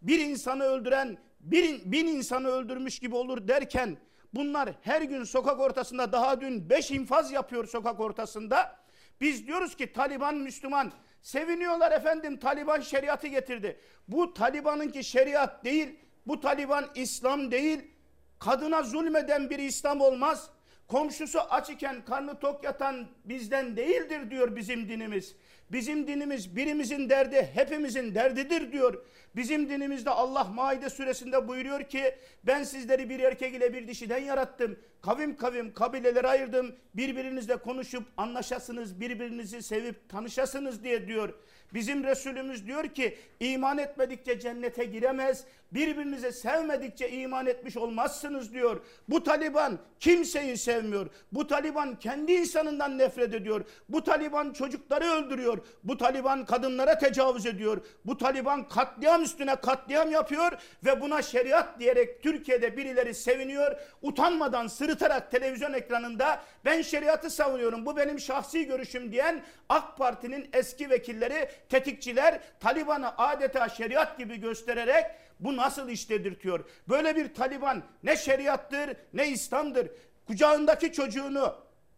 [0.03, 3.97] bir insanı öldüren bir, bin insanı öldürmüş gibi olur derken
[4.35, 8.77] bunlar her gün sokak ortasında daha dün beş infaz yapıyor sokak ortasında.
[9.21, 10.93] Biz diyoruz ki Taliban Müslüman.
[11.23, 13.81] Seviniyorlar efendim Taliban şeriatı getirdi.
[14.09, 15.99] Bu Taliban'ınki şeriat değil.
[16.27, 17.94] Bu Taliban İslam değil.
[18.45, 20.51] Kadına zulmeden bir İslam olmaz.
[20.89, 25.37] Komşusu aç iken karnı tok yatan bizden değildir diyor bizim dinimiz.
[25.73, 29.05] Bizim dinimiz birimizin derdi hepimizin derdidir diyor.
[29.37, 32.15] Bizim dinimizde Allah Maide suresinde buyuruyor ki
[32.45, 34.79] ben sizleri bir erkek ile bir dişiden yarattım.
[35.03, 36.77] Kavim kavim kabilelere ayırdım.
[36.95, 41.35] Birbirinizle konuşup anlaşasınız, birbirinizi sevip tanışasınız diye diyor.
[41.75, 45.45] Bizim Resulümüz diyor ki iman etmedikçe cennete giremez.
[45.75, 48.81] Birbirinize sevmedikçe iman etmiş olmazsınız diyor.
[49.09, 51.07] Bu Taliban kimseyi sevmiyor.
[51.33, 53.64] Bu Taliban kendi insanından nefret ediyor.
[53.89, 55.59] Bu Taliban çocukları öldürüyor.
[55.85, 57.87] Bu Taliban kadınlara tecavüz ediyor.
[58.05, 60.53] Bu Taliban katliam üstüne katliam yapıyor
[60.85, 63.77] ve buna şeriat diyerek Türkiye'de birileri seviniyor.
[64.03, 67.87] Utanmadan sırıtarak televizyon ekranında ben şeriatı savunuyorum.
[67.87, 75.05] Bu benim şahsi görüşüm diyen AK Parti'nin eski vekilleri, tetikçiler Taliban'ı adeta şeriat gibi göstererek
[75.41, 76.64] bu nasıl iş dedirtiyor?
[76.89, 79.91] Böyle bir Taliban ne şeriattır ne İslam'dır.
[80.26, 81.55] Kucağındaki çocuğunu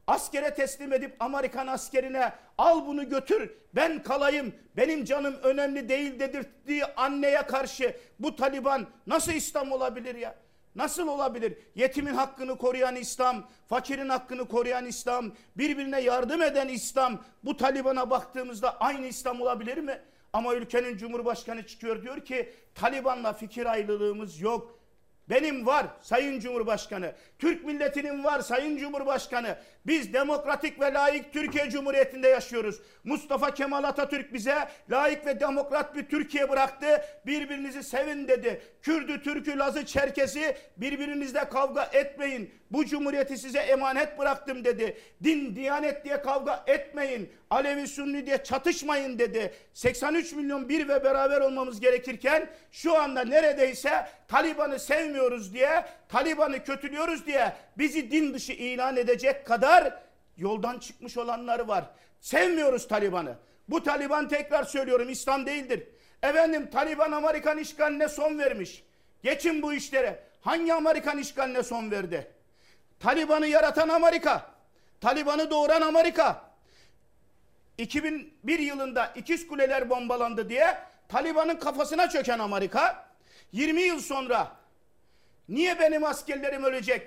[0.06, 6.84] askere teslim edip Amerikan askerine al bunu götür ben kalayım benim canım önemli değil dedirttiği
[6.84, 10.34] anneye karşı bu Taliban nasıl İslam olabilir ya?
[10.74, 11.58] Nasıl olabilir?
[11.74, 18.80] Yetimin hakkını koruyan İslam, fakirin hakkını koruyan İslam, birbirine yardım eden İslam bu Taliban'a baktığımızda
[18.80, 20.02] aynı İslam olabilir mi?
[20.36, 24.75] Ama ülkenin Cumhurbaşkanı çıkıyor diyor ki Taliban'la fikir ayrılığımız yok.
[25.30, 27.12] Benim var Sayın Cumhurbaşkanı.
[27.38, 29.56] Türk milletinin var Sayın Cumhurbaşkanı.
[29.86, 32.80] Biz demokratik ve layık Türkiye Cumhuriyeti'nde yaşıyoruz.
[33.04, 37.04] Mustafa Kemal Atatürk bize layık ve demokrat bir Türkiye bıraktı.
[37.26, 38.62] Birbirinizi sevin dedi.
[38.82, 42.54] Kürdü, Türkü, Lazı, Çerkesi birbirinizle kavga etmeyin.
[42.70, 44.98] Bu cumhuriyeti size emanet bıraktım dedi.
[45.24, 47.32] Din, diyanet diye kavga etmeyin.
[47.50, 49.54] Alevi, Sunni diye çatışmayın dedi.
[49.74, 54.78] 83 milyon bir ve beraber olmamız gerekirken şu anda neredeyse Taliban'ı
[55.16, 60.02] sevmiyoruz diye, Taliban'ı kötülüyoruz diye bizi din dışı ilan edecek kadar
[60.36, 61.84] yoldan çıkmış olanlar var.
[62.20, 63.36] Sevmiyoruz Taliban'ı.
[63.68, 65.88] Bu Taliban tekrar söylüyorum İslam değildir.
[66.22, 68.84] Efendim Taliban Amerikan işgaline son vermiş.
[69.22, 70.22] Geçin bu işlere.
[70.40, 72.30] Hangi Amerikan işgaline son verdi?
[73.00, 74.50] Taliban'ı yaratan Amerika.
[75.00, 76.50] Taliban'ı doğuran Amerika.
[77.78, 83.08] 2001 yılında ikiz kuleler bombalandı diye Taliban'ın kafasına çöken Amerika
[83.52, 84.65] 20 yıl sonra
[85.48, 87.02] niye benim askerlerim ölecek?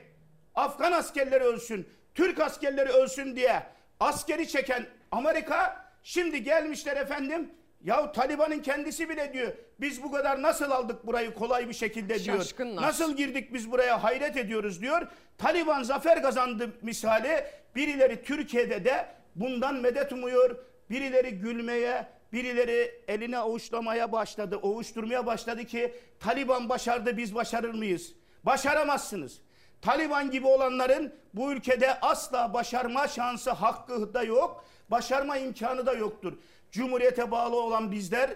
[0.56, 3.64] Afgan askerleri ölsün, Türk askerleri ölsün diye
[4.00, 7.52] askeri çeken Amerika şimdi gelmişler efendim
[7.84, 12.38] ya Taliban'ın kendisi bile diyor biz bu kadar nasıl aldık burayı kolay bir şekilde diyor.
[12.38, 12.82] Şaşkınlar.
[12.82, 15.08] Nasıl girdik biz buraya hayret ediyoruz diyor.
[15.38, 20.58] Taliban zafer kazandı misali birileri Türkiye'de de bundan medet umuyor.
[20.90, 28.14] Birileri gülmeye, birileri eline avuçlamaya başladı, ovuşturmaya başladı ki Taliban başardı biz başarır mıyız?
[28.44, 29.42] Başaramazsınız.
[29.82, 34.66] Taliban gibi olanların bu ülkede asla başarma şansı hakkı da yok.
[34.92, 36.34] Başarma imkanı da yoktur.
[36.72, 38.30] Cumhuriyete bağlı olan bizler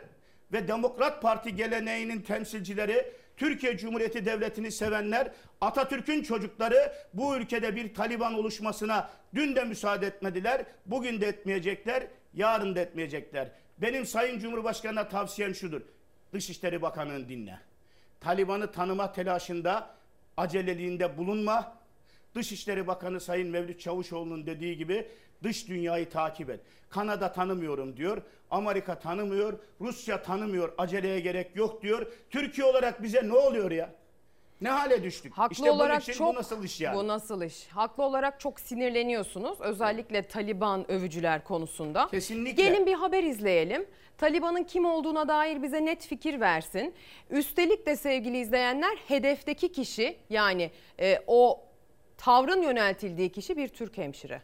[0.52, 5.32] ve Demokrat Parti geleneğinin temsilcileri, Türkiye Cumhuriyeti Devleti'ni sevenler,
[5.62, 12.76] Atatürk'ün çocukları bu ülkede bir Taliban oluşmasına dün de müsaade etmediler, bugün de etmeyecekler, yarın
[12.76, 13.52] da etmeyecekler.
[13.78, 15.82] Benim Sayın Cumhurbaşkanı'na tavsiyem şudur.
[16.34, 17.60] Dışişleri Bakanı'nı dinle.
[18.24, 19.90] Taliban'ı tanıma telaşında,
[20.38, 21.74] aceleliğinde bulunma.
[22.36, 25.08] Dışişleri Bakanı Sayın Mevlüt Çavuşoğlu'nun dediği gibi
[25.44, 26.60] dış dünyayı takip et.
[26.90, 28.22] Kanada tanımıyorum diyor.
[28.52, 29.54] Amerika tanımıyor.
[29.82, 30.74] Rusya tanımıyor.
[30.78, 32.12] Aceleye gerek yok diyor.
[32.30, 33.90] Türkiye olarak bize ne oluyor ya?
[34.62, 35.34] Ne hale düştük?
[35.34, 36.96] Haklı işte olarak için çok bu nasıl iş yani?
[36.98, 37.68] Bu nasıl iş?
[37.68, 39.62] Haklı olarak çok sinirleniyorsunuz.
[39.62, 42.08] Özellikle Taliban övücüler konusunda.
[42.08, 42.64] Kesinlikle.
[42.64, 43.86] Gelin bir haber izleyelim.
[44.18, 46.96] Taliban'ın kim olduğuna dair bize net fikir versin.
[47.30, 51.64] Üstelik de sevgili izleyenler hedefteki kişi yani e, o
[52.18, 54.42] tavrın yöneltildiği kişi bir Türk hemşire.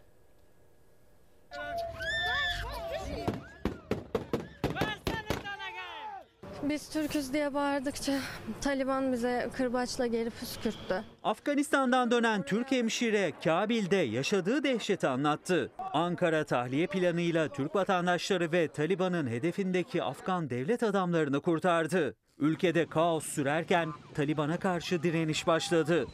[6.63, 8.13] Biz Türküz diye bağırdıkça
[8.61, 11.03] Taliban bize kırbaçla geri püskürttü.
[11.23, 15.71] Afganistan'dan dönen Türk hemşire Kabil'de yaşadığı dehşeti anlattı.
[15.93, 22.15] Ankara tahliye planıyla Türk vatandaşları ve Taliban'ın hedefindeki Afgan devlet adamlarını kurtardı.
[22.39, 26.05] Ülkede kaos sürerken Taliban'a karşı direniş başladı.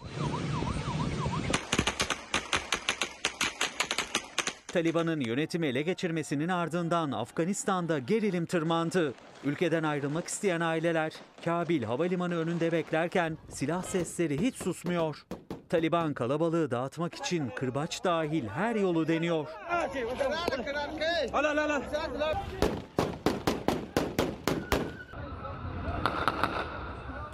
[4.68, 9.14] Taliban'ın yönetimi ele geçirmesinin ardından Afganistan'da gerilim tırmandı.
[9.46, 11.14] Ülkeden ayrılmak isteyen aileler
[11.46, 15.26] Kabil Havalimanı önünde beklerken silah sesleri hiç susmuyor.
[15.70, 19.48] Taliban kalabalığı dağıtmak için kırbaç dahil her yolu deniyor.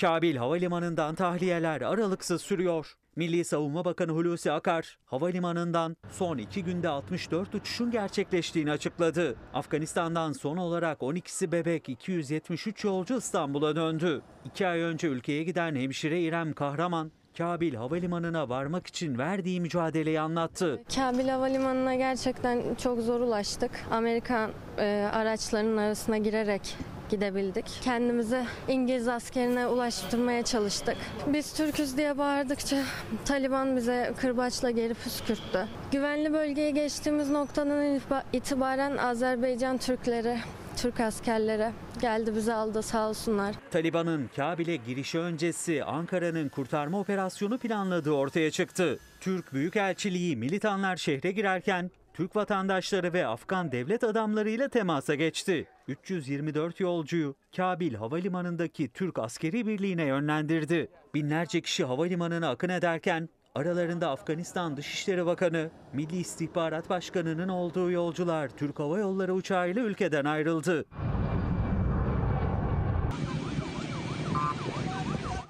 [0.02, 2.94] Kabil Havalimanı'ndan tahliyeler aralıksız sürüyor.
[3.16, 9.36] Milli Savunma Bakanı Hulusi Akar, havalimanından son iki günde 64 uçuşun gerçekleştiğini açıkladı.
[9.54, 14.22] Afganistan'dan son olarak 12'si bebek 273 yolcu İstanbul'a döndü.
[14.46, 20.84] İki ay önce ülkeye giden hemşire İrem Kahraman, Kabil Havalimanı'na varmak için verdiği mücadeleyi anlattı.
[20.96, 23.72] Kabil Havalimanı'na gerçekten çok zor ulaştık.
[23.92, 26.78] Amerikan e, araçlarının arasına girerek
[27.12, 27.66] gidebildik.
[27.82, 30.98] Kendimizi İngiliz askerine ulaştırmaya çalıştık.
[31.28, 32.78] Biz Türküz diye bağırdıkça
[33.26, 35.68] Taliban bize kırbaçla geri püskürttü.
[35.92, 38.00] Güvenli bölgeye geçtiğimiz noktadan
[38.34, 40.38] itibaren Azerbaycan Türkleri
[40.78, 41.70] Türk askerleri
[42.02, 43.56] geldi bizi aldı sağ olsunlar.
[43.72, 49.00] Taliban'ın Kabil'e girişi öncesi Ankara'nın kurtarma operasyonu planladığı ortaya çıktı.
[49.20, 55.68] Türk Büyükelçiliği militanlar şehre girerken Türk vatandaşları ve Afgan devlet adamlarıyla temasa geçti.
[55.92, 60.88] 324 yolcuyu Kabil Havalimanı'ndaki Türk askeri birliğine yönlendirdi.
[61.14, 68.80] Binlerce kişi havalimanına akın ederken Aralarında Afganistan Dışişleri Bakanı, Milli İstihbarat Başkanı'nın olduğu yolcular Türk
[68.80, 70.86] Hava Yolları uçağıyla ülkeden ayrıldı.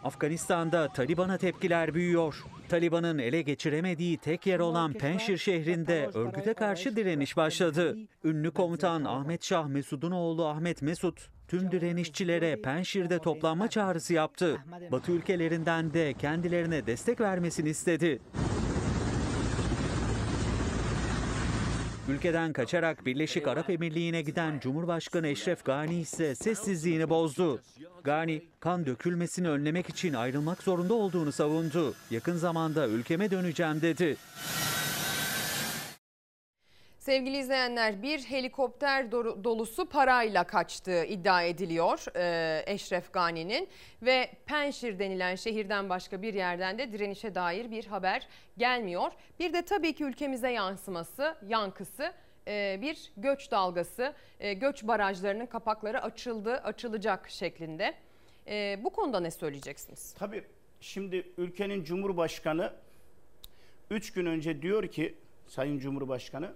[0.03, 2.43] Afganistan'da Taliban'a tepkiler büyüyor.
[2.69, 7.97] Taliban'ın ele geçiremediği tek yer olan Penşir şehrinde örgüte karşı direniş başladı.
[8.23, 14.57] Ünlü komutan Ahmet Şah Mesud'un oğlu Ahmet Mesud, tüm direnişçilere Penşir'de toplanma çağrısı yaptı.
[14.91, 18.19] Batı ülkelerinden de kendilerine destek vermesini istedi.
[22.09, 27.61] Ülkeden kaçarak Birleşik Arap Emirliği'ne giden Cumhurbaşkanı Eşref Gani ise sessizliğini bozdu.
[28.03, 31.93] Gani, kan dökülmesini önlemek için ayrılmak zorunda olduğunu savundu.
[32.11, 34.17] Yakın zamanda ülkeme döneceğim dedi.
[37.01, 43.69] Sevgili izleyenler bir helikopter dolusu parayla kaçtığı iddia ediliyor e, Eşref Gani'nin
[44.01, 48.27] ve Penşir denilen şehirden başka bir yerden de direnişe dair bir haber
[48.57, 49.11] gelmiyor.
[49.39, 52.13] Bir de tabii ki ülkemize yansıması, yankısı
[52.81, 57.93] bir göç dalgası, göç barajlarının kapakları açıldı, açılacak şeklinde.
[58.83, 60.13] Bu konuda ne söyleyeceksiniz?
[60.19, 60.43] Tabii
[60.81, 62.73] şimdi ülkenin Cumhurbaşkanı
[63.89, 65.15] 3 gün önce diyor ki
[65.47, 66.51] Sayın Cumhurbaşkanı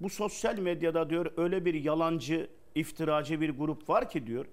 [0.00, 4.46] bu sosyal medyada diyor öyle bir yalancı, iftiracı bir grup var ki diyor.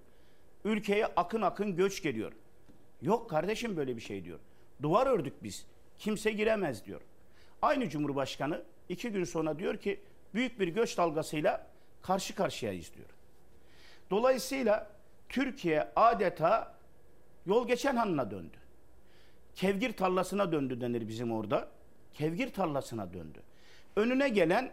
[0.66, 2.32] Ülkeye akın akın göç geliyor.
[3.02, 4.40] Yok kardeşim böyle bir şey diyor.
[4.82, 5.66] Duvar ördük biz.
[5.98, 7.02] Kimse giremez diyor.
[7.62, 10.00] Aynı Cumhurbaşkanı iki gün sonra diyor ki
[10.34, 11.68] büyük bir göç dalgasıyla
[12.02, 13.10] karşı karşıyayız diyor.
[14.12, 14.90] Dolayısıyla
[15.30, 16.76] Türkiye adeta
[17.46, 18.58] yol geçen hanına döndü.
[19.56, 21.68] Kevgir tarlasına döndü denir bizim orada.
[22.14, 23.40] Kevgir tarlasına döndü.
[23.96, 24.72] Önüne gelen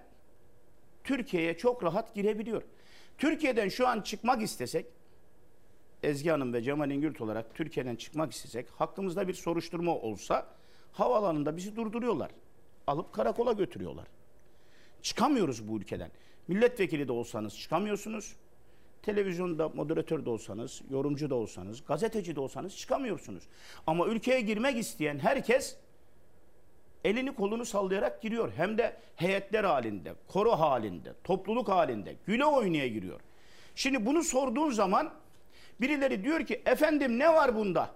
[1.05, 2.63] Türkiye'ye çok rahat girebiliyor.
[3.19, 4.87] Türkiye'den şu an çıkmak istesek,
[6.03, 10.47] Ezgi Hanım ve Cemal İngürt olarak Türkiye'den çıkmak istesek, hakkımızda bir soruşturma olsa
[10.93, 12.31] havaalanında bizi durduruyorlar.
[12.87, 14.07] Alıp karakola götürüyorlar.
[15.03, 16.11] Çıkamıyoruz bu ülkeden.
[16.49, 18.37] Milletvekili de olsanız çıkamıyorsunuz.
[19.03, 23.45] Televizyonda moderatör de olsanız, yorumcu da olsanız, gazeteci de olsanız çıkamıyorsunuz.
[23.87, 25.77] Ama ülkeye girmek isteyen herkes
[27.05, 28.53] elini kolunu sallayarak giriyor.
[28.57, 33.21] Hem de heyetler halinde, koro halinde, topluluk halinde, güle oynaya giriyor.
[33.75, 35.13] Şimdi bunu sorduğun zaman
[35.81, 37.91] birileri diyor ki efendim ne var bunda?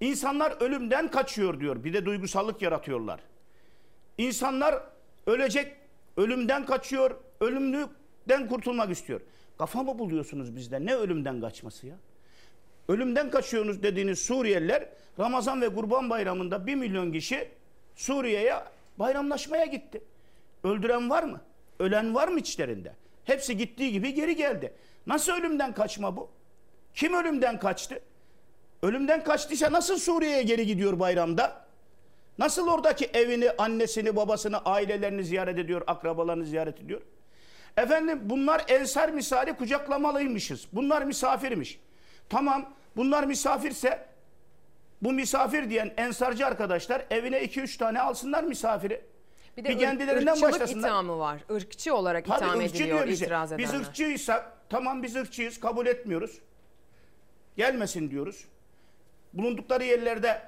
[0.00, 1.84] İnsanlar ölümden kaçıyor diyor.
[1.84, 3.20] Bir de duygusallık yaratıyorlar.
[4.18, 4.82] İnsanlar
[5.26, 5.76] ölecek,
[6.16, 9.20] ölümden kaçıyor, ölümlükten kurtulmak istiyor.
[9.58, 10.86] Kafa mı buluyorsunuz bizde?
[10.86, 11.94] Ne ölümden kaçması ya?
[12.88, 17.48] Ölümden kaçıyorsunuz dediğiniz Suriyeliler Ramazan ve Kurban Bayramı'nda bir milyon kişi
[17.98, 18.54] Suriye'ye
[18.98, 20.00] bayramlaşmaya gitti.
[20.64, 21.40] Öldüren var mı?
[21.78, 22.92] Ölen var mı içlerinde?
[23.24, 24.74] Hepsi gittiği gibi geri geldi.
[25.06, 26.30] Nasıl ölümden kaçma bu?
[26.94, 28.00] Kim ölümden kaçtı?
[28.82, 31.64] Ölümden kaçtıysa nasıl Suriye'ye geri gidiyor bayramda?
[32.38, 37.00] Nasıl oradaki evini, annesini, babasını, ailelerini ziyaret ediyor, akrabalarını ziyaret ediyor?
[37.76, 40.66] Efendim bunlar ensar misali kucaklamalıymışız.
[40.72, 41.80] Bunlar misafirmiş.
[42.28, 44.07] Tamam bunlar misafirse
[45.02, 49.04] bu misafir diyen ensarcı arkadaşlar evine 2-3 tane alsınlar misafiri.
[49.56, 50.88] Bir de bir kendilerinden ırkçılık başlasınlar.
[50.88, 51.40] ithamı var.
[51.50, 53.24] Irkçı olarak Tabii itham ırkçı ediliyor bize.
[53.24, 53.72] itiraz edenler.
[53.72, 56.38] Biz ırkçıysak tamam biz ırkçıyız kabul etmiyoruz.
[57.56, 58.44] Gelmesin diyoruz.
[59.32, 60.42] Bulundukları yerlerde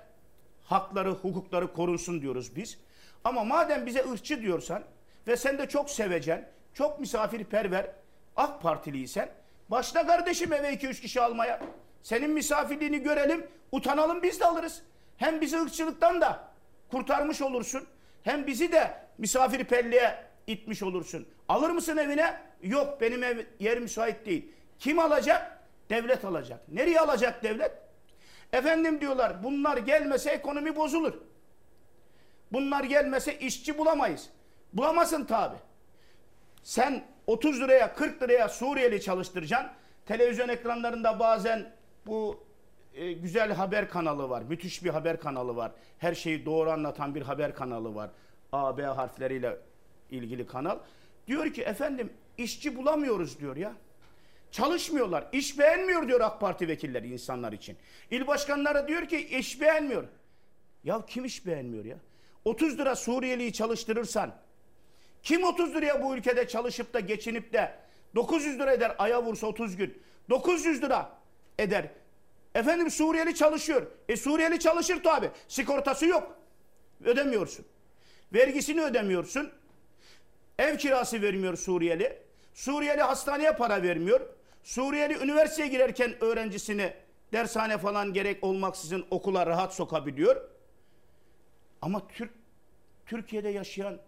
[0.65, 2.79] hakları, hukukları korunsun diyoruz biz.
[3.25, 4.83] Ama madem bize ırkçı diyorsan
[5.27, 7.91] ve sen de çok sevecen, çok misafirperver
[8.37, 9.29] AK Partiliysen
[9.69, 11.61] başla kardeşim eve 2-3 kişi almaya.
[12.03, 14.83] Senin misafirliğini görelim, utanalım biz de alırız.
[15.17, 16.49] Hem bizi ırkçılıktan da
[16.91, 17.87] kurtarmış olursun.
[18.23, 21.29] Hem bizi de misafirperliğe itmiş olursun.
[21.49, 22.41] Alır mısın evine?
[22.63, 24.53] Yok benim ev yer müsait değil.
[24.79, 25.61] Kim alacak?
[25.91, 26.69] Devlet alacak.
[26.69, 27.73] Nereye alacak devlet?
[28.53, 31.15] Efendim diyorlar bunlar gelmese ekonomi bozulur.
[32.53, 34.29] Bunlar gelmese işçi bulamayız.
[34.73, 35.57] Bulamasın tabi.
[36.63, 39.71] Sen 30 liraya 40 liraya Suriyeli çalıştıracaksın.
[40.07, 41.73] Televizyon ekranlarında bazen
[42.07, 42.45] bu
[42.95, 44.43] e, güzel haber kanalı var.
[44.43, 45.73] Müthiş bir haber kanalı var.
[45.99, 48.11] Her şeyi doğru anlatan bir haber kanalı var.
[48.53, 49.59] A, B harfleriyle
[50.11, 50.79] ilgili kanal.
[51.27, 53.73] Diyor ki efendim işçi bulamıyoruz diyor ya.
[54.51, 55.29] Çalışmıyorlar.
[55.33, 57.77] İş beğenmiyor diyor AK Parti vekilleri insanlar için.
[58.11, 60.05] İl başkanları diyor ki iş beğenmiyor.
[60.85, 61.97] Ya kim iş beğenmiyor ya?
[62.45, 64.35] 30 lira Suriyeliyi çalıştırırsan
[65.23, 67.79] kim 30 liraya bu ülkede çalışıp da geçinip de
[68.15, 70.03] 900 lira eder aya vursa 30 gün.
[70.31, 71.20] 900 lira
[71.59, 71.89] eder.
[72.55, 73.87] Efendim Suriyeli çalışıyor.
[74.09, 75.31] E Suriyeli çalışır tabi.
[75.49, 76.39] Sigortası yok.
[77.05, 77.67] Ödemiyorsun.
[78.33, 79.53] Vergisini ödemiyorsun.
[80.59, 82.23] Ev kirası vermiyor Suriyeli.
[82.55, 84.21] Suriyeli hastaneye para vermiyor.
[84.63, 86.93] Suriyeli üniversiteye girerken öğrencisini
[87.33, 90.51] dershane falan gerek olmaksızın okula rahat sokabiliyor.
[91.83, 92.31] Ama Türk
[93.07, 93.99] Türkiye'de yaşayan,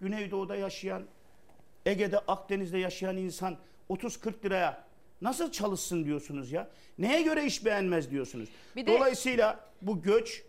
[0.00, 1.02] Güneydoğu'da yaşayan,
[1.86, 3.56] Ege'de, Akdeniz'de yaşayan insan
[3.90, 4.83] 30-40 liraya
[5.24, 6.68] nasıl çalışsın diyorsunuz ya?
[6.98, 8.48] Neye göre iş beğenmez diyorsunuz?
[8.76, 10.42] Bir de- Dolayısıyla bu göç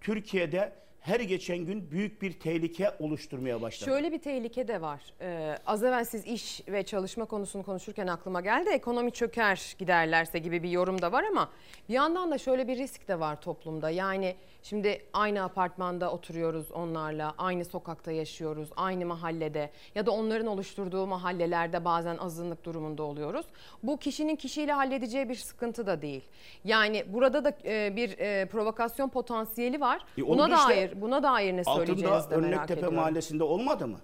[0.00, 3.90] Türkiye'de her geçen gün büyük bir tehlike oluşturmaya başladı.
[3.90, 5.00] Şöyle bir tehlike de var.
[5.20, 8.70] Ee, az evvel siz iş ve çalışma konusunu konuşurken aklıma geldi.
[8.70, 11.50] Ekonomi çöker giderlerse gibi bir yorum da var ama
[11.88, 13.90] bir yandan da şöyle bir risk de var toplumda.
[13.90, 21.06] Yani şimdi aynı apartmanda oturuyoruz onlarla, aynı sokakta yaşıyoruz, aynı mahallede ya da onların oluşturduğu
[21.06, 23.46] mahallelerde bazen azınlık durumunda oluyoruz.
[23.82, 26.22] Bu kişinin kişiyle halledeceği bir sıkıntı da değil.
[26.64, 30.04] Yani burada da e, bir e, provokasyon potansiyeli var.
[30.18, 30.68] E, Buna işte.
[30.68, 32.96] dair buna dair ne söyleyeceğinizi Altında de merak Örnektepe ediyorum.
[32.96, 33.98] Mahallesi'nde olmadı mı?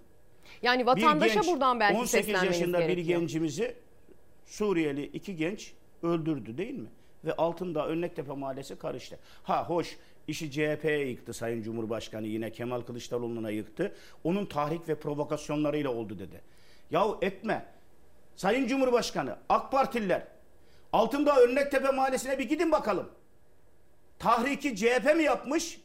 [0.62, 2.96] Yani Bir vatandaşa genç, buradan belki 18 seslenmeniz yaşında gerekiyor.
[2.96, 3.76] bir gencimizi
[4.46, 5.72] Suriyeli iki genç
[6.02, 6.88] öldürdü değil mi?
[7.24, 9.18] Ve altında Örnektepe Mahallesi karıştı.
[9.42, 9.96] Ha hoş
[10.28, 13.94] işi CHP'ye yıktı Sayın Cumhurbaşkanı yine Kemal Kılıçdaroğlu'na yıktı.
[14.24, 16.40] Onun tahrik ve provokasyonlarıyla oldu dedi.
[16.90, 17.66] Yahu etme.
[18.36, 20.22] Sayın Cumhurbaşkanı, AK Partililer
[20.92, 23.08] altında Örnektepe Mahallesi'ne bir gidin bakalım.
[24.18, 25.80] Tahriki CHP mi yapmış?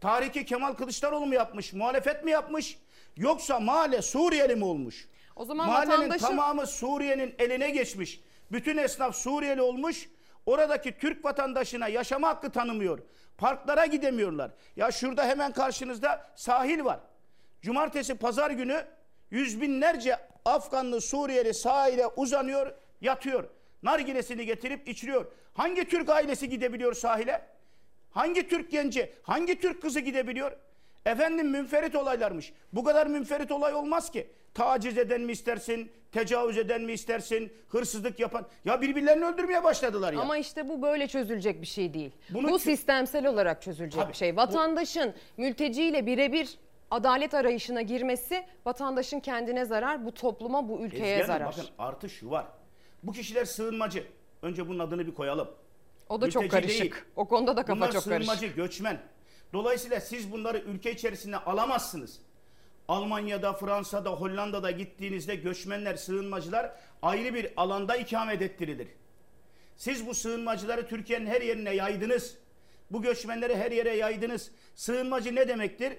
[0.00, 1.72] Tahriki Kemal Kılıçdaroğlu mu yapmış?
[1.72, 2.78] Muhalefet mi yapmış?
[3.16, 5.08] Yoksa mahalle Suriyeli mi olmuş?
[5.36, 8.20] O zaman Mahallenin vatandaşın- tamamı Suriye'nin eline geçmiş.
[8.52, 10.08] Bütün esnaf Suriyeli olmuş.
[10.46, 12.98] Oradaki Türk vatandaşına yaşama hakkı tanımıyor.
[13.38, 14.50] Parklara gidemiyorlar.
[14.76, 17.00] Ya şurada hemen karşınızda sahil var.
[17.62, 18.84] Cumartesi pazar günü
[19.30, 23.44] yüz binlerce Afganlı Suriyeli sahile uzanıyor, yatıyor.
[23.82, 25.26] Nargilesini getirip içiriyor.
[25.54, 27.46] Hangi Türk ailesi gidebiliyor sahile?
[28.10, 30.52] Hangi Türk genci, hangi Türk kızı gidebiliyor?
[31.06, 32.52] Efendim münferit olaylarmış.
[32.72, 34.30] Bu kadar münferit olay olmaz ki.
[34.54, 38.46] Taciz eden mi istersin, tecavüz eden mi istersin, hırsızlık yapan.
[38.64, 40.20] Ya birbirlerini öldürmeye başladılar ya.
[40.20, 42.12] Ama işte bu böyle çözülecek bir şey değil.
[42.30, 44.36] Bunu bu sistemsel olarak çözülecek Tabii, bir şey.
[44.36, 46.58] Vatandaşın mülteciyle birebir
[46.90, 51.46] adalet arayışına girmesi vatandaşın kendine zarar, bu topluma, bu ülkeye Ezgi zarar.
[51.46, 52.46] Bakın artı şu var.
[53.02, 54.04] Bu kişiler sığınmacı.
[54.42, 55.48] Önce bunun adını bir koyalım.
[56.08, 56.80] O da çok Mülteci karışık.
[56.80, 57.04] değil.
[57.16, 58.32] O konuda da kafa Bunlar çok karışık.
[58.32, 59.00] sığınmacı, göçmen.
[59.52, 62.20] Dolayısıyla siz bunları ülke içerisinde alamazsınız.
[62.88, 68.88] Almanya'da, Fransa'da, Hollanda'da gittiğinizde göçmenler, sığınmacılar ayrı bir alanda ikamet ettirilir.
[69.76, 72.36] Siz bu sığınmacıları Türkiye'nin her yerine yaydınız.
[72.90, 74.50] Bu göçmenleri her yere yaydınız.
[74.74, 75.92] Sığınmacı ne demektir?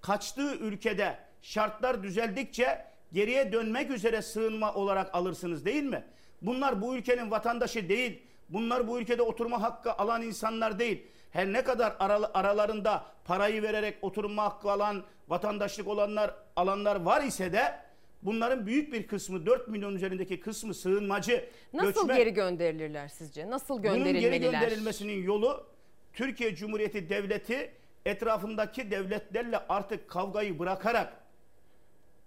[0.00, 6.04] Kaçtığı ülkede şartlar düzeldikçe geriye dönmek üzere sığınma olarak alırsınız değil mi?
[6.42, 8.22] Bunlar bu ülkenin vatandaşı değil.
[8.48, 11.06] Bunlar bu ülkede oturma hakkı alan insanlar değil.
[11.30, 17.52] Her ne kadar aral- aralarında parayı vererek oturma hakkı alan, vatandaşlık olanlar alanlar var ise
[17.52, 17.78] de
[18.22, 21.48] bunların büyük bir kısmı 4 milyon üzerindeki kısmı sığınmacı.
[21.72, 22.16] Nasıl göçmen.
[22.16, 23.50] geri gönderilirler sizce?
[23.50, 24.50] Nasıl Bunun geri gönderilmeliler?
[24.60, 25.66] gönderilmesinin yolu
[26.12, 27.72] Türkiye Cumhuriyeti Devleti
[28.06, 31.12] etrafındaki devletlerle artık kavgayı bırakarak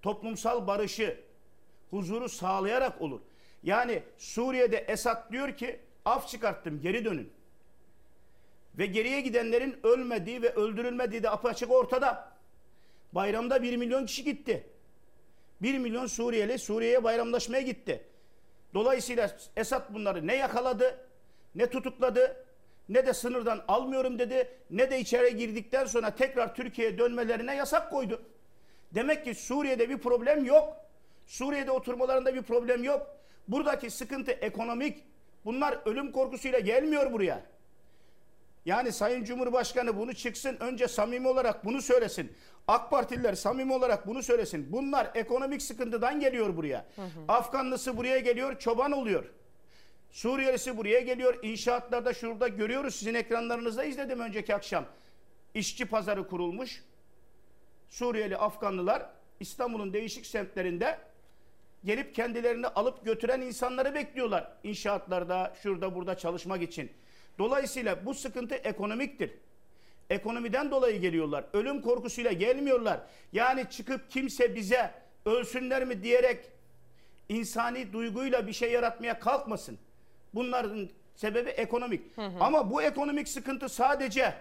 [0.01, 1.17] toplumsal barışı,
[1.89, 3.19] huzuru sağlayarak olur.
[3.63, 7.33] Yani Suriye'de Esad diyor ki af çıkarttım geri dönün.
[8.77, 12.33] Ve geriye gidenlerin ölmediği ve öldürülmediği de apaçık ortada.
[13.11, 14.67] Bayramda 1 milyon kişi gitti.
[15.61, 18.03] 1 milyon Suriyeli Suriye'ye bayramlaşmaya gitti.
[18.73, 21.07] Dolayısıyla Esad bunları ne yakaladı,
[21.55, 22.45] ne tutukladı,
[22.89, 28.21] ne de sınırdan almıyorum dedi, ne de içeri girdikten sonra tekrar Türkiye'ye dönmelerine yasak koydu.
[28.91, 30.77] Demek ki Suriye'de bir problem yok.
[31.27, 33.07] Suriye'de oturmalarında bir problem yok.
[33.47, 35.03] Buradaki sıkıntı ekonomik.
[35.45, 37.52] Bunlar ölüm korkusuyla gelmiyor buraya.
[38.65, 42.31] Yani Sayın Cumhurbaşkanı bunu çıksın önce samimi olarak bunu söylesin.
[42.67, 44.71] AK Partililer samimi olarak bunu söylesin.
[44.71, 46.85] Bunlar ekonomik sıkıntıdan geliyor buraya.
[47.27, 49.25] Afganlısı buraya geliyor çoban oluyor.
[50.11, 51.39] Suriyelisi buraya geliyor.
[51.43, 54.85] İnşaatlarda şurada görüyoruz sizin ekranlarınızda izledim önceki akşam.
[55.53, 56.83] İşçi pazarı kurulmuş.
[57.89, 59.09] Suriyeli Afganlılar
[59.39, 60.99] İstanbul'un değişik semtlerinde
[61.85, 64.51] gelip kendilerini alıp götüren insanları bekliyorlar.
[64.63, 66.91] İnşaatlarda şurada burada çalışmak için.
[67.39, 69.31] Dolayısıyla bu sıkıntı ekonomiktir.
[70.09, 71.45] Ekonomiden dolayı geliyorlar.
[71.53, 72.99] Ölüm korkusuyla gelmiyorlar.
[73.33, 74.91] Yani çıkıp kimse bize
[75.25, 76.45] ölsünler mi diyerek
[77.29, 79.77] insani duyguyla bir şey yaratmaya kalkmasın.
[80.33, 82.01] Bunların sebebi ekonomik.
[82.39, 84.33] Ama bu ekonomik sıkıntı sadece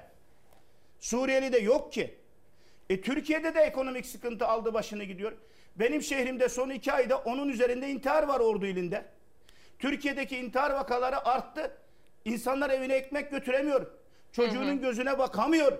[1.00, 2.14] Suriyeli'de yok ki.
[2.90, 5.32] E, Türkiye'de de ekonomik sıkıntı aldı başını gidiyor.
[5.76, 9.04] Benim şehrimde son iki ayda onun üzerinde intihar var ordu ilinde.
[9.78, 11.76] Türkiye'deki intihar vakaları arttı.
[12.24, 13.86] İnsanlar evine ekmek götüremiyor.
[14.32, 14.74] Çocuğunun Hı hı.
[14.80, 15.78] gözüne bakamıyor.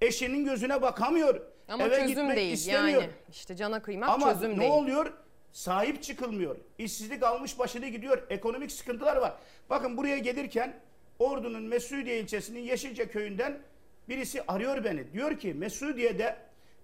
[0.00, 1.40] Eşinin gözüne bakamıyor.
[1.68, 3.02] Ama eve çözüm gitmek değil istemiyor.
[3.02, 3.12] yani.
[3.30, 4.70] İşte cana kıymak Ama çözüm ne değil.
[4.70, 5.12] oluyor?
[5.52, 6.56] Sahip çıkılmıyor.
[6.78, 8.22] İşsizlik almış başını gidiyor.
[8.30, 9.34] Ekonomik sıkıntılar var.
[9.70, 10.80] Bakın buraya gelirken
[11.18, 13.58] Ordu'nun Mesudiye ilçesinin Yeşilce köyünden
[14.08, 15.12] birisi arıyor beni.
[15.12, 16.36] Diyor ki Mesudiye'de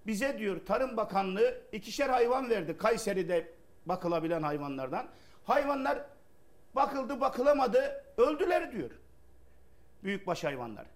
[0.07, 2.77] bize diyor Tarım Bakanlığı ikişer hayvan verdi.
[2.79, 3.49] Kayseri'de
[3.87, 5.07] bakılabilen hayvanlardan.
[5.45, 5.99] Hayvanlar
[6.75, 8.91] bakıldı bakılamadı öldüler diyor.
[10.05, 10.87] Büyükbaş hayvanlar.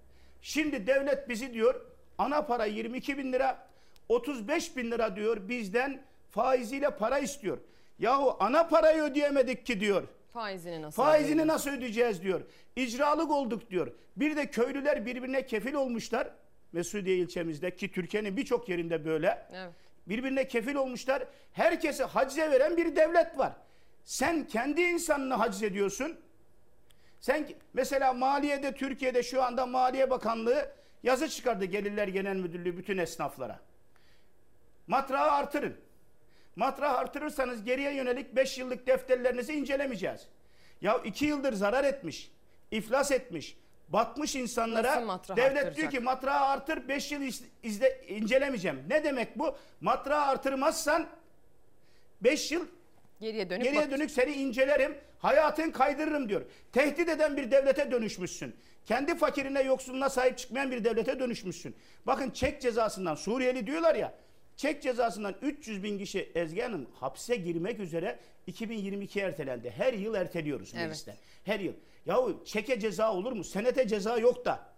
[0.42, 1.80] Şimdi devlet bizi diyor
[2.18, 3.66] ana para 22 bin lira
[4.08, 7.58] 35 bin lira diyor bizden faiziyle para istiyor.
[7.98, 10.02] Yahu ana parayı ödeyemedik ki diyor.
[10.32, 11.48] Faizini nasıl Faizini ödeyelim?
[11.48, 12.40] nasıl ödeyeceğiz diyor.
[12.76, 13.92] İcralık olduk diyor.
[14.16, 16.28] Bir de köylüler birbirine kefil olmuşlar.
[16.72, 19.46] Mesudiye ilçemizde ki Türkiye'nin birçok yerinde böyle.
[19.52, 19.72] Evet.
[20.06, 21.24] Birbirine kefil olmuşlar.
[21.52, 23.52] Herkese hacize veren bir devlet var.
[24.04, 26.16] Sen kendi insanını haciz ediyorsun.
[27.20, 30.70] Sen mesela maliyede Türkiye'de şu anda Maliye Bakanlığı
[31.02, 33.60] yazı çıkardı Gelirler Genel Müdürlüğü bütün esnaflara.
[34.86, 35.76] Matrağı artırın.
[36.56, 40.26] Matrağı artırırsanız geriye yönelik 5 yıllık defterlerinizi incelemeyeceğiz.
[40.80, 42.30] Ya 2 yıldır zarar etmiş,
[42.70, 43.56] iflas etmiş,
[43.88, 44.94] batmış insanlara
[45.36, 45.90] devlet diyor arttıracak?
[45.92, 48.84] ki matrağı artır 5 yıl iz- izle, incelemeyeceğim.
[48.88, 49.56] Ne demek bu?
[49.80, 51.06] Matrağı artırmazsan
[52.20, 52.66] 5 yıl
[53.20, 56.42] Geriye dönüp Geriye dönük seni incelerim, hayatın kaydırırım diyor.
[56.72, 58.56] Tehdit eden bir devlete dönüşmüşsün.
[58.84, 61.76] Kendi fakirine, yoksuluna sahip çıkmayan bir devlete dönüşmüşsün.
[62.06, 64.14] Bakın çek cezasından, Suriyeli diyorlar ya,
[64.56, 69.70] çek cezasından 300 bin kişi Ezgi Hanım hapse girmek üzere 2022 ertelendi.
[69.70, 71.06] Her yıl erteliyoruz Evet.
[71.44, 71.72] Her yıl.
[72.06, 73.44] Yahu çeke ceza olur mu?
[73.44, 74.68] Senete ceza yok da.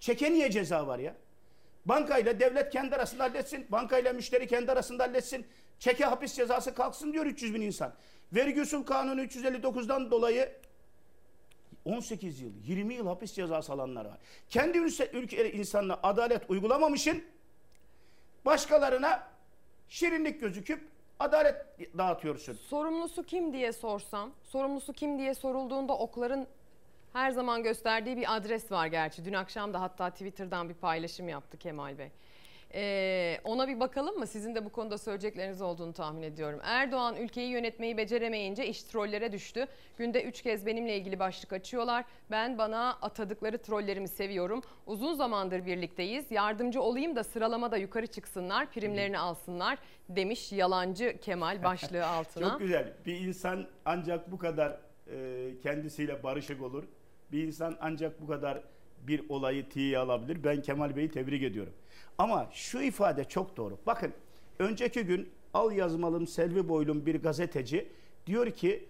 [0.00, 1.14] Çeke niye ceza var ya?
[1.86, 3.66] Bankayla devlet kendi arasında halletsin.
[3.68, 5.46] Bankayla müşteri kendi arasında halletsin.
[5.78, 7.92] Çeke hapis cezası kalksın diyor 300 bin insan.
[8.32, 10.52] Vergi usul kanunu 359'dan dolayı
[11.84, 14.18] 18 yıl, 20 yıl hapis cezası alanlar var.
[14.48, 14.78] Kendi
[15.12, 17.24] ülke insanına adalet uygulamamışın,
[18.44, 19.28] başkalarına
[19.88, 20.88] şirinlik gözüküp
[21.20, 21.56] adalet
[21.98, 22.54] dağıtıyorsun.
[22.54, 26.46] Sorumlusu kim diye sorsam, sorumlusu kim diye sorulduğunda okların
[27.12, 29.24] her zaman gösterdiği bir adres var gerçi.
[29.24, 32.10] Dün akşam da hatta Twitter'dan bir paylaşım yaptı Kemal Bey.
[32.74, 34.26] Ee, ona bir bakalım mı?
[34.26, 36.60] Sizin de bu konuda söyleyecekleriniz olduğunu tahmin ediyorum.
[36.62, 39.66] Erdoğan ülkeyi yönetmeyi beceremeyince iş trollere düştü.
[39.98, 42.04] Günde üç kez benimle ilgili başlık açıyorlar.
[42.30, 44.62] Ben bana atadıkları trollerimi seviyorum.
[44.86, 46.30] Uzun zamandır birlikteyiz.
[46.30, 49.78] Yardımcı olayım da sıralamada yukarı çıksınlar, primlerini alsınlar
[50.08, 52.50] demiş yalancı Kemal başlığı altına.
[52.50, 52.92] Çok güzel.
[53.06, 54.80] Bir insan ancak bu kadar
[55.10, 56.84] e, kendisiyle barışık olur.
[57.32, 58.62] Bir insan ancak bu kadar
[59.00, 60.44] bir olayı tiye alabilir.
[60.44, 61.72] Ben Kemal Bey'i tebrik ediyorum.
[62.18, 63.78] Ama şu ifade çok doğru.
[63.86, 64.12] Bakın
[64.58, 67.88] önceki gün al yazmalım Selvi Boylum bir gazeteci
[68.26, 68.88] diyor ki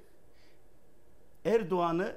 [1.44, 2.16] Erdoğan'ı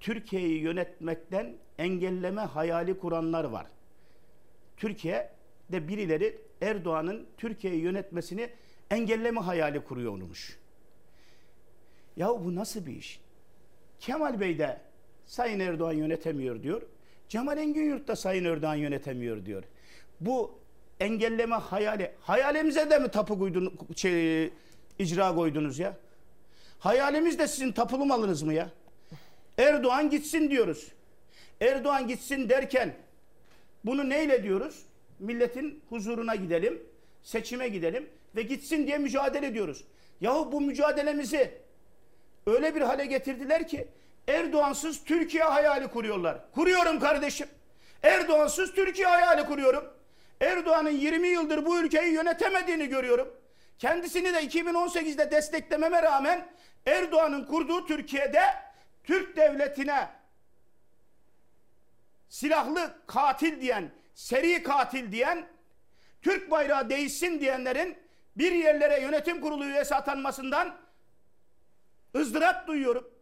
[0.00, 3.66] Türkiye'yi yönetmekten engelleme hayali kuranlar var.
[4.76, 8.50] Türkiye'de birileri Erdoğan'ın Türkiye'yi yönetmesini
[8.90, 10.58] engelleme hayali kuruyormuş.
[12.16, 13.20] Ya bu nasıl bir iş?
[14.00, 14.80] Kemal Bey de
[15.26, 16.82] Sayın Erdoğan yönetemiyor diyor.
[17.28, 19.64] Cemal Engin da Sayın Erdoğan yönetemiyor diyor.
[20.20, 20.58] Bu
[21.00, 24.52] engelleme hayali, hayalimize de mi tapu koydun, şey,
[24.98, 25.96] icra koydunuz ya?
[26.78, 28.70] Hayalimiz de sizin tapulu malınız mı ya?
[29.58, 30.88] Erdoğan gitsin diyoruz.
[31.60, 32.94] Erdoğan gitsin derken
[33.84, 34.82] bunu neyle diyoruz?
[35.18, 36.82] Milletin huzuruna gidelim,
[37.22, 39.84] seçime gidelim ve gitsin diye mücadele ediyoruz.
[40.20, 41.50] Yahu bu mücadelemizi
[42.46, 43.88] öyle bir hale getirdiler ki
[44.28, 46.52] Erdoğansız Türkiye hayali kuruyorlar.
[46.52, 47.48] Kuruyorum kardeşim.
[48.02, 49.84] Erdoğansız Türkiye hayali kuruyorum.
[50.40, 53.28] Erdoğan'ın 20 yıldır bu ülkeyi yönetemediğini görüyorum.
[53.78, 56.48] Kendisini de 2018'de desteklememe rağmen
[56.86, 58.42] Erdoğan'ın kurduğu Türkiye'de
[59.04, 60.08] Türk devletine
[62.28, 65.46] silahlı katil diyen, seri katil diyen,
[66.22, 67.98] Türk bayrağı değişsin diyenlerin
[68.36, 70.76] bir yerlere yönetim kurulu üyesi atanmasından
[72.16, 73.15] ızdırap duyuyorum.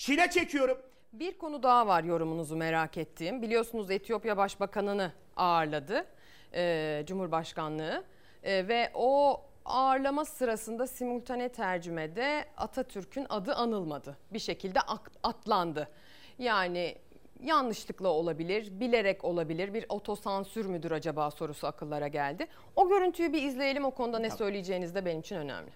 [0.00, 0.78] Çile çekiyorum.
[1.12, 3.42] Bir konu daha var yorumunuzu merak ettiğim.
[3.42, 6.06] Biliyorsunuz Etiyopya Başbakanı'nı ağırladı
[6.54, 8.04] e, Cumhurbaşkanlığı
[8.42, 14.16] E, ve o ağırlama sırasında simultane tercümede Atatürk'ün adı anılmadı.
[14.32, 14.80] Bir şekilde
[15.22, 15.88] atlandı.
[16.38, 16.96] Yani
[17.42, 22.46] yanlışlıkla olabilir, bilerek olabilir, bir otosansür müdür acaba sorusu akıllara geldi.
[22.76, 25.70] O görüntüyü bir izleyelim o konuda ne söyleyeceğiniz de benim için önemli.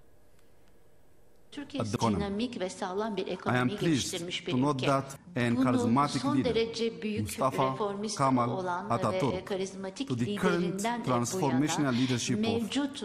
[1.54, 4.86] Türkiye dinamik ve sağlam bir ekonomi geliştirmiş bir ülke.
[4.86, 11.00] that an Bunu charismatic son derece büyük Mustafa reformist Kemal olan Atatürk, ve karizmatik liderinden
[11.00, 13.02] bu transformational yana leadership of mevcut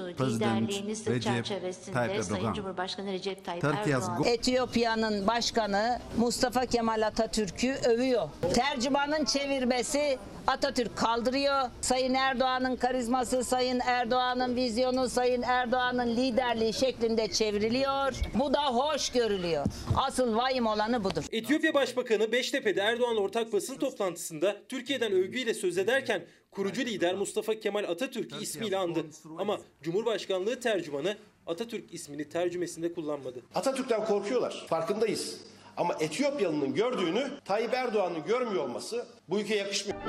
[1.07, 2.53] Recep çerçevesinde Sayın.
[2.53, 8.29] Cumhurbaşkanı Recep Tayyip Erdoğan Etiyopya'nın başkanı Mustafa Kemal Atatürk'ü övüyor.
[8.53, 10.19] Tercümanın çevirmesi
[10.49, 11.69] Atatürk kaldırıyor.
[11.81, 18.13] Sayın Erdoğan'ın karizması, Sayın Erdoğan'ın vizyonu, Sayın Erdoğan'ın liderliği şeklinde çevriliyor.
[18.39, 19.65] Bu da hoş görülüyor.
[19.95, 21.23] Asıl vahim olanı budur.
[21.31, 27.83] Etiyopya Başbakanı Beştepe'de Erdoğan'la ortak basın toplantısında Türkiye'den övgüyle söz ederken kurucu lider Mustafa Kemal
[27.83, 29.05] Atatürk'ü ismiyle andı.
[29.37, 31.17] Ama Cumhurbaşkanlığı tercümanı
[31.47, 33.41] Atatürk ismini tercümesinde kullanmadı.
[33.55, 34.65] Atatürk'ten korkuyorlar.
[34.69, 35.37] Farkındayız.
[35.79, 39.99] Ama Etiyopyalı'nın gördüğünü Tayyip Erdoğan'ın görmüyor olması bu ülkeye yakışmıyor.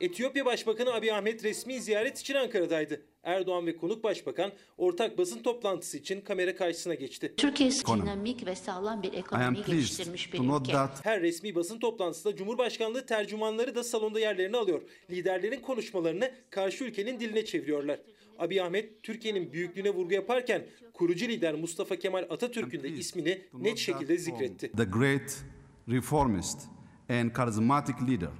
[0.00, 3.02] Etiyopya Başbakanı Abiy Ahmet resmi ziyaret için Ankara'daydı.
[3.22, 7.34] Erdoğan ve konuk başbakan ortak basın toplantısı için kamera karşısına geçti.
[7.36, 10.72] Türkiye dinamik ve sağlam bir ekonomi geliştirmiş bir ülke.
[10.72, 14.82] that Her resmi basın toplantısında Cumhurbaşkanlığı tercümanları da salonda yerlerini alıyor.
[15.10, 17.98] Liderlerin konuşmalarını karşı ülkenin diline çeviriyorlar.
[18.38, 24.18] Abiy Ahmet Türkiye'nin büyüklüğüne vurgu yaparken kurucu lider Mustafa Kemal Atatürk'ün de ismini net şekilde
[24.18, 24.72] zikretti.
[24.76, 25.44] the great
[25.88, 26.60] reformist
[27.08, 28.30] and charismatic leader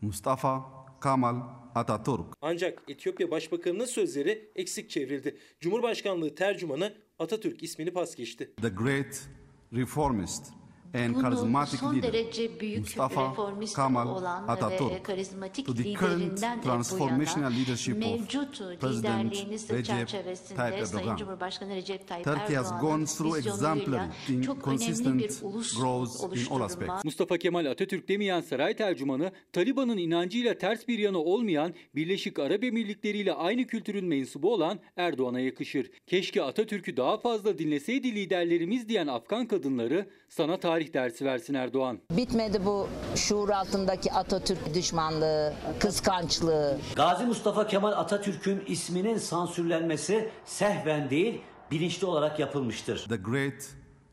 [0.00, 0.64] Mustafa
[1.02, 1.36] Kemal
[1.74, 5.36] Atatürk Ancak Etiyopya Başbakanı'nın sözleri eksik çevrildi.
[5.60, 8.50] Cumhurbaşkanlığı tercümanı Atatürk ismini pas geçti.
[8.62, 9.28] the great
[9.72, 10.52] reformist
[10.94, 15.74] and Bunu charismatic son leader derece büyük Mustafa reformist Kemal olan ve Atatürk karizmatik to
[15.74, 21.16] the liderinden transformational leadership of mevcut President liderliğiniz Recep çerçevesinde Tayyip Sayın Erdoğan.
[21.16, 24.10] Cumhurbaşkanı Recep Tayyip Turkey has Erdoğan'ın gone through vizyonuyla
[24.46, 27.04] çok önemli consistent bir ulus growth in all oluşturma aspects.
[27.04, 33.18] Mustafa Kemal Atatürk demeyen saray tercümanı, Taliban'ın inancıyla ters bir yanı olmayan, Birleşik Arap Emirlikleri
[33.18, 35.90] ile aynı kültürün mensubu olan Erdoğan'a yakışır.
[36.06, 41.98] Keşke Atatürk'ü daha fazla dinleseydi liderlerimiz diyen Afgan kadınları sana tarih dersi versin Erdoğan.
[42.10, 46.78] Bitmedi bu şuur altındaki Atatürk düşmanlığı, kıskançlığı.
[46.96, 51.40] Gazi Mustafa Kemal Atatürk'ün isminin sansürlenmesi sehven değil,
[51.70, 53.06] bilinçli olarak yapılmıştır.
[53.08, 53.68] the great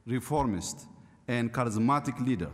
[0.07, 0.77] reformist
[1.29, 2.47] and charismatic leader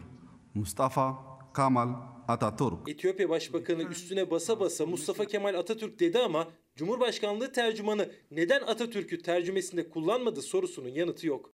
[0.53, 1.17] Mustafa
[1.55, 1.89] Kemal
[2.27, 9.21] Atatürk Etiyopya Başbakanı üstüne basa basa Mustafa Kemal Atatürk dedi ama Cumhurbaşkanlığı tercümanı neden Atatürk'ü
[9.21, 11.53] tercümesinde kullanmadı sorusunun yanıtı yok.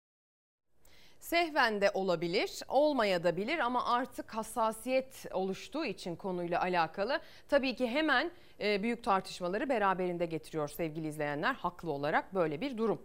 [1.23, 7.86] Sehven de olabilir, olmaya da bilir ama artık hassasiyet oluştuğu için konuyla alakalı tabii ki
[7.86, 8.31] hemen
[8.61, 11.55] e, büyük tartışmaları beraberinde getiriyor sevgili izleyenler.
[11.55, 13.03] Haklı olarak böyle bir durum.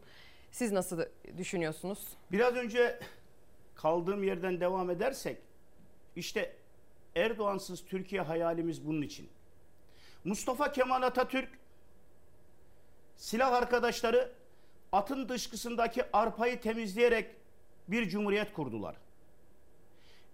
[0.51, 1.01] Siz nasıl
[1.37, 1.99] düşünüyorsunuz?
[2.31, 2.99] Biraz önce
[3.75, 5.37] kaldığım yerden devam edersek
[6.15, 6.55] işte
[7.15, 9.29] Erdoğansız Türkiye hayalimiz bunun için.
[10.23, 11.49] Mustafa Kemal Atatürk
[13.15, 14.31] silah arkadaşları
[14.91, 17.36] atın dışkısındaki arpayı temizleyerek
[17.87, 18.95] bir cumhuriyet kurdular.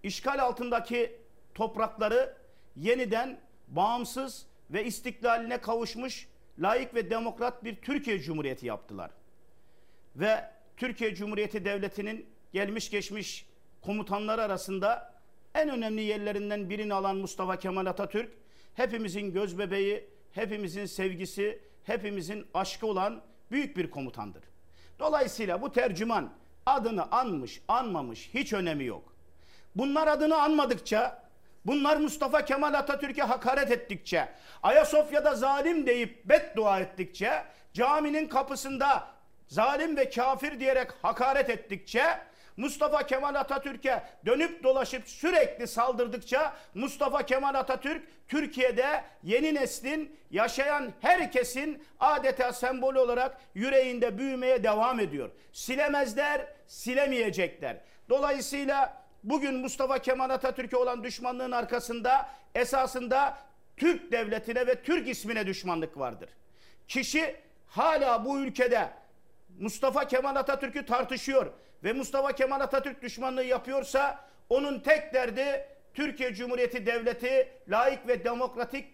[0.03, 1.15] İşgal altındaki
[1.55, 2.37] toprakları
[2.75, 6.27] yeniden bağımsız ve istiklaline kavuşmuş
[6.59, 9.11] layık ve demokrat bir Türkiye Cumhuriyeti yaptılar
[10.15, 13.45] ve Türkiye Cumhuriyeti Devleti'nin gelmiş geçmiş
[13.81, 15.13] komutanları arasında
[15.55, 18.31] en önemli yerlerinden birini alan Mustafa Kemal Atatürk
[18.73, 23.21] hepimizin göz bebeği, hepimizin sevgisi, hepimizin aşkı olan
[23.51, 24.43] büyük bir komutandır.
[24.99, 26.33] Dolayısıyla bu tercüman
[26.65, 29.13] adını anmış, anmamış hiç önemi yok.
[29.75, 31.23] Bunlar adını anmadıkça,
[31.65, 34.29] bunlar Mustafa Kemal Atatürk'e hakaret ettikçe,
[34.63, 39.07] Ayasofya'da zalim deyip beddua ettikçe, caminin kapısında
[39.47, 42.03] zalim ve kafir diyerek hakaret ettikçe,
[42.57, 51.83] Mustafa Kemal Atatürk'e dönüp dolaşıp sürekli saldırdıkça Mustafa Kemal Atatürk Türkiye'de yeni neslin yaşayan herkesin
[51.99, 55.29] adeta sembol olarak yüreğinde büyümeye devam ediyor.
[55.53, 57.77] Silemezler, silemeyecekler.
[58.09, 63.37] Dolayısıyla bugün Mustafa Kemal Atatürk'e olan düşmanlığın arkasında esasında
[63.77, 66.29] Türk devletine ve Türk ismine düşmanlık vardır.
[66.87, 67.35] Kişi
[67.67, 68.89] hala bu ülkede
[69.59, 71.53] Mustafa Kemal Atatürk'ü tartışıyor
[71.83, 78.87] ve Mustafa Kemal Atatürk düşmanlığı yapıyorsa onun tek derdi Türkiye Cumhuriyeti Devleti layık ve demokratik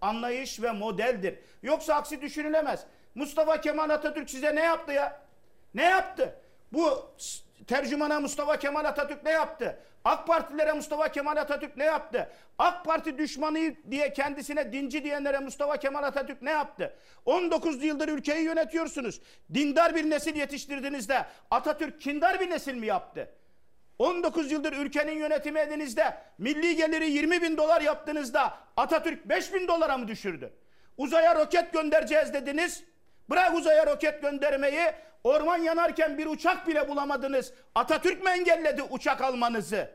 [0.00, 1.38] anlayış ve modeldir.
[1.62, 2.86] Yoksa aksi düşünülemez.
[3.14, 5.20] Mustafa Kemal Atatürk size ne yaptı ya?
[5.74, 6.34] Ne yaptı?
[6.72, 7.10] Bu
[7.66, 9.78] tercümana Mustafa Kemal Atatürk ne yaptı?
[10.04, 12.30] AK Partilere Mustafa Kemal Atatürk ne yaptı?
[12.58, 16.96] AK Parti düşmanı diye kendisine dinci diyenlere Mustafa Kemal Atatürk ne yaptı?
[17.24, 19.20] 19 yıldır ülkeyi yönetiyorsunuz.
[19.54, 23.30] Dindar bir nesil yetiştirdiğinizde Atatürk kindar bir nesil mi yaptı?
[23.98, 29.98] 19 yıldır ülkenin yönetimi edinizde milli geliri 20 bin dolar yaptığınızda Atatürk 5 bin dolara
[29.98, 30.52] mı düşürdü?
[30.96, 32.84] Uzaya roket göndereceğiz dediniz.
[33.30, 34.92] Bırak uzaya roket göndermeyi
[35.24, 37.52] orman yanarken bir uçak bile bulamadınız.
[37.74, 39.90] Atatürk mü engelledi uçak almanızı?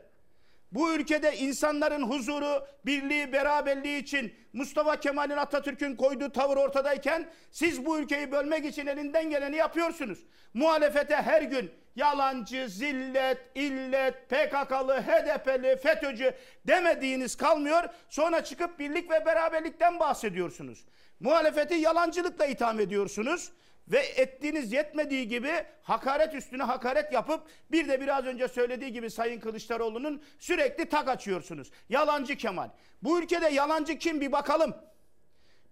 [0.72, 7.98] Bu ülkede insanların huzuru, birliği, beraberliği için Mustafa Kemal'in Atatürk'ün koyduğu tavır ortadayken siz bu
[7.98, 10.18] ülkeyi bölmek için elinden geleni yapıyorsunuz.
[10.54, 16.34] Muhalefete her gün yalancı, zillet, illet, PKK'lı, HDP'li, FETÖ'cü
[16.66, 17.84] demediğiniz kalmıyor.
[18.08, 20.84] Sonra çıkıp birlik ve beraberlikten bahsediyorsunuz.
[21.20, 23.52] Muhalefeti yalancılıkla itham ediyorsunuz.
[23.92, 29.40] Ve ettiğiniz yetmediği gibi hakaret üstüne hakaret yapıp bir de biraz önce söylediği gibi Sayın
[29.40, 31.70] Kılıçdaroğlu'nun sürekli tak açıyorsunuz.
[31.88, 32.68] Yalancı Kemal.
[33.02, 34.76] Bu ülkede yalancı kim bir bakalım.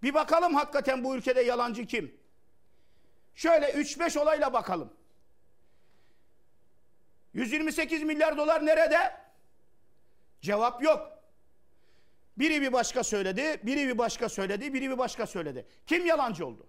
[0.03, 2.15] Bir bakalım hakikaten bu ülkede yalancı kim.
[3.35, 4.93] Şöyle 3-5 olayla bakalım.
[7.35, 9.17] 128 milyar dolar nerede?
[10.41, 11.19] Cevap yok.
[12.39, 15.67] Biri bir başka söyledi, biri bir başka söyledi, biri bir başka söyledi.
[15.87, 16.67] Kim yalancı oldu?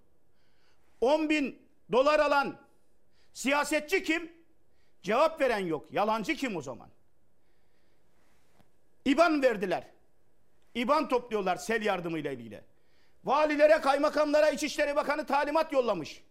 [1.02, 1.62] 10 bin
[1.92, 2.58] dolar alan
[3.34, 4.32] siyasetçi kim?
[5.04, 5.94] Cevap veren yok.
[5.94, 6.90] Yalancı kim o zaman?
[9.06, 9.88] İban verdiler.
[10.76, 12.64] İban topluyorlar sel yardımıyla ilgili.
[13.24, 16.24] Valilere, kaymakamlara İçişleri Bakanı talimat yollamış.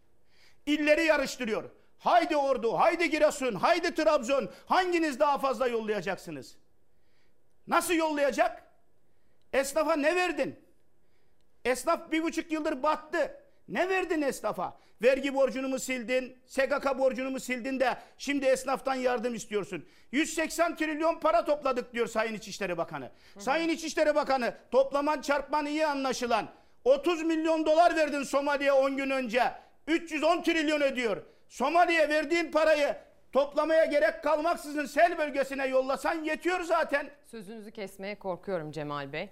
[0.66, 1.70] İlleri yarıştırıyor.
[1.98, 4.50] Haydi Ordu, haydi Giresun, haydi Trabzon.
[4.66, 6.56] Hanginiz daha fazla yollayacaksınız?
[7.66, 8.62] Nasıl yollayacak?
[9.52, 10.60] Esnafa ne verdin?
[11.64, 13.40] Esnaf bir buçuk yıldır battı.
[13.68, 14.78] Ne verdin esnafa?
[15.02, 16.36] Vergi borcunu mu sildin?
[16.46, 19.86] SGK borcunu mu sildin de şimdi esnaftan yardım istiyorsun.
[20.12, 23.10] 180 trilyon para topladık diyor Sayın İçişleri Bakanı.
[23.38, 26.48] Sayın İçişleri Bakanı toplaman çarpman iyi anlaşılan.
[26.84, 29.52] 30 milyon dolar verdin Somali'ye 10 gün önce.
[29.86, 31.16] 310 trilyon ödüyor.
[31.48, 32.96] Somali'ye verdiğin parayı
[33.32, 37.10] toplamaya gerek kalmaksızın sel bölgesine yollasan yetiyor zaten.
[37.24, 39.28] Sözünüzü kesmeye korkuyorum Cemal Bey.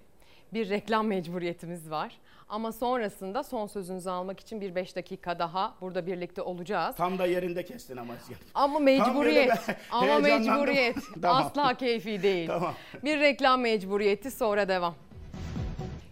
[0.53, 2.17] Bir reklam mecburiyetimiz var.
[2.49, 6.95] Ama sonrasında son sözünüzü almak için bir 5 dakika daha burada birlikte olacağız.
[6.95, 8.13] Tam da yerinde kestin ama.
[8.53, 9.51] Ama mecburiyet.
[9.91, 10.95] Ama mecburiyet.
[11.21, 11.43] Tamam.
[11.45, 12.47] Asla keyfi değil.
[12.47, 12.73] Tamam.
[13.03, 14.95] Bir reklam mecburiyeti sonra devam.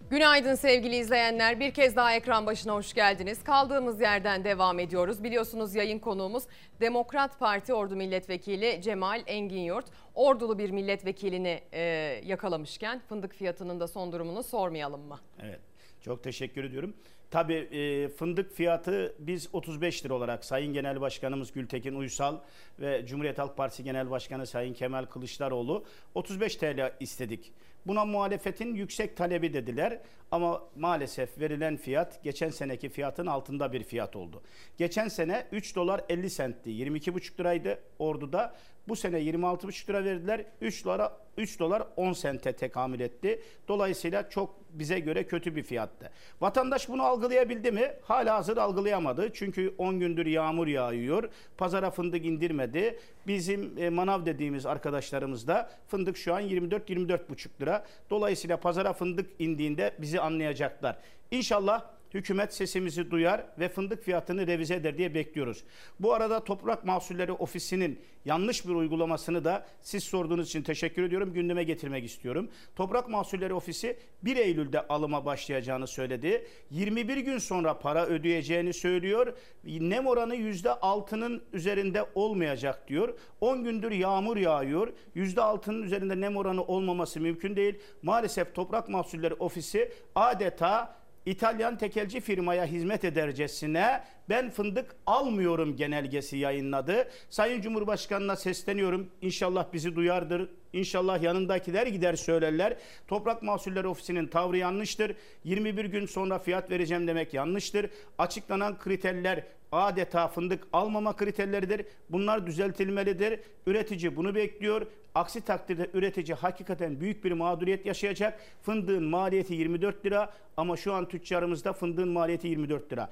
[0.10, 1.60] Günaydın sevgili izleyenler.
[1.60, 3.44] Bir kez daha ekran başına hoş geldiniz.
[3.44, 5.24] Kaldığımız yerden devam ediyoruz.
[5.24, 6.44] Biliyorsunuz yayın konuğumuz
[6.82, 9.86] Demokrat Parti Ordu Milletvekili Cemal Enginyurt.
[10.18, 11.82] Ordulu bir milletvekilini e,
[12.26, 15.20] yakalamışken fındık fiyatının da son durumunu sormayalım mı?
[15.44, 15.60] Evet.
[16.02, 16.94] Çok teşekkür ediyorum.
[17.32, 22.38] Tabii e, fındık fiyatı biz 35 lira olarak Sayın Genel Başkanımız Gültekin Uysal
[22.80, 25.86] ve Cumhuriyet Halk Partisi Genel Başkanı Sayın Kemal Kılıçdaroğlu
[26.16, 27.52] 35 TL istedik.
[27.88, 34.16] Buna muhalefetin yüksek talebi dediler ama maalesef verilen fiyat geçen seneki fiyatın altında bir fiyat
[34.16, 34.42] oldu.
[34.78, 38.56] Geçen sene 3 dolar 50 sentti 22,5 liraydı orduda.
[38.88, 43.42] Bu sene 26,5 lira verdiler 3 dolara 3 dolar 10 sente tekamül etti.
[43.68, 46.12] Dolayısıyla çok bize göre kötü bir fiyattı.
[46.42, 47.94] Vatandaş bunu algılayabildi mi?
[48.04, 49.30] Hala hazır algılayamadı.
[49.34, 51.30] Çünkü 10 gündür yağmur yağıyor.
[51.58, 53.00] Pazara fındık indirmedi.
[53.28, 57.86] Bizim e, manav dediğimiz arkadaşlarımız da fındık şu an 24-24,5 lira.
[58.10, 60.98] Dolayısıyla pazara fındık indiğinde bizi anlayacaklar.
[61.32, 65.64] İnşallah hükümet sesimizi duyar ve fındık fiyatını revize eder diye bekliyoruz.
[66.00, 71.34] Bu arada Toprak Mahsulleri Ofisi'nin yanlış bir uygulamasını da siz sorduğunuz için teşekkür ediyorum.
[71.34, 72.50] Gündeme getirmek istiyorum.
[72.76, 76.48] Toprak Mahsulleri Ofisi 1 Eylül'de alıma başlayacağını söyledi.
[76.72, 79.34] 21 gün sonra para ödeyeceğini söylüyor.
[79.64, 83.18] Nem oranı %6'nın üzerinde olmayacak diyor.
[83.42, 84.94] 10 gündür yağmur yağıyor.
[85.16, 87.80] %6'nın üzerinde nem oranı olmaması mümkün değil.
[88.02, 90.97] Maalesef Toprak Mahsulleri Ofisi adeta
[91.28, 97.10] İtalyan tekelci firmaya hizmet edercesine ben fındık almıyorum genelgesi yayınladı.
[97.30, 99.10] Sayın Cumhurbaşkanı'na sesleniyorum.
[99.22, 100.50] İnşallah bizi duyardır.
[100.74, 102.78] İnşallah yanındakiler gider söylerler.
[103.08, 105.16] Toprak Mahsulleri Ofisi'nin tavrı yanlıştır.
[105.44, 107.90] 21 gün sonra fiyat vereceğim demek yanlıştır.
[108.18, 111.86] Açıklanan kriterler adeta fındık almama kriterleridir.
[112.10, 113.40] Bunlar düzeltilmelidir.
[113.66, 114.88] Üretici bunu bekliyor.
[115.16, 118.40] Aksi takdirde üretici hakikaten büyük bir mağduriyet yaşayacak.
[118.62, 123.10] Fındığın maliyeti 24 lira ama şu an tüccarımızda fındığın maliyeti 24 lira.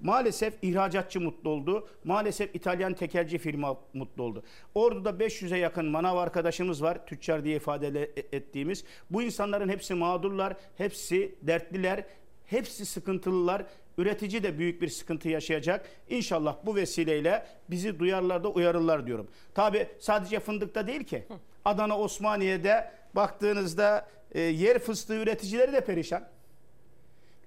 [0.00, 1.88] Maalesef ihracatçı mutlu oldu.
[2.04, 4.42] Maalesef İtalyan tekelci firma mutlu oldu.
[4.74, 7.06] Ordu'da 500'e yakın manav arkadaşımız var.
[7.06, 8.84] Tüccar diye ifade ettiğimiz.
[9.10, 12.04] Bu insanların hepsi mağdurlar, hepsi dertliler,
[12.46, 13.66] hepsi sıkıntılılar.
[13.98, 15.86] Üretici de büyük bir sıkıntı yaşayacak.
[16.08, 19.28] İnşallah bu vesileyle bizi duyarlar da uyarırlar diyorum.
[19.54, 21.24] Tabi sadece fındıkta değil ki.
[21.64, 26.28] Adana Osmaniye'de baktığınızda e, yer fıstığı üreticileri de perişan.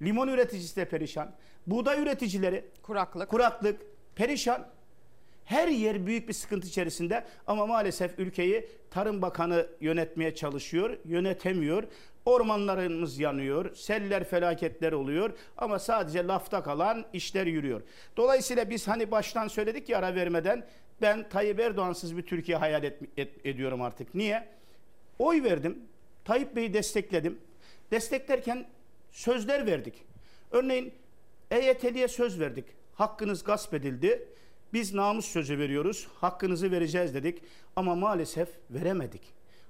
[0.01, 1.31] Limon üreticisi de perişan.
[1.67, 3.29] Buğday üreticileri kuraklık.
[3.29, 3.81] Kuraklık
[4.15, 4.67] perişan.
[5.45, 11.83] Her yer büyük bir sıkıntı içerisinde ama maalesef ülkeyi Tarım Bakanı yönetmeye çalışıyor, yönetemiyor.
[12.25, 17.81] Ormanlarımız yanıyor, seller felaketler oluyor ama sadece lafta kalan işler yürüyor.
[18.17, 20.65] Dolayısıyla biz hani baştan söyledik ya ara vermeden
[21.01, 24.15] ben Tayyip Erdoğan'sız bir Türkiye hayal et- et- ediyorum artık.
[24.15, 24.47] Niye?
[25.19, 25.79] Oy verdim,
[26.25, 27.39] Tayyip Bey'i destekledim.
[27.91, 28.65] Desteklerken
[29.11, 30.03] sözler verdik.
[30.51, 30.93] Örneğin
[31.51, 32.65] EYT'liye söz verdik.
[32.95, 34.27] Hakkınız gasp edildi.
[34.73, 36.07] Biz namus sözü veriyoruz.
[36.15, 37.41] Hakkınızı vereceğiz dedik.
[37.75, 39.21] Ama maalesef veremedik.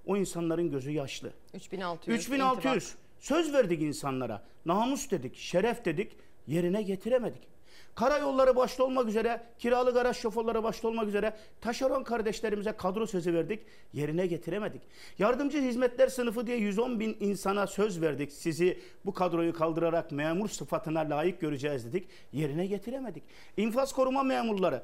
[0.05, 1.31] O insanların gözü yaşlı.
[1.53, 2.19] 3600.
[2.19, 2.83] 3600.
[2.83, 3.01] intibak.
[3.19, 4.43] Söz verdik insanlara.
[4.65, 6.17] Namus dedik, şeref dedik.
[6.47, 7.51] Yerine getiremedik.
[7.95, 13.59] Karayolları başta olmak üzere, kiralık araç şoförleri başta olmak üzere taşeron kardeşlerimize kadro sözü verdik.
[13.93, 14.81] Yerine getiremedik.
[15.19, 18.31] Yardımcı hizmetler sınıfı diye 110 bin insana söz verdik.
[18.31, 22.07] Sizi bu kadroyu kaldırarak memur sıfatına layık göreceğiz dedik.
[22.33, 23.23] Yerine getiremedik.
[23.57, 24.83] İnfaz koruma memurları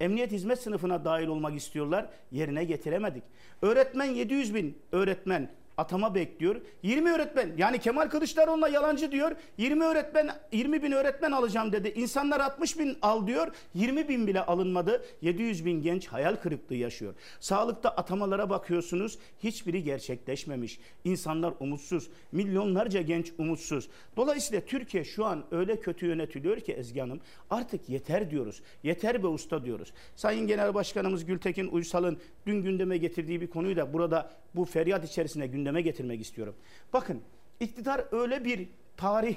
[0.00, 2.06] Emniyet hizmet sınıfına dahil olmak istiyorlar.
[2.32, 3.22] Yerine getiremedik.
[3.62, 6.60] Öğretmen 700 bin öğretmen atama bekliyor.
[6.82, 9.32] 20 öğretmen yani Kemal Kılıçdaroğlu'na yalancı diyor.
[9.58, 11.88] 20 öğretmen 20 bin öğretmen alacağım dedi.
[11.88, 13.48] İnsanlar 60 bin al diyor.
[13.74, 15.04] 20 bin bile alınmadı.
[15.22, 17.14] 700 bin genç hayal kırıklığı yaşıyor.
[17.40, 19.18] Sağlıkta atamalara bakıyorsunuz.
[19.44, 20.80] Hiçbiri gerçekleşmemiş.
[21.04, 22.10] İnsanlar umutsuz.
[22.32, 23.88] Milyonlarca genç umutsuz.
[24.16, 27.20] Dolayısıyla Türkiye şu an öyle kötü yönetiliyor ki Ezgi Hanım
[27.50, 28.62] artık yeter diyoruz.
[28.82, 29.92] Yeter be usta diyoruz.
[30.16, 35.46] Sayın Genel Başkanımız Gültekin Uysal'ın dün gündeme getirdiği bir konuyu da burada bu feryat içerisinde
[35.46, 36.56] gündeme getirmek istiyorum.
[36.92, 37.22] Bakın
[37.60, 39.36] iktidar öyle bir tarih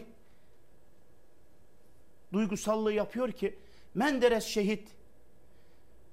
[2.33, 3.59] duygusallığı yapıyor ki
[3.95, 4.87] Menderes şehit,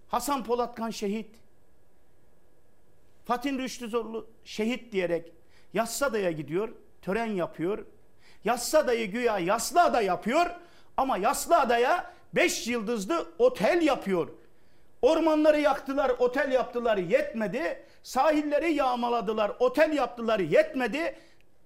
[0.09, 1.37] Hasan Polatkan şehit,
[3.25, 5.33] Fatih Rüştü Zorlu şehit diyerek
[5.75, 6.69] Yassıada'ya gidiyor,
[7.03, 7.87] tören yapıyor.
[8.45, 10.47] Yassıada'yı güya Yaslıada yapıyor
[10.97, 14.29] ama Yaslıada'ya 5 yıldızlı otel yapıyor.
[15.03, 17.85] Ormanları yaktılar, otel yaptılar yetmedi.
[18.03, 21.17] Sahilleri yağmaladılar, otel yaptılar yetmedi.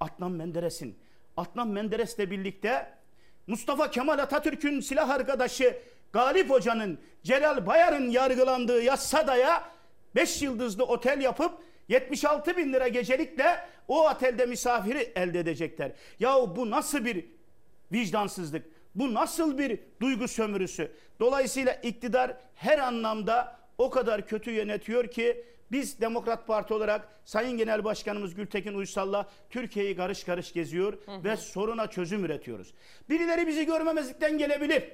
[0.01, 0.99] Adnan Menderes'in,
[1.37, 2.93] Adnan Menderes'le birlikte
[3.47, 5.79] Mustafa Kemal Atatürk'ün silah arkadaşı
[6.13, 9.65] Galip Hoca'nın, Celal Bayar'ın yargılandığı Yassıada'ya
[10.15, 11.53] 5 yıldızlı otel yapıp
[11.89, 15.93] 76 bin lira gecelikle o otelde misafiri elde edecekler.
[16.21, 17.25] Yahu bu nasıl bir
[17.93, 18.67] vicdansızlık?
[18.95, 20.93] Bu nasıl bir duygu sömürüsü?
[21.21, 25.45] Dolayısıyla iktidar her anlamda o kadar kötü yönetiyor ki
[25.75, 31.87] biz Demokrat Parti olarak Sayın Genel Başkanımız Gültekin Uysal'la Türkiye'yi karış karış geziyor ve soruna
[31.87, 32.75] çözüm üretiyoruz.
[33.09, 34.85] Birileri bizi görmemezlikten gelebilir.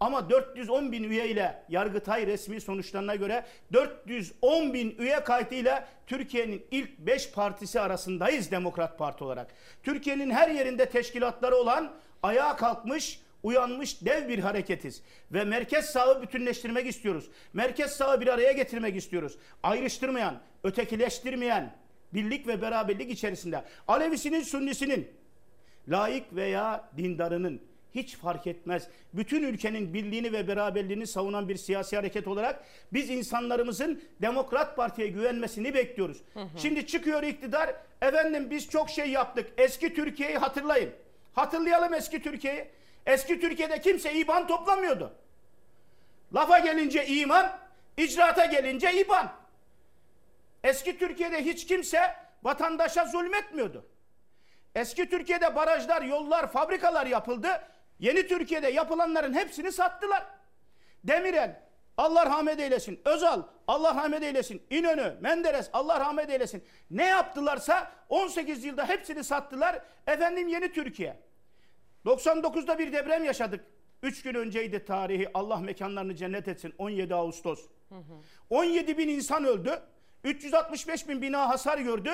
[0.00, 6.98] Ama 410 bin üye ile Yargıtay resmi sonuçlarına göre 410 bin üye kaydıyla Türkiye'nin ilk
[6.98, 9.54] 5 partisi arasındayız Demokrat Parti olarak.
[9.82, 11.92] Türkiye'nin her yerinde teşkilatları olan
[12.22, 15.02] ayağa kalkmış uyanmış dev bir hareketiz.
[15.32, 17.30] Ve merkez sağı bütünleştirmek istiyoruz.
[17.52, 19.38] Merkez sağı bir araya getirmek istiyoruz.
[19.62, 21.76] Ayrıştırmayan, ötekileştirmeyen,
[22.14, 25.10] birlik ve beraberlik içerisinde Alevisinin, Sünnisinin,
[25.88, 27.60] laik veya dindarının
[27.94, 28.88] hiç fark etmez.
[29.12, 35.74] Bütün ülkenin birliğini ve beraberliğini savunan bir siyasi hareket olarak biz insanlarımızın Demokrat Parti'ye güvenmesini
[35.74, 36.22] bekliyoruz.
[36.56, 39.46] Şimdi çıkıyor iktidar, efendim biz çok şey yaptık.
[39.58, 40.90] Eski Türkiye'yi hatırlayın.
[41.32, 42.75] Hatırlayalım eski Türkiye'yi.
[43.06, 45.12] Eski Türkiye'de kimse iban toplamıyordu.
[46.34, 47.58] Lafa gelince iman,
[47.96, 49.32] icraata gelince iban.
[50.64, 53.86] Eski Türkiye'de hiç kimse vatandaşa zulmetmiyordu.
[54.74, 57.62] Eski Türkiye'de barajlar, yollar, fabrikalar yapıldı.
[57.98, 60.26] Yeni Türkiye'de yapılanların hepsini sattılar.
[61.04, 61.60] Demirel,
[61.96, 63.00] Allah rahmet eylesin.
[63.04, 64.62] Özal, Allah rahmet eylesin.
[64.70, 66.64] İnönü, Menderes, Allah rahmet eylesin.
[66.90, 69.82] Ne yaptılarsa 18 yılda hepsini sattılar.
[70.06, 71.16] Efendim yeni Türkiye.
[72.06, 73.64] 99'da bir deprem yaşadık.
[74.02, 75.28] 3 gün önceydi tarihi.
[75.34, 76.74] Allah mekanlarını cennet etsin.
[76.78, 77.60] 17 Ağustos.
[78.50, 79.82] 17 bin insan öldü.
[80.24, 82.10] 365 bin bina hasar gördü.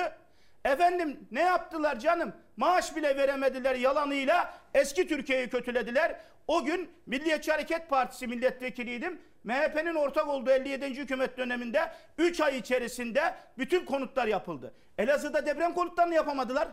[0.65, 2.33] Efendim ne yaptılar canım?
[2.57, 4.53] Maaş bile veremediler yalanıyla.
[4.73, 6.19] Eski Türkiye'yi kötülediler.
[6.47, 9.21] O gün Milliyetçi Hareket Partisi milletvekiliydim.
[9.43, 10.85] MHP'nin ortak olduğu 57.
[10.85, 14.73] hükümet döneminde 3 ay içerisinde bütün konutlar yapıldı.
[14.97, 16.67] Elazığ'da deprem konutlarını yapamadılar.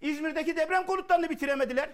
[0.00, 1.90] İzmir'deki deprem konutlarını bitiremediler.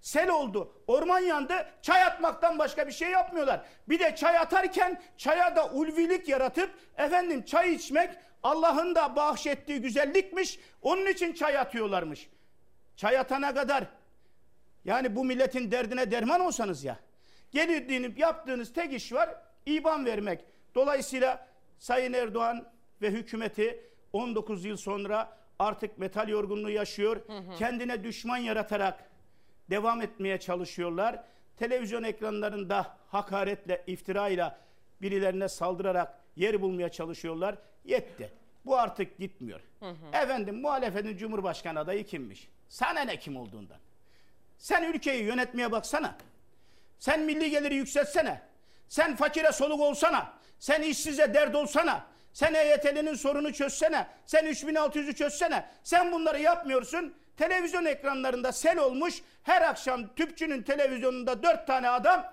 [0.00, 3.66] Sel oldu, orman yandı, çay atmaktan başka bir şey yapmıyorlar.
[3.88, 8.10] Bir de çay atarken çaya da ulvilik yaratıp efendim çay içmek
[8.42, 10.58] Allah'ın da bahşettiği güzellikmiş.
[10.82, 12.28] Onun için çay atıyorlarmış.
[12.96, 13.84] Çay atana kadar
[14.84, 16.98] yani bu milletin derdine derman olsanız ya.
[17.50, 19.30] Gelip yaptığınız tek iş var
[19.66, 20.44] iban vermek.
[20.74, 21.48] Dolayısıyla
[21.78, 22.68] Sayın Erdoğan
[23.02, 27.20] ve hükümeti 19 yıl sonra artık metal yorgunluğu yaşıyor.
[27.58, 29.10] Kendine düşman yaratarak
[29.70, 31.24] devam etmeye çalışıyorlar.
[31.56, 34.58] Televizyon ekranlarında hakaretle, iftirayla
[35.02, 37.54] birilerine saldırarak yer bulmaya çalışıyorlar.
[37.84, 38.32] Yetti.
[38.66, 39.60] Bu artık gitmiyor.
[40.12, 42.48] Efendim muhalefetin Cumhurbaşkanı adayı kimmiş?
[42.68, 43.76] Sana ne kim olduğundan?
[44.58, 46.16] Sen ülkeyi yönetmeye baksana.
[46.98, 48.42] Sen milli geliri yükseltsene.
[48.88, 50.32] Sen fakire soluk olsana.
[50.58, 52.06] Sen işsize dert olsana.
[52.32, 54.06] Sen EYT'linin sorunu çözsene.
[54.26, 55.70] Sen 3600'ü çözsene.
[55.82, 57.14] Sen bunları yapmıyorsun.
[57.36, 59.22] Televizyon ekranlarında sel olmuş.
[59.42, 62.32] Her akşam tüpçünün televizyonunda dört tane adam.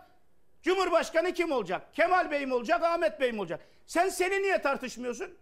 [0.62, 1.94] Cumhurbaşkanı kim olacak?
[1.94, 2.84] Kemal Bey mi olacak?
[2.84, 3.62] Ahmet Bey mi olacak?
[3.86, 5.38] Sen seni niye tartışmıyorsun?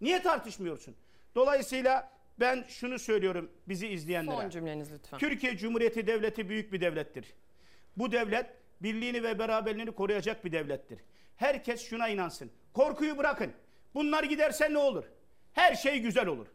[0.00, 0.96] Niye tartışmıyorsun?
[1.34, 4.36] Dolayısıyla ben şunu söylüyorum bizi izleyenlere.
[4.36, 5.18] Son cümleniz lütfen.
[5.18, 7.34] Türkiye Cumhuriyeti Devleti büyük bir devlettir.
[7.96, 8.46] Bu devlet
[8.82, 10.98] birliğini ve beraberliğini koruyacak bir devlettir.
[11.36, 12.50] Herkes şuna inansın.
[12.74, 13.52] Korkuyu bırakın.
[13.94, 15.04] Bunlar giderse ne olur?
[15.52, 16.46] Her şey güzel olur.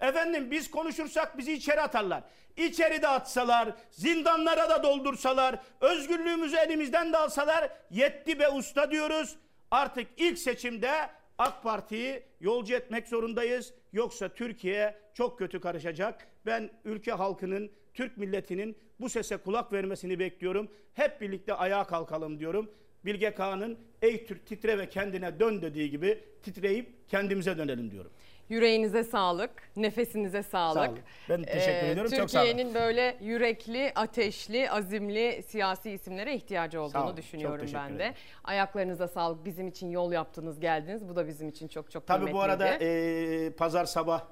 [0.00, 2.22] Efendim biz konuşursak bizi içeri atarlar.
[2.56, 9.36] İçeri de atsalar, zindanlara da doldursalar, özgürlüğümüzü elimizden de alsalar yetti be usta diyoruz.
[9.70, 10.90] Artık ilk seçimde
[11.38, 13.74] AK Parti'yi yolcu etmek zorundayız.
[13.92, 16.26] Yoksa Türkiye çok kötü karışacak.
[16.46, 20.70] Ben ülke halkının, Türk milletinin bu sese kulak vermesini bekliyorum.
[20.94, 22.70] Hep birlikte ayağa kalkalım diyorum.
[23.04, 28.12] Bilge Kağan'ın ey Türk titre ve kendine dön dediği gibi titreyip kendimize dönelim diyorum.
[28.50, 30.82] Yüreğinize sağlık, nefesinize sağlık.
[30.84, 30.98] Sağ olun.
[31.28, 32.48] Ben teşekkür ediyorum, çok sağ olun.
[32.48, 37.94] Türkiye'nin böyle yürekli, ateşli, azimli siyasi isimlere ihtiyacı olduğunu olun, çok düşünüyorum teşekkür ben de.
[37.94, 38.14] ederim.
[38.44, 39.44] Ayaklarınıza sağlık.
[39.44, 41.08] Bizim için yol yaptınız, geldiniz.
[41.08, 43.44] Bu da bizim için çok çok Tabii bu arada kıymetliydi.
[43.44, 44.24] e, pazar sabah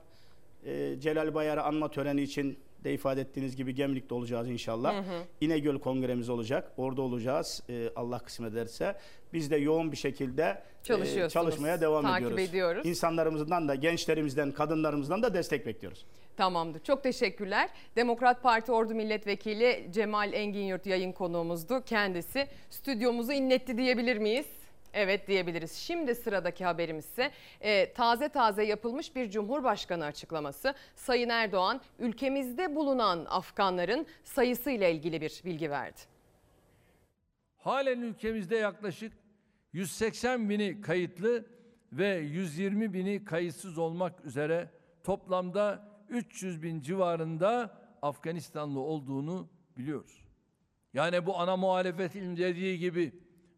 [0.64, 4.94] e, Celal Bayar'ı anma töreni için de ifade ettiğiniz gibi Gemlik'te olacağız inşallah.
[4.94, 5.22] Hı hı.
[5.40, 6.72] İnegöl kongremiz olacak.
[6.76, 8.96] Orada olacağız e, Allah kısmet ederse.
[9.32, 12.48] Biz de yoğun bir şekilde e, çalışmaya devam takip ediyoruz.
[12.48, 12.86] ediyoruz.
[12.86, 16.06] İnsanlarımızdan da, gençlerimizden, kadınlarımızdan da destek bekliyoruz.
[16.36, 16.80] Tamamdır.
[16.80, 17.70] Çok teşekkürler.
[17.96, 21.84] Demokrat Parti Ordu Milletvekili Cemal Enginyurt yayın konuğumuzdu.
[21.84, 24.46] Kendisi stüdyomuzu inletti diyebilir miyiz?
[25.00, 25.72] Evet diyebiliriz.
[25.72, 27.30] Şimdi sıradaki haberimiz ise
[27.60, 30.74] e, taze taze yapılmış bir Cumhurbaşkanı açıklaması.
[30.94, 36.00] Sayın Erdoğan ülkemizde bulunan Afganların sayısıyla ilgili bir bilgi verdi.
[37.56, 39.12] Halen ülkemizde yaklaşık
[39.72, 41.46] 180 bini kayıtlı
[41.92, 44.70] ve 120 bini kayıtsız olmak üzere
[45.04, 50.24] toplamda 300 bin civarında Afganistanlı olduğunu biliyoruz.
[50.94, 53.12] Yani bu ana muhalefetin dediği gibi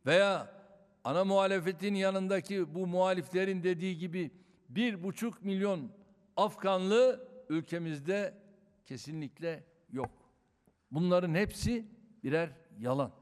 [0.06, 0.59] veya
[1.04, 4.30] ana muhalefetin yanındaki bu muhaliflerin dediği gibi
[4.68, 5.92] bir buçuk milyon
[6.36, 8.34] Afganlı ülkemizde
[8.86, 10.10] kesinlikle yok.
[10.90, 11.86] Bunların hepsi
[12.24, 13.12] birer yalan.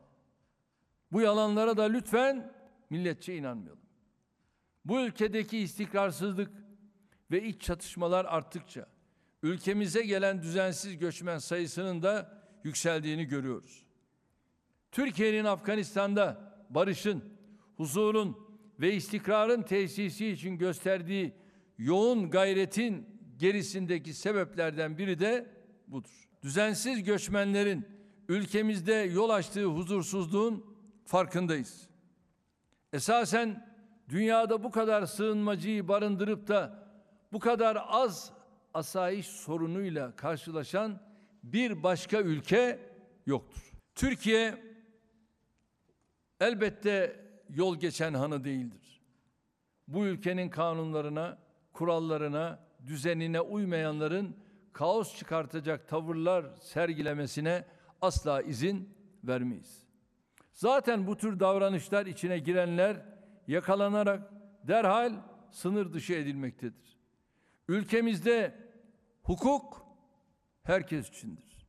[1.13, 2.53] Bu yalanlara da lütfen
[2.91, 3.83] milletçe inanmayalım.
[4.85, 6.51] Bu ülkedeki istikrarsızlık
[7.31, 8.87] ve iç çatışmalar arttıkça
[9.43, 13.87] ülkemize gelen düzensiz göçmen sayısının da yükseldiğini görüyoruz.
[14.93, 17.38] Türkiye'nin Afganistan'da barışın,
[17.79, 18.37] huzurun
[18.81, 21.33] ve istikrarın tesisi için gösterdiği
[21.79, 23.07] yoğun gayretin
[23.37, 25.47] gerisindeki sebeplerden biri de
[25.87, 26.29] budur.
[26.43, 27.87] Düzensiz göçmenlerin
[28.29, 30.65] ülkemizde yol açtığı huzursuzluğun
[31.05, 31.89] farkındayız.
[32.93, 33.69] Esasen
[34.09, 36.89] dünyada bu kadar sığınmacıyı barındırıp da
[37.33, 38.33] bu kadar az
[38.75, 41.01] asayiş sorunuyla karşılaşan
[41.43, 42.79] bir başka ülke
[43.27, 43.73] yoktur.
[43.95, 44.63] Türkiye
[46.41, 49.01] elbette yol geçen hanı değildir.
[49.89, 51.39] Bu ülkenin kanunlarına,
[51.73, 54.37] kurallarına, düzenine uymayanların
[54.73, 57.65] kaos çıkartacak tavırlar sergilemesine
[58.01, 58.95] asla izin
[59.25, 59.87] vermeyiz.
[60.53, 63.03] Zaten bu tür davranışlar içine girenler
[63.47, 64.33] yakalanarak
[64.65, 65.13] derhal
[65.51, 66.99] sınır dışı edilmektedir.
[67.69, 68.55] Ülkemizde
[69.23, 69.87] hukuk
[70.63, 71.67] herkes içindir.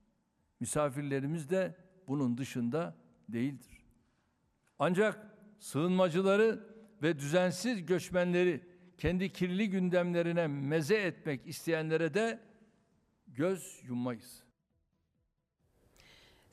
[0.59, 1.75] Misafirlerimiz de
[2.07, 2.95] bunun dışında
[3.29, 3.85] değildir.
[4.79, 5.28] Ancak
[5.59, 6.63] sığınmacıları
[7.01, 8.61] ve düzensiz göçmenleri
[8.97, 12.39] kendi kirli gündemlerine meze etmek isteyenlere de
[13.27, 14.48] göz yummayız.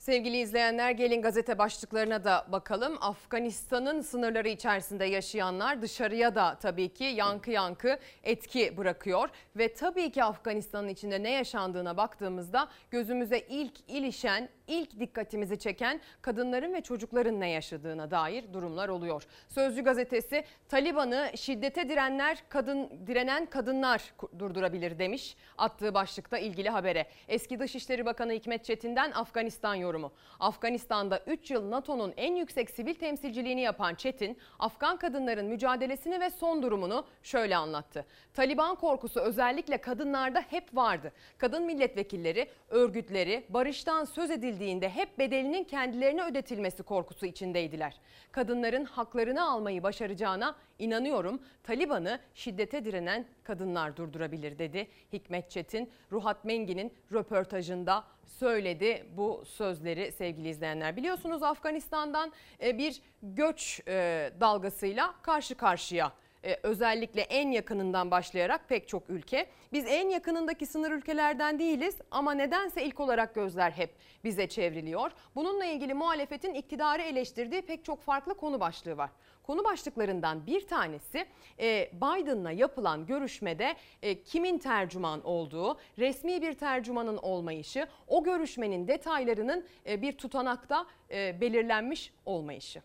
[0.07, 2.97] Sevgili izleyenler gelin gazete başlıklarına da bakalım.
[3.01, 9.29] Afganistan'ın sınırları içerisinde yaşayanlar dışarıya da tabii ki yankı yankı etki bırakıyor.
[9.55, 16.73] Ve tabii ki Afganistan'ın içinde ne yaşandığına baktığımızda gözümüze ilk ilişen, ilk dikkatimizi çeken kadınların
[16.73, 19.23] ve çocukların ne yaşadığına dair durumlar oluyor.
[19.47, 27.07] Sözcü gazetesi Taliban'ı şiddete direnler, kadın direnen kadınlar durdurabilir demiş attığı başlıkta ilgili habere.
[27.27, 30.11] Eski Dışişleri Bakanı Hikmet Çetin'den Afganistan yorumu yorumu.
[30.39, 36.63] Afganistan'da 3 yıl NATO'nun en yüksek sivil temsilciliğini yapan Çetin, Afgan kadınların mücadelesini ve son
[36.63, 38.05] durumunu şöyle anlattı.
[38.33, 41.11] Taliban korkusu özellikle kadınlarda hep vardı.
[41.37, 47.99] Kadın milletvekilleri, örgütleri barıştan söz edildiğinde hep bedelinin kendilerine ödetilmesi korkusu içindeydiler.
[48.31, 51.41] Kadınların haklarını almayı başaracağına inanıyorum.
[51.63, 54.87] Taliban'ı şiddete direnen kadınlar durdurabilir dedi.
[55.13, 60.95] Hikmet Çetin, Ruhat Mengi'nin röportajında söyledi bu sözleri sevgili izleyenler.
[60.95, 62.31] Biliyorsunuz Afganistan'dan
[62.63, 66.11] e, bir göç e, dalgasıyla karşı karşıya
[66.43, 69.47] e, özellikle en yakınından başlayarak pek çok ülke.
[69.73, 75.11] Biz en yakınındaki sınır ülkelerden değiliz ama nedense ilk olarak gözler hep bize çevriliyor.
[75.35, 79.09] Bununla ilgili muhalefetin iktidarı eleştirdiği pek çok farklı konu başlığı var.
[79.47, 81.25] Konu başlıklarından bir tanesi
[81.59, 89.65] e, Biden'la yapılan görüşmede e, kimin tercüman olduğu, resmi bir tercümanın olmayışı, o görüşmenin detaylarının
[89.85, 92.81] e, bir tutanakta belirlenmiş olmayışı.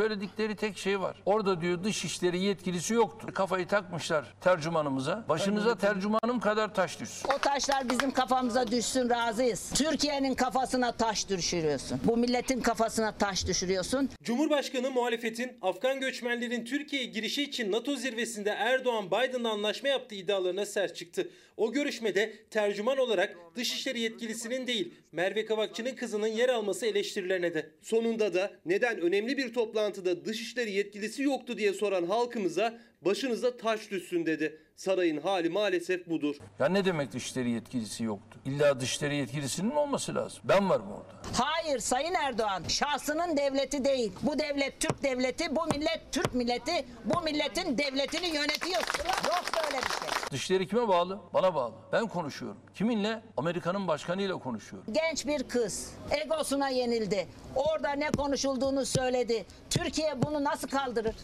[0.00, 1.16] Söyledikleri tek şey var.
[1.26, 3.26] Orada diyor dışişleri yetkilisi yoktu.
[3.34, 5.24] Kafayı takmışlar tercümanımıza.
[5.28, 7.28] Başınıza tercümanım kadar taş düşsün.
[7.34, 9.70] O taşlar bizim kafamıza düşsün razıyız.
[9.74, 12.00] Türkiye'nin kafasına taş düşürüyorsun.
[12.04, 14.10] Bu milletin kafasına taş düşürüyorsun.
[14.22, 20.96] Cumhurbaşkanı muhalefetin Afgan göçmenlerin Türkiye'ye girişi için NATO zirvesinde Erdoğan Biden'la anlaşma yaptığı iddialarına sert
[20.96, 21.28] çıktı.
[21.56, 27.70] O görüşmede tercüman olarak dışişleri yetkilisinin değil Merve Kavakçı'nın kızının yer alması eleştirilerine de.
[27.82, 34.26] Sonunda da neden önemli bir toplantıda dışişleri yetkilisi yoktu diye soran halkımıza başınıza taş düşsün
[34.26, 34.60] dedi.
[34.76, 36.36] Sarayın hali maalesef budur.
[36.58, 38.38] Ya ne demek dışişleri yetkilisi yoktu?
[38.44, 40.40] İlla dışişleri yetkilisinin olması lazım.
[40.44, 41.42] Ben varım orada.
[41.44, 44.12] Hayır Sayın Erdoğan şahsının devleti değil.
[44.22, 48.80] Bu devlet Türk devleti, bu millet Türk milleti, bu milletin devletini yönetiyor.
[49.24, 50.08] Yok böyle bir şey.
[50.30, 51.18] Dışişleri kime bağlı?
[51.34, 51.74] Bana bağlı.
[51.92, 52.58] Ben konuşuyorum.
[52.74, 53.22] Kiminle?
[53.36, 54.92] Amerika'nın başkanıyla konuşuyorum.
[54.94, 55.90] Genç bir kız
[56.24, 57.26] egosuna yenildi.
[57.54, 59.46] Orada ne konuşulduğunu söyledi.
[59.70, 61.16] Türkiye bunu nasıl kaldırır?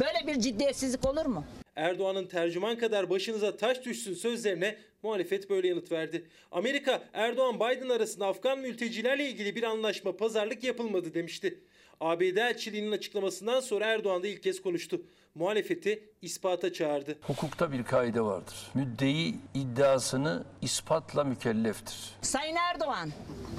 [0.00, 1.44] Böyle bir ciddiyetsizlik olur mu?
[1.76, 6.24] Erdoğan'ın tercüman kadar başınıza taş düşsün sözlerine muhalefet böyle yanıt verdi.
[6.50, 11.60] Amerika Erdoğan Biden arasında Afgan mültecilerle ilgili bir anlaşma pazarlık yapılmadı demişti.
[12.00, 15.00] ABD elçiliğinin açıklamasından sonra Erdoğan da ilk kez konuştu.
[15.34, 17.18] Muhalefeti ispata çağırdı.
[17.22, 18.54] Hukukta bir kaide vardır.
[18.74, 21.96] Müddei iddiasını ispatla mükelleftir.
[22.22, 23.10] Sayın Erdoğan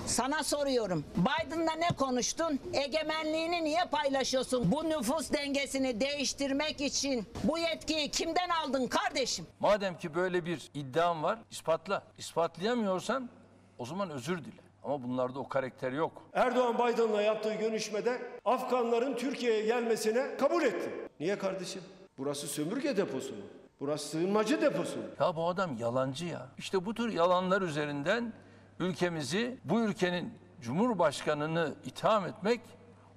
[0.06, 1.06] sana soruyorum.
[1.18, 2.60] Biden'la ne konuştun?
[2.74, 4.72] Egemenliğini niye paylaşıyorsun?
[4.72, 9.46] Bu nüfus dengesini değiştirmek için bu yetkiyi kimden aldın kardeşim?
[9.60, 12.04] Madem ki böyle bir iddiam var ispatla.
[12.18, 13.30] İspatlayamıyorsan
[13.78, 14.67] o zaman özür dile.
[14.88, 16.12] Ama bunlarda o karakter yok.
[16.34, 20.92] Erdoğan Biden'la yaptığı görüşmede Afganların Türkiye'ye gelmesine kabul etti.
[21.20, 21.82] Niye kardeşim?
[22.18, 23.42] Burası sömürge deposu mu?
[23.80, 25.04] Burası sığınmacı deposu mu?
[25.20, 26.48] Ya bu adam yalancı ya.
[26.58, 28.34] İşte bu tür yalanlar üzerinden
[28.80, 32.62] ülkemizi, bu ülkenin Cumhurbaşkanını itham etmek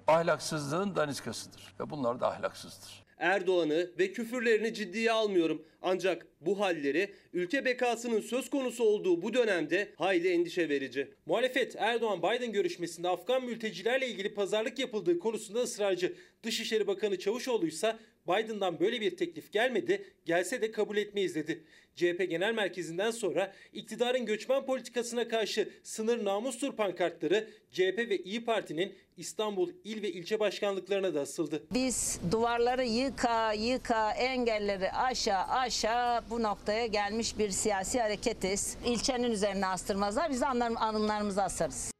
[0.07, 1.73] ahlaksızlığın daniskasıdır.
[1.79, 3.00] Ve bunlar da ahlaksızdır.
[3.21, 5.65] Erdoğan'ı ve küfürlerini ciddiye almıyorum.
[5.81, 11.07] Ancak bu halleri ülke bekasının söz konusu olduğu bu dönemde hayli endişe verici.
[11.25, 16.13] Muhalefet Erdoğan-Biden görüşmesinde Afgan mültecilerle ilgili pazarlık yapıldığı konusunda ısrarcı.
[16.43, 17.95] Dışişleri Bakanı Çavuşoğlu ise
[18.27, 21.63] Biden'dan böyle bir teklif gelmedi, gelse de kabul etmeyiz dedi.
[21.95, 28.95] CHP Genel Merkezi'nden sonra iktidarın göçmen politikasına karşı sınır namustur pankartları CHP ve İyi Parti'nin
[29.17, 31.63] İstanbul il ve ilçe başkanlıklarına da asıldı.
[31.73, 38.77] Biz duvarları yıka yıka engelleri aşağı aşağı bu noktaya gelmiş bir siyasi hareketiz.
[38.85, 41.90] İlçenin üzerine astırmazlar biz de anılarımızı asarız.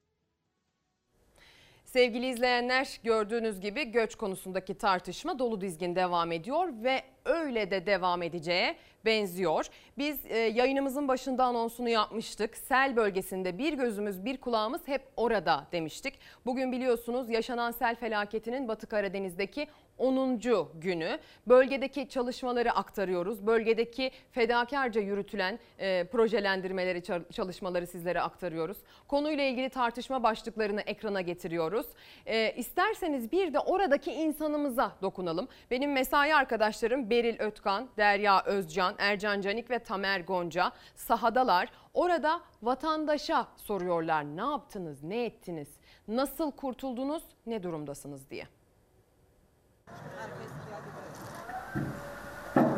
[1.93, 8.21] Sevgili izleyenler gördüğünüz gibi göç konusundaki tartışma dolu dizgin devam ediyor ve öyle de devam
[8.21, 8.75] edeceğe
[9.05, 9.67] benziyor.
[9.97, 12.57] Biz e, yayınımızın başında anonsunu yapmıştık.
[12.57, 16.19] Sel bölgesinde bir gözümüz bir kulağımız hep orada demiştik.
[16.45, 19.67] Bugün biliyorsunuz yaşanan sel felaketinin Batı Karadeniz'deki
[20.01, 20.39] 10.
[20.75, 21.19] günü.
[21.47, 23.47] Bölgedeki çalışmaları aktarıyoruz.
[23.47, 28.77] Bölgedeki fedakarca yürütülen e, projelendirmeleri, çalışmaları sizlere aktarıyoruz.
[29.07, 31.85] Konuyla ilgili tartışma başlıklarını ekrana getiriyoruz.
[32.25, 35.47] E, isterseniz bir de oradaki insanımıza dokunalım.
[35.71, 41.69] Benim mesai arkadaşlarım Beril Ötkan, Derya Özcan, Ercan Canik ve Tamer Gonca sahadalar.
[41.93, 45.67] Orada vatandaşa soruyorlar ne yaptınız, ne ettiniz,
[46.07, 48.47] nasıl kurtuldunuz, ne durumdasınız diye.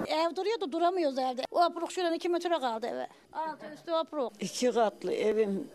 [0.08, 1.42] Ev duruyordu duramıyoruz evde.
[1.52, 3.08] O apruk şuradan iki metre kaldı eve.
[3.34, 4.34] Altı üstü apruk.
[4.40, 5.70] İki katlı evim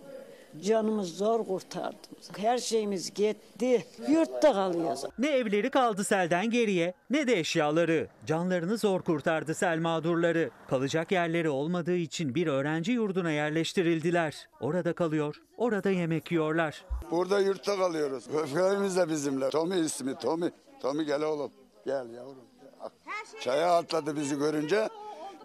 [0.65, 1.99] Canımız zor kurtardım.
[2.37, 3.87] Her şeyimiz gitti.
[4.09, 5.05] Yurtta kalıyoruz.
[5.19, 8.09] Ne evleri kaldı selden geriye ne de eşyaları.
[8.27, 10.51] Canlarını zor kurtardı sel mağdurları.
[10.69, 14.49] Kalacak yerleri olmadığı için bir öğrenci yurduna yerleştirildiler.
[14.61, 16.85] Orada kalıyor, orada yemek yiyorlar.
[17.11, 18.25] Burada yurtta kalıyoruz.
[18.27, 19.51] Köpeğimiz de bizimle.
[19.51, 20.51] Tommy ismi Tommy.
[20.81, 21.53] Tommy gel oğlum.
[21.87, 22.45] Gel yavrum.
[23.41, 24.89] Çaya atladı bizi görünce.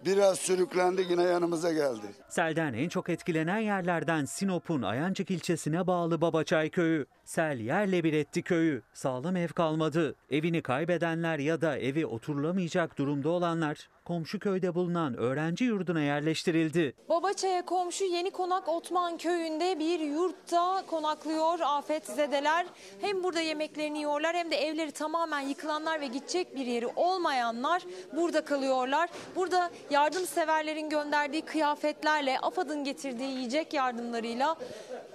[0.06, 2.06] Biraz sürüklendi yine yanımıza geldi.
[2.28, 7.06] Selden en çok etkilenen yerlerden Sinop'un Ayancık ilçesine bağlı Babaçay köyü.
[7.24, 8.82] Sel yerle bir etti köyü.
[8.94, 10.14] Sağlam ev kalmadı.
[10.30, 16.94] Evini kaybedenler ya da evi oturulamayacak durumda olanlar komşu köyde bulunan öğrenci yurduna yerleştirildi.
[17.08, 22.66] Babaçay'a komşu Yeni Konak Otman köyünde bir yurtta konaklıyor afetzedeler.
[23.00, 27.82] Hem burada yemeklerini yiyorlar hem de evleri tamamen yıkılanlar ve gidecek bir yeri olmayanlar
[28.16, 29.10] burada kalıyorlar.
[29.36, 34.56] Burada yardımseverlerin gönderdiği kıyafetlerle, AFAD'ın getirdiği yiyecek yardımlarıyla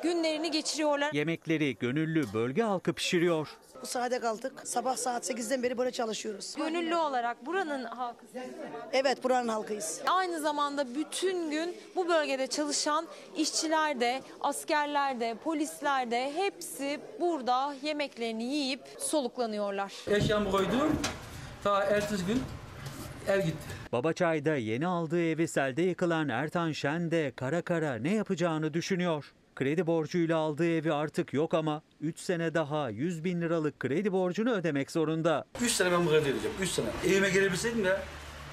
[0.04, 1.14] günlerini geçiriyorlar.
[1.14, 3.50] Yemekleri gönüllü bölge halkı pişiriyor.
[3.82, 4.54] Bu sahada kaldık.
[4.64, 6.56] Sabah saat 8'den beri böyle çalışıyoruz.
[6.56, 8.26] Gönüllü olarak buranın halkı.
[8.94, 10.02] Evet buranın halkıyız.
[10.08, 13.08] Aynı zamanda bütün gün bu bölgede çalışan
[13.38, 19.94] işçiler de, askerler de, polisler de hepsi burada yemeklerini yiyip soluklanıyorlar.
[20.08, 21.00] Eşyamı koydum.
[21.64, 22.42] Ta ertesi gün
[23.28, 23.58] ev gitti.
[23.92, 29.34] Babaçay'da yeni aldığı evi selde yıkılan Ertan Şen de kara kara ne yapacağını düşünüyor.
[29.60, 34.52] Kredi borcuyla aldığı evi artık yok ama 3 sene daha 100 bin liralık kredi borcunu
[34.52, 35.46] ödemek zorunda.
[35.62, 36.58] 3 sene ben bu kredi ödeyeceğim.
[36.62, 36.86] 3 sene.
[37.08, 37.98] Evime gelebilseydim de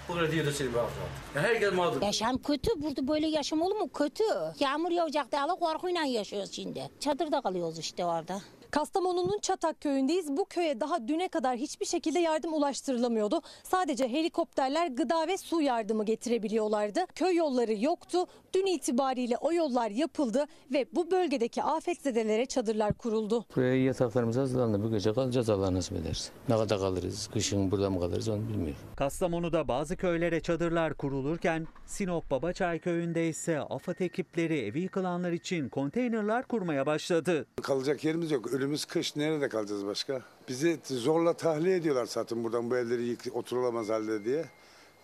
[0.09, 1.09] bu krediyi ödeseydim rahat rahat.
[1.35, 2.03] Yani herkes mağdur.
[2.03, 2.71] Yaşam kötü.
[2.83, 3.91] Burada böyle yaşam olur mu?
[3.93, 4.25] Kötü.
[4.61, 6.91] Yağmur yağacak diye korkuyla yaşıyoruz şimdi.
[7.01, 8.41] Çadırda kalıyoruz işte orada.
[8.71, 10.37] Kastamonu'nun Çatak köyündeyiz.
[10.37, 13.41] Bu köye daha düne kadar hiçbir şekilde yardım ulaştırılamıyordu.
[13.63, 17.01] Sadece helikopterler gıda ve su yardımı getirebiliyorlardı.
[17.15, 18.27] Köy yolları yoktu.
[18.55, 23.45] Dün itibariyle o yollar yapıldı ve bu bölgedeki afetzedelere çadırlar kuruldu.
[23.57, 24.83] Buraya yataklarımız hazırlandı.
[24.85, 26.33] Bu gece kalacağız Allah nasip ederse.
[26.49, 27.29] Ne kadar kalırız?
[27.33, 28.77] Kışın burada mı kalırız onu bilmiyorum.
[28.97, 36.43] Kastamonu'da bazı köylere çadırlar kurulurken Sinop Babaçay köyünde ise AFAD ekipleri evi yıkılanlar için konteynerler
[36.49, 37.47] kurmaya başladı.
[37.63, 38.53] Kalacak yerimiz yok.
[38.57, 39.17] Ölümüz kış.
[39.17, 40.23] Nerede kalacağız başka?
[40.49, 44.45] Bizi zorla tahliye ediyorlar zaten buradan bu evleri yık, oturulamaz halde diye.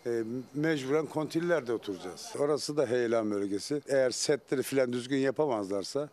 [0.06, 0.22] E,
[0.54, 2.32] mecburen kontillerde oturacağız.
[2.38, 3.82] Orası da heyelan bölgesi.
[3.88, 6.08] Eğer setleri filan düzgün yapamazlarsa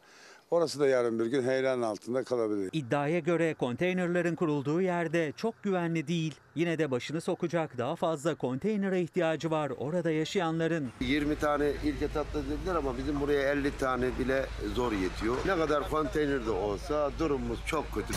[0.52, 2.70] orası da yarın bir gün heyelan altında kalabilir.
[2.74, 6.36] İddiaya göre konteynerlerin kurulduğu yerde çok güvenli değil.
[6.56, 10.90] Yine de başını sokacak daha fazla konteynere ihtiyacı var orada yaşayanların.
[11.02, 14.46] 20 tane ilk etapta dediler ama bizim buraya 50 tane bile
[14.76, 15.36] zor yetiyor.
[15.46, 18.14] Ne kadar konteyner de olsa durumumuz çok kötü.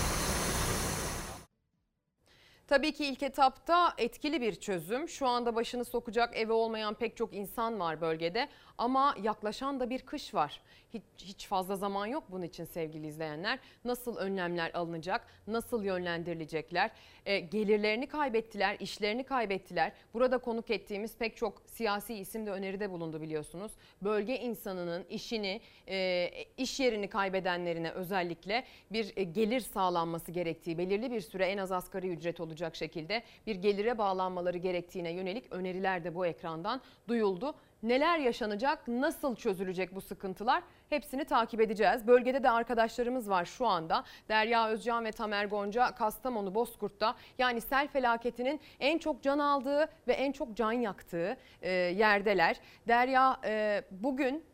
[2.73, 5.09] Tabii ki ilk etapta etkili bir çözüm.
[5.09, 8.49] Şu anda başını sokacak evi olmayan pek çok insan var bölgede.
[8.79, 10.61] Ama yaklaşan da bir kış var.
[10.95, 13.59] Hiç, hiç fazla zaman yok bunun için sevgili izleyenler.
[13.85, 15.27] Nasıl önlemler alınacak?
[15.47, 16.91] Nasıl yönlendirilecekler?
[17.27, 19.93] E, gelirlerini kaybettiler, işlerini kaybettiler.
[20.15, 23.73] Burada konuk ettiğimiz pek çok siyasi isim de öneride bulundu biliyorsunuz.
[24.03, 31.21] Bölge insanının işini, e, iş yerini kaybedenlerine özellikle bir e, gelir sağlanması gerektiği, belirli bir
[31.21, 36.27] süre en az asgari ücret olacak şekilde bir gelire bağlanmaları gerektiğine yönelik öneriler de bu
[36.27, 37.55] ekrandan duyuldu.
[37.83, 42.07] Neler yaşanacak, nasıl çözülecek bu sıkıntılar hepsini takip edeceğiz.
[42.07, 44.05] Bölgede de arkadaşlarımız var şu anda.
[44.29, 50.13] Derya Özcan ve Tamer Gonca Kastamonu Bozkurt'ta yani sel felaketinin en çok can aldığı ve
[50.13, 52.61] en çok can yaktığı e, yerdeler.
[52.89, 54.45] Derya e, bugün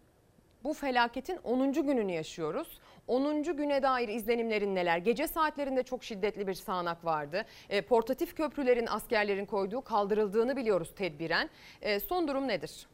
[0.64, 1.72] bu felaketin 10.
[1.72, 2.78] gününü yaşıyoruz.
[3.09, 3.43] 10.
[3.43, 4.98] güne dair izlenimlerin neler?
[4.98, 7.44] Gece saatlerinde çok şiddetli bir sağanak vardı.
[7.70, 11.51] E, portatif köprülerin askerlerin koyduğu kaldırıldığını biliyoruz tedbiren.
[11.82, 12.86] E, son durum nedir?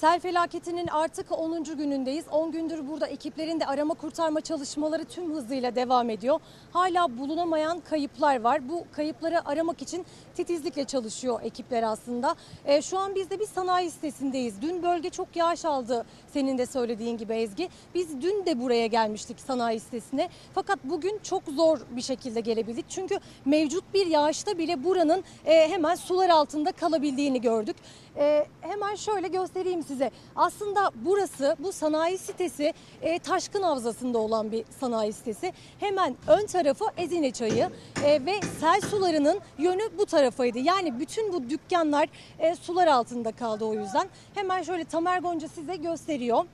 [0.00, 1.64] Sel felaketinin artık 10.
[1.64, 2.24] günündeyiz.
[2.30, 6.40] 10 gündür burada ekiplerin de arama kurtarma çalışmaları tüm hızıyla devam ediyor.
[6.72, 8.68] Hala bulunamayan kayıplar var.
[8.68, 12.34] Bu kayıpları aramak için titizlikle çalışıyor ekipler aslında.
[12.64, 14.62] E, şu an biz de bir sanayi sitesindeyiz.
[14.62, 17.68] Dün bölge çok yağış aldı senin de söylediğin gibi Ezgi.
[17.94, 20.28] Biz dün de buraya gelmiştik sanayi sitesine.
[20.54, 22.84] Fakat bugün çok zor bir şekilde gelebildik.
[22.88, 27.76] Çünkü mevcut bir yağışta bile buranın e, hemen sular altında kalabildiğini gördük.
[28.16, 30.10] E, hemen şöyle göstereyim size.
[30.36, 35.52] Aslında burası bu sanayi sitesi e, Taşkın Havzası'nda olan bir sanayi sitesi.
[35.80, 37.70] Hemen ön tarafı Ezine Çayı
[38.04, 40.58] e, ve sel sularının yönü bu tarafaydı.
[40.58, 42.08] Yani bütün bu dükkanlar
[42.38, 44.08] e, sular altında kaldı o yüzden.
[44.34, 46.44] Hemen şöyle Tamer Gonca size gösteriyor.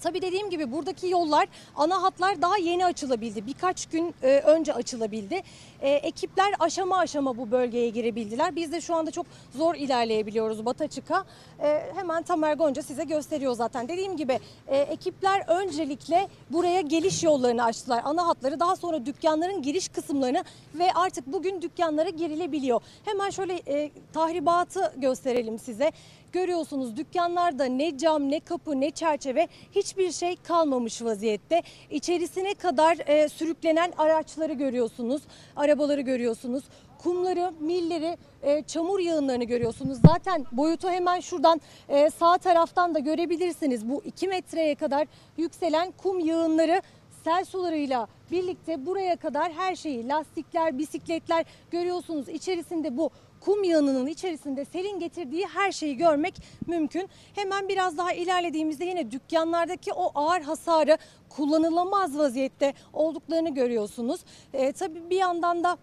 [0.00, 3.46] Tabii dediğim gibi buradaki yollar, ana hatlar daha yeni açılabildi.
[3.46, 5.42] Birkaç gün e, önce açılabildi.
[5.82, 8.56] E, ekipler aşama aşama bu bölgeye girebildiler.
[8.56, 9.26] Biz de şu anda çok
[9.56, 11.24] zor ilerleyebiliyoruz Bataçık'a.
[11.62, 13.88] E, hemen Tamer Gonca size gösteriyor zaten.
[13.88, 14.38] Dediğim gibi
[14.68, 18.02] e, ekipler öncelikle buraya geliş yollarını açtılar.
[18.04, 20.44] Ana hatları daha sonra dükkanların giriş kısımlarını
[20.74, 22.80] ve artık bugün dükkanlara girilebiliyor.
[23.04, 25.92] Hemen şöyle e, tahribatı gösterelim size.
[26.32, 31.62] Görüyorsunuz dükkanlarda ne cam ne kapı ne çerçeve hiçbir şey kalmamış vaziyette.
[31.90, 35.22] İçerisine kadar e, sürüklenen araçları görüyorsunuz,
[35.70, 36.64] arabaları görüyorsunuz.
[36.98, 39.98] Kumları, milleri, e, çamur yığınlarını görüyorsunuz.
[40.06, 43.88] Zaten boyutu hemen şuradan e, sağ taraftan da görebilirsiniz.
[43.88, 45.06] Bu 2 metreye kadar
[45.36, 46.82] yükselen kum yığınları
[47.24, 52.28] sel sularıyla birlikte buraya kadar her şeyi lastikler, bisikletler görüyorsunuz.
[52.28, 53.10] İçerisinde bu
[53.40, 56.34] kum yığınının içerisinde selin getirdiği her şeyi görmek
[56.66, 57.08] mümkün.
[57.34, 60.98] Hemen biraz daha ilerlediğimizde yine dükkanlardaki o ağır hasarı
[61.30, 64.20] kullanılamaz vaziyette olduklarını görüyorsunuz.
[64.52, 65.76] E, tabii bir yandan da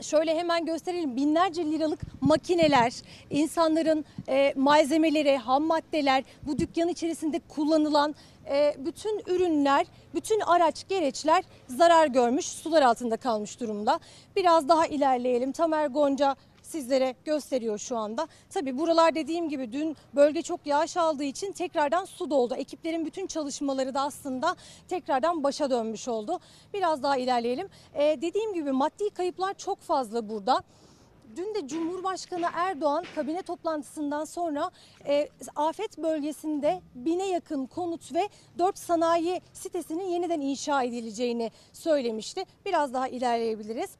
[0.00, 2.92] Şöyle hemen gösterelim binlerce liralık makineler,
[3.30, 8.14] insanların e, malzemeleri, ham maddeler, bu dükkan içerisinde kullanılan
[8.50, 14.00] e, bütün ürünler, bütün araç gereçler zarar görmüş, sular altında kalmış durumda.
[14.36, 15.52] Biraz daha ilerleyelim.
[15.52, 16.36] Tamer Gonca
[16.72, 18.28] sizlere gösteriyor şu anda.
[18.50, 22.54] Tabii buralar dediğim gibi dün bölge çok yağış aldığı için tekrardan su doldu.
[22.54, 24.56] Ekiplerin bütün çalışmaları da aslında
[24.88, 26.40] tekrardan başa dönmüş oldu.
[26.74, 27.68] Biraz daha ilerleyelim.
[27.94, 30.62] Ee, dediğim gibi maddi kayıplar çok fazla burada.
[31.36, 34.70] Dün de Cumhurbaşkanı Erdoğan kabine toplantısından sonra
[35.06, 38.28] e, afet bölgesinde bine yakın konut ve
[38.58, 42.44] 4 sanayi sitesinin yeniden inşa edileceğini söylemişti.
[42.66, 43.90] Biraz daha ilerleyebiliriz.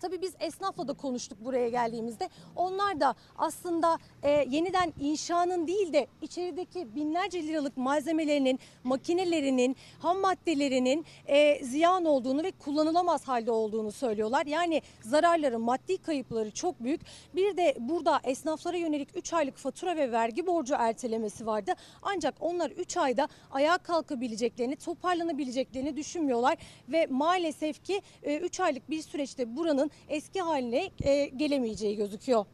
[0.00, 2.28] Tabii biz esnafla da konuştuk buraya geldiğimizde.
[2.56, 11.04] Onlar da aslında e, yeniden inşanın değil de içerideki binlerce liralık malzemelerinin, makinelerinin, ham maddelerinin
[11.26, 14.46] e, ziyan olduğunu ve kullanılamaz halde olduğunu söylüyorlar.
[14.46, 17.00] Yani zararları, maddi kayıpları çok büyük.
[17.34, 21.72] Bir de burada esnaflara yönelik 3 aylık fatura ve vergi borcu ertelemesi vardı.
[22.02, 26.58] Ancak onlar 3 ayda ayağa kalkabileceklerini, toparlanabileceklerini düşünmüyorlar
[26.88, 32.44] ve maalesef ki 3 aylık bir süreçte buranın eski haline e, gelemeyeceği gözüküyor.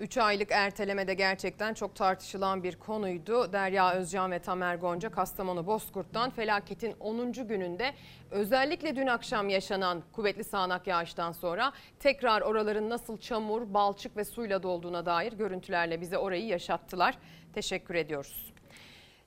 [0.00, 3.52] 3 aylık erteleme de gerçekten çok tartışılan bir konuydu.
[3.52, 7.32] Derya Özcan ve Tamer Gonca Kastamonu Bozkurt'tan felaketin 10.
[7.32, 7.94] gününde
[8.30, 14.62] özellikle dün akşam yaşanan kuvvetli sağanak yağıştan sonra tekrar oraların nasıl çamur, balçık ve suyla
[14.62, 17.18] dolduğuna dair görüntülerle bize orayı yaşattılar.
[17.52, 18.53] Teşekkür ediyoruz.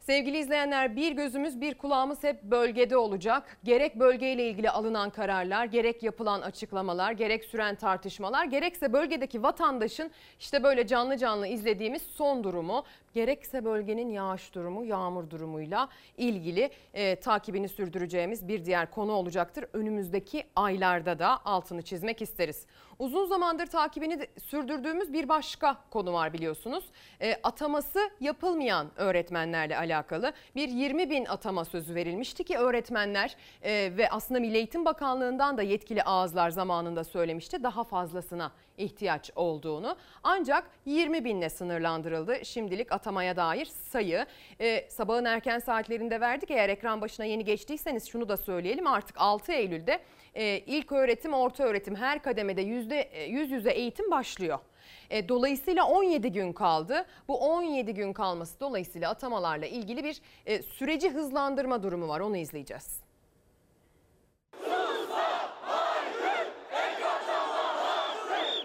[0.07, 3.57] Sevgili izleyenler bir gözümüz bir kulağımız hep bölgede olacak.
[3.63, 10.63] Gerek bölgeyle ilgili alınan kararlar, gerek yapılan açıklamalar, gerek süren tartışmalar, gerekse bölgedeki vatandaşın işte
[10.63, 17.69] böyle canlı canlı izlediğimiz son durumu, gerekse bölgenin yağış durumu, yağmur durumuyla ilgili e, takibini
[17.69, 19.65] sürdüreceğimiz bir diğer konu olacaktır.
[19.73, 22.65] Önümüzdeki aylarda da altını çizmek isteriz.
[22.99, 26.85] Uzun zamandır takibini sürdürdüğümüz bir başka konu var biliyorsunuz.
[27.21, 34.09] E, ataması yapılmayan öğretmenlerle alakalı bir 20 bin atama sözü verilmişti ki öğretmenler e, ve
[34.09, 39.95] aslında Milli Eğitim Bakanlığı'ndan da yetkili ağızlar zamanında söylemişti daha fazlasına ihtiyaç olduğunu.
[40.23, 44.25] Ancak 20 binle sınırlandırıldı şimdilik atamaya dair sayı.
[44.61, 49.51] E, sabahın erken saatlerinde verdik eğer ekran başına yeni geçtiyseniz şunu da söyleyelim artık 6
[49.51, 49.99] Eylül'de
[50.37, 54.59] e, ilk öğretim, orta öğretim her kademede yüzde yüz yüze eğitim başlıyor.
[55.09, 57.05] E, dolayısıyla 17 gün kaldı.
[57.27, 62.19] Bu 17 gün kalması dolayısıyla atamalarla ilgili bir e, süreci hızlandırma durumu var.
[62.19, 63.01] Onu izleyeceğiz.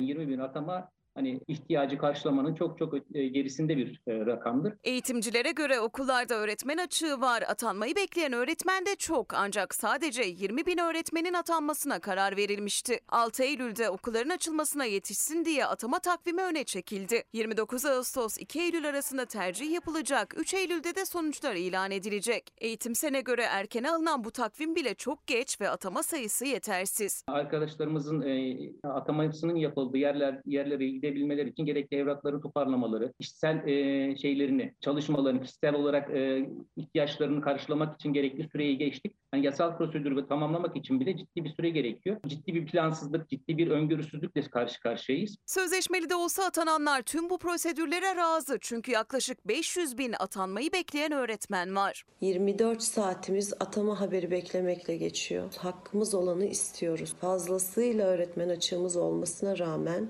[0.00, 4.74] 20 bin atama hani ihtiyacı karşılamanın çok çok e, gerisinde bir e, rakamdır.
[4.84, 7.42] Eğitimcilere göre okullarda öğretmen açığı var.
[7.48, 12.98] Atanmayı bekleyen öğretmen de çok ancak sadece 20 bin öğretmenin atanmasına karar verilmişti.
[13.08, 17.22] 6 Eylül'de okulların açılmasına yetişsin diye atama takvimi öne çekildi.
[17.32, 20.34] 29 Ağustos 2 Eylül arasında tercih yapılacak.
[20.38, 22.52] 3 Eylül'de de sonuçlar ilan edilecek.
[22.58, 27.24] Eğitim sene göre erkene alınan bu takvim bile çok geç ve atama sayısı yetersiz.
[27.28, 35.42] Arkadaşlarımızın e, atamasının yapıldığı yerler yerleri gidebilmeleri için gerekli evrakları toparlamaları, kişisel e, şeylerini, çalışmalarını,
[35.42, 39.16] kişisel olarak e, ihtiyaçlarını karşılamak için gerekli süreyi geçtik.
[39.34, 42.16] Yani yasal prosedürü tamamlamak için bile ciddi bir süre gerekiyor.
[42.26, 45.36] Ciddi bir plansızlık, ciddi bir öngörüsüzlükle karşı karşıyayız.
[45.46, 48.58] Sözleşmeli de olsa atananlar tüm bu prosedürlere razı.
[48.60, 52.04] Çünkü yaklaşık 500 bin atanmayı bekleyen öğretmen var.
[52.20, 55.54] 24 saatimiz atama haberi beklemekle geçiyor.
[55.58, 57.14] Hakkımız olanı istiyoruz.
[57.20, 60.08] Fazlasıyla öğretmen açığımız olmasına rağmen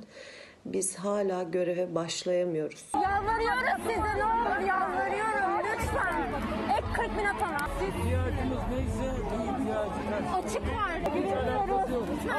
[0.64, 2.84] biz hala göreve başlayamıyoruz.
[2.94, 6.22] Yalvarıyoruz size ne olur yalvarıyorum lütfen.
[6.78, 7.68] Ek 40 bin atana.
[7.88, 10.44] İhtiyacımız neyse ihtiyacımız.
[10.44, 10.92] Açık var.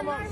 [0.06, 0.28] Var.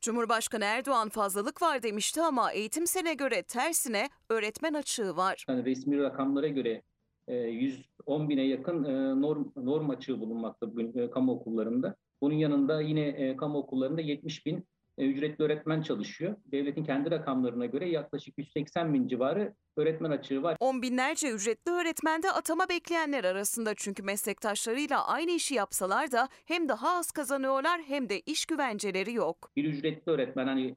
[0.00, 5.44] Cumhurbaşkanı Erdoğan fazlalık var demişti ama eğitim sene göre tersine öğretmen açığı var.
[5.48, 6.82] Yani resmi rakamlara göre
[7.28, 11.96] e, 110 bine yakın e, norm, norm açığı bulunmakta bugün e, kamu okullarında.
[12.22, 14.62] Bunun yanında yine e, kamu okullarında 70 bin e,
[15.04, 16.36] ücretli öğretmen çalışıyor.
[16.52, 20.56] Devletin kendi rakamlarına göre yaklaşık 180 bin civarı öğretmen açığı var.
[20.60, 26.98] On binlerce ücretli öğretmende atama bekleyenler arasında çünkü meslektaşlarıyla aynı işi yapsalar da hem daha
[26.98, 29.50] az kazanıyorlar hem de iş güvenceleri yok.
[29.56, 30.76] Bir ücretli öğretmen hani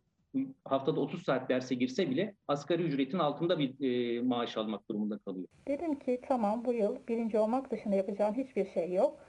[0.66, 5.48] haftada 30 saat derse girse bile asgari ücretin altında bir e, maaş almak durumunda kalıyor.
[5.68, 9.20] Dedim ki tamam bu yıl birinci olmak dışında yapacağım hiçbir şey yok.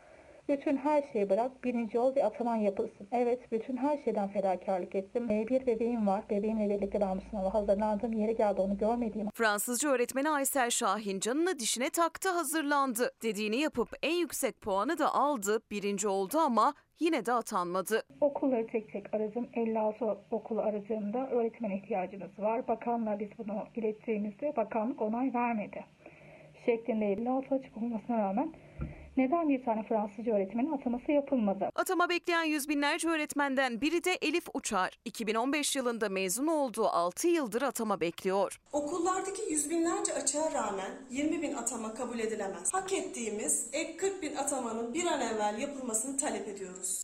[0.50, 3.08] Bütün her şeyi bırak, birinci ol ve ataman yapılsın.
[3.12, 5.30] Evet, bütün her şeyden fedakarlık ettim.
[5.30, 6.24] Ee, Bir bebeğim var.
[6.30, 11.58] Bebeğimle birlikte ben bu sınava hazırlandığım yere geldi onu görmediğim Fransızca öğretmeni Aysel Şahin canını
[11.58, 13.10] dişine taktı hazırlandı.
[13.22, 15.60] Dediğini yapıp en yüksek puanı da aldı.
[15.70, 18.02] Birinci oldu ama yine de atanmadı.
[18.20, 19.48] Okulları tek tek aradım.
[19.54, 22.68] 56 okulu aradığımda öğretmen ihtiyacımız var.
[22.68, 25.84] Bakanla biz bunu ilettiğimizde bakanlık onay vermedi.
[26.66, 28.52] Şeklinde 56 açık olmasına rağmen
[29.16, 31.70] neden bir tane Fransızca öğretmenin ataması yapılmadı?
[31.74, 34.98] Atama bekleyen yüz binlerce öğretmenden biri de Elif Uçar.
[35.04, 38.58] 2015 yılında mezun olduğu 6 yıldır atama bekliyor.
[38.72, 42.74] Okullardaki yüz binlerce açığa rağmen 20 bin atama kabul edilemez.
[42.74, 47.02] Hak ettiğimiz ek 40 bin atamanın bir an evvel yapılmasını talep ediyoruz.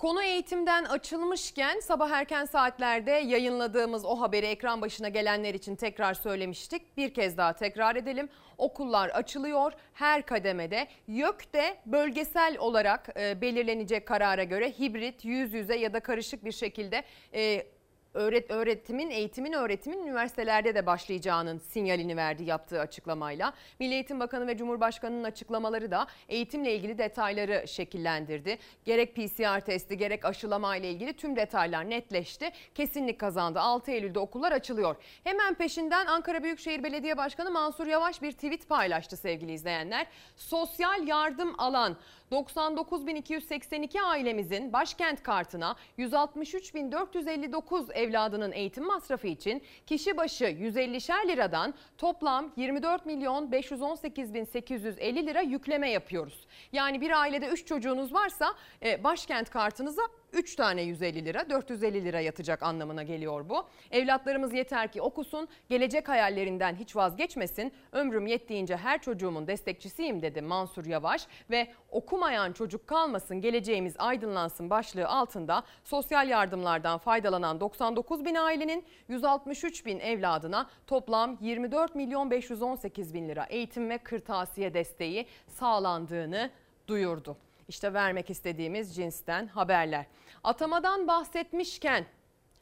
[0.00, 6.96] Konu eğitimden açılmışken sabah erken saatlerde yayınladığımız o haberi ekran başına gelenler için tekrar söylemiştik.
[6.96, 8.28] Bir kez daha tekrar edelim.
[8.58, 10.88] Okullar açılıyor her kademede.
[11.08, 16.52] YÖK de bölgesel olarak e, belirlenecek karara göre hibrit, yüz yüze ya da karışık bir
[16.52, 17.04] şekilde
[17.34, 17.66] e,
[18.14, 23.52] öğret öğretimin, eğitimin, öğretimin üniversitelerde de başlayacağının sinyalini verdi yaptığı açıklamayla.
[23.80, 28.58] Milli Eğitim Bakanı ve Cumhurbaşkanı'nın açıklamaları da eğitimle ilgili detayları şekillendirdi.
[28.84, 32.50] Gerek PCR testi gerek aşılama ile ilgili tüm detaylar netleşti.
[32.74, 33.60] Kesinlik kazandı.
[33.60, 34.96] 6 Eylül'de okullar açılıyor.
[35.24, 40.06] Hemen peşinden Ankara Büyükşehir Belediye Başkanı Mansur Yavaş bir tweet paylaştı sevgili izleyenler.
[40.36, 41.96] Sosyal yardım alan
[42.32, 53.06] 99.282 ailemizin başkent kartına 163.459 evladının eğitim masrafı için kişi başı 150'şer liradan toplam 24
[53.06, 56.46] milyon 518.850 lira yükleme yapıyoruz.
[56.72, 60.02] Yani bir ailede 3 çocuğunuz varsa e, başkent kartınıza
[60.32, 63.66] 3 tane 150 lira 450 lira yatacak anlamına geliyor bu.
[63.90, 67.72] Evlatlarımız yeter ki okusun, gelecek hayallerinden hiç vazgeçmesin.
[67.92, 75.08] Ömrüm yettiğince her çocuğumun destekçisiyim dedi Mansur Yavaş ve okumayan çocuk kalmasın geleceğimiz aydınlansın başlığı
[75.08, 83.28] altında sosyal yardımlardan faydalanan 99 bin ailenin 163 bin evladına toplam 24 milyon 518 bin
[83.28, 86.50] lira eğitim ve kırtasiye desteği sağlandığını
[86.88, 87.36] duyurdu.
[87.70, 90.06] İşte vermek istediğimiz cinsten haberler.
[90.44, 92.06] Atamadan bahsetmişken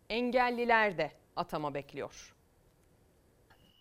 [0.09, 2.35] engelliler de atama bekliyor.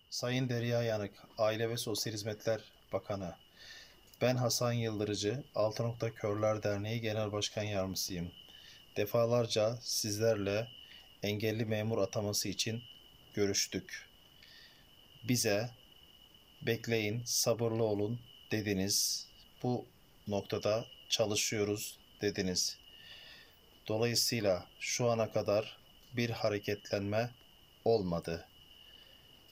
[0.09, 2.61] Sayın Derya Yanık, Aile ve Sosyal Hizmetler
[2.93, 3.35] Bakanı.
[4.21, 8.31] Ben Hasan Yıldırıcı, Altınokta Körler Derneği Genel Başkan Yardımcısıyım.
[8.97, 10.67] Defalarca sizlerle
[11.23, 12.81] engelli memur ataması için
[13.33, 14.09] görüştük.
[15.27, 15.69] Bize
[16.61, 18.19] bekleyin, sabırlı olun
[18.51, 19.27] dediniz.
[19.63, 19.85] Bu
[20.27, 22.77] noktada çalışıyoruz dediniz.
[23.87, 25.77] Dolayısıyla şu ana kadar
[26.13, 27.29] bir hareketlenme
[27.85, 28.47] olmadı.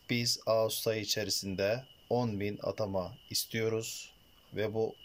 [0.10, 4.12] Biz Ağustos ayı içerisinde 10 bin atama istiyoruz
[4.54, 4.96] ve bu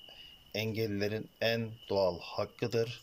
[0.55, 3.01] engellilerin en doğal hakkıdır.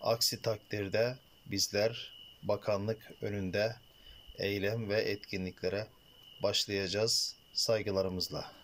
[0.00, 1.16] Aksi takdirde
[1.46, 2.12] bizler
[2.42, 3.76] bakanlık önünde
[4.38, 5.86] eylem ve etkinliklere
[6.42, 8.59] başlayacağız saygılarımızla.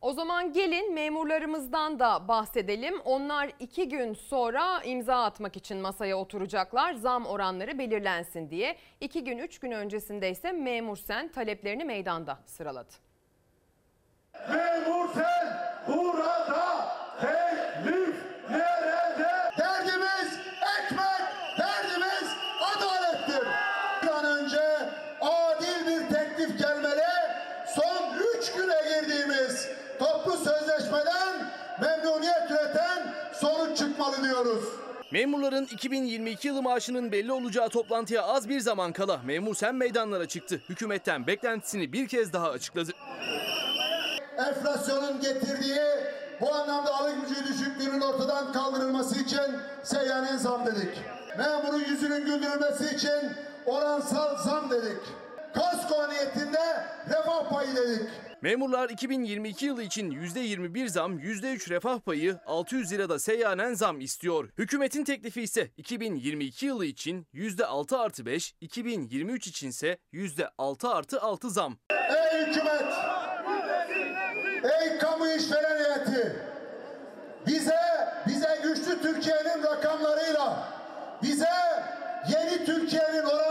[0.00, 3.00] O zaman gelin memurlarımızdan da bahsedelim.
[3.00, 6.92] Onlar iki gün sonra imza atmak için masaya oturacaklar.
[6.94, 8.76] Zam oranları belirlensin diye.
[9.00, 12.92] İki gün, üç gün öncesinde ise memur sen taleplerini meydanda sıraladı.
[14.48, 15.58] Memur sen
[15.88, 16.77] burada
[34.38, 34.68] çıkmalı diyoruz.
[35.10, 40.60] Memurların 2022 yılı maaşının belli olacağı toplantıya az bir zaman kala memur sen meydanlara çıktı.
[40.68, 42.90] Hükümetten beklentisini bir kez daha açıkladı.
[44.38, 45.80] enflasyonun getirdiği
[46.40, 50.98] bu anlamda alım gücü düşüklüğünün ortadan kaldırılması için seyyanen zam dedik.
[51.38, 53.32] Memurun yüzünün güldürülmesi için
[53.66, 55.02] oransal zam dedik.
[55.54, 58.08] Kasko niyetinde refah payı dedik.
[58.42, 64.48] Memurlar 2022 yılı için %21 zam, %3 refah payı, 600 lirada seyyanen zam istiyor.
[64.58, 71.76] Hükümetin teklifi ise 2022 yılı için %6 artı 5, 2023 içinse %6 artı 6 zam.
[71.90, 72.84] Ey hükümet!
[74.62, 76.36] Ey kamu işveren heyeti!
[77.46, 77.76] Bize,
[78.26, 80.68] bize güçlü Türkiye'nin rakamlarıyla,
[81.22, 81.48] bize
[82.28, 83.47] yeni Türkiye'nin oranlarıyla,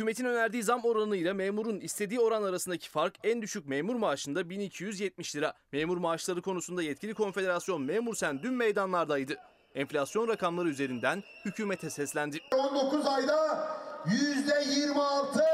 [0.00, 5.52] Hükümetin önerdiği zam oranıyla memurun istediği oran arasındaki fark en düşük memur maaşında 1270 lira.
[5.72, 9.36] Memur maaşları konusunda yetkili konfederasyon Memur Sen dün meydanlardaydı.
[9.74, 12.38] Enflasyon rakamları üzerinden hükümete seslendi.
[12.54, 13.68] 19 ayda
[14.06, 15.44] yüzde 26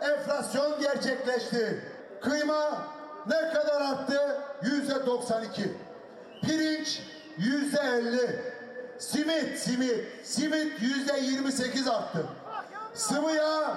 [0.00, 1.84] enflasyon gerçekleşti.
[2.22, 2.86] Kıyma
[3.26, 4.42] ne kadar arttı?
[4.62, 5.62] Yüzde 92.
[6.42, 7.02] Pirinç
[7.38, 8.20] yüzde 50.
[8.98, 12.26] Simit, simit, simit yüzde 28 arttı.
[12.94, 13.76] Sıvı yağ,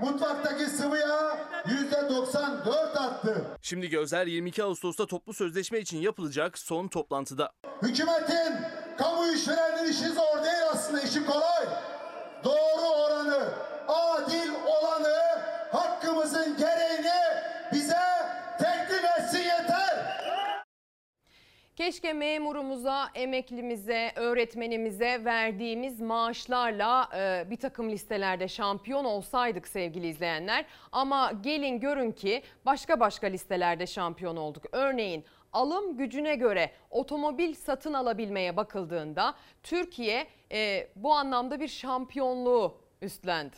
[0.00, 1.36] mutfaktaki sıvı yağ
[1.66, 3.44] yüzde 94 arttı.
[3.62, 7.52] Şimdi gözler 22 Ağustos'ta toplu sözleşme için yapılacak son toplantıda.
[7.82, 8.56] Hükümetin,
[8.98, 11.66] kamu işvereninin işi zor değil aslında işi kolay.
[12.44, 13.48] Doğru oranı,
[13.88, 15.18] adil olanı,
[15.72, 16.81] hakkımızın gereğini
[21.82, 30.64] Keşke memurumuza, emeklimize, öğretmenimize verdiğimiz maaşlarla e, bir takım listelerde şampiyon olsaydık sevgili izleyenler.
[30.92, 34.64] Ama gelin görün ki başka başka listelerde şampiyon olduk.
[34.72, 43.56] Örneğin alım gücüne göre otomobil satın alabilmeye bakıldığında Türkiye e, bu anlamda bir şampiyonluğu üstlendi.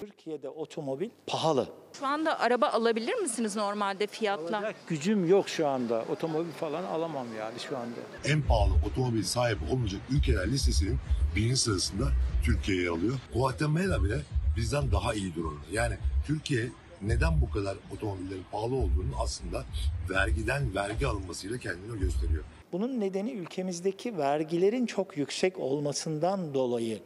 [0.00, 1.68] Türkiye'de otomobil pahalı.
[1.98, 4.72] Şu anda araba alabilir misiniz normalde fiyatla?
[4.88, 6.04] Gücüm yok şu anda.
[6.12, 7.96] Otomobil falan alamam yani şu anda.
[8.24, 10.98] en pahalı otomobil sahibi olmayacak ülkeler listesinin
[11.36, 12.04] birinci sırasında
[12.44, 13.14] Türkiye'yi alıyor.
[13.34, 14.18] Guatemala bile
[14.56, 15.60] bizden daha iyi durumda.
[15.72, 15.94] Yani
[16.26, 16.68] Türkiye
[17.02, 19.64] neden bu kadar otomobillerin pahalı olduğunu aslında
[20.10, 22.44] vergiden vergi alınmasıyla kendini gösteriyor.
[22.72, 26.98] Bunun nedeni ülkemizdeki vergilerin çok yüksek olmasından dolayı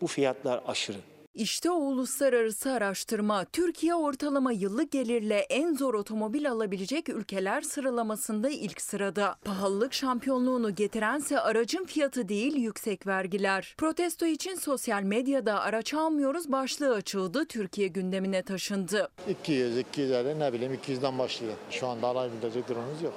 [0.00, 0.98] bu fiyatlar aşırı.
[1.34, 8.80] İşte o uluslararası araştırma Türkiye ortalama yıllık gelirle en zor otomobil alabilecek ülkeler sıralamasında ilk
[8.80, 9.36] sırada.
[9.44, 13.74] Pahalılık şampiyonluğunu getirense aracın fiyatı değil yüksek vergiler.
[13.78, 19.08] Protesto için sosyal medyada araç almıyoruz başlığı açıldı Türkiye gündemine taşındı.
[19.28, 21.54] 200, 250 ne bileyim 200'den başlıyor.
[21.70, 23.14] Şu anda alabilecek durumumuz yok.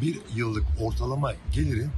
[0.00, 1.90] Bir yıllık ortalama gelirin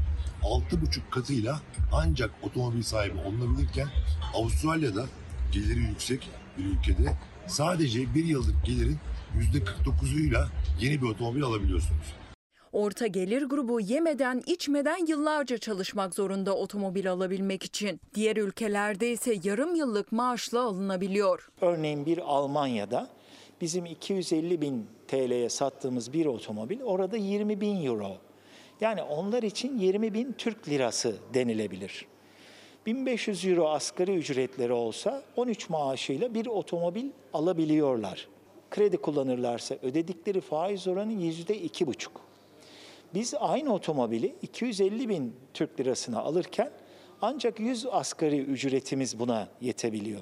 [0.43, 1.61] 6,5 katıyla
[1.93, 3.89] ancak otomobil sahibi olunabilirken
[4.35, 5.07] Avustralya'da
[5.53, 7.13] geliri yüksek bir ülkede
[7.47, 8.97] sadece bir yıllık gelirin
[9.39, 10.47] %49'uyla
[10.81, 12.15] yeni bir otomobil alabiliyorsunuz.
[12.73, 18.01] Orta gelir grubu yemeden içmeden yıllarca çalışmak zorunda otomobil alabilmek için.
[18.15, 21.49] Diğer ülkelerde ise yarım yıllık maaşla alınabiliyor.
[21.61, 23.09] Örneğin bir Almanya'da
[23.61, 28.17] bizim 250 bin TL'ye sattığımız bir otomobil orada 20 bin euro.
[28.81, 32.07] Yani onlar için 20 bin Türk lirası denilebilir.
[32.89, 38.29] 1500 euro asgari ücretleri olsa 13 maaşıyla bir otomobil alabiliyorlar.
[38.71, 42.09] Kredi kullanırlarsa ödedikleri faiz oranı %2,5.
[43.15, 46.71] Biz aynı otomobili 250 bin Türk lirasına alırken
[47.23, 50.21] ancak 100 asgari ücretimiz buna yetebiliyor.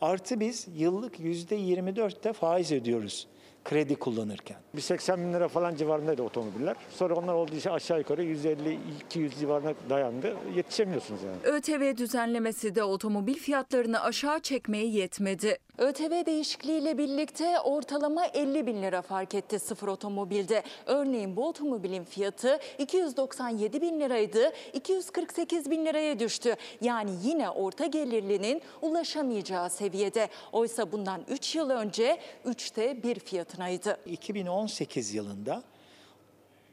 [0.00, 3.26] Artı biz yıllık %24'te faiz ödüyoruz
[3.64, 4.56] kredi kullanırken.
[4.76, 6.76] Bir 80 bin lira falan civarındaydı otomobiller.
[6.90, 10.36] Sonra onlar olduğu için aşağı yukarı 150-200 civarına dayandı.
[10.56, 11.56] Yetişemiyorsunuz yani.
[11.56, 15.58] ÖTV düzenlemesi de otomobil fiyatlarını aşağı çekmeye yetmedi.
[15.78, 20.62] ÖTV değişikliğiyle birlikte ortalama 50 bin lira fark etti sıfır otomobilde.
[20.86, 26.56] Örneğin bu otomobilin fiyatı 297 bin liraydı, 248 bin liraya düştü.
[26.80, 30.28] Yani yine orta gelirlinin ulaşamayacağı seviyede.
[30.52, 33.18] Oysa bundan 3 yıl önce 3'te bir
[33.54, 33.96] fiyatınaydı.
[34.06, 35.62] 2018 yılında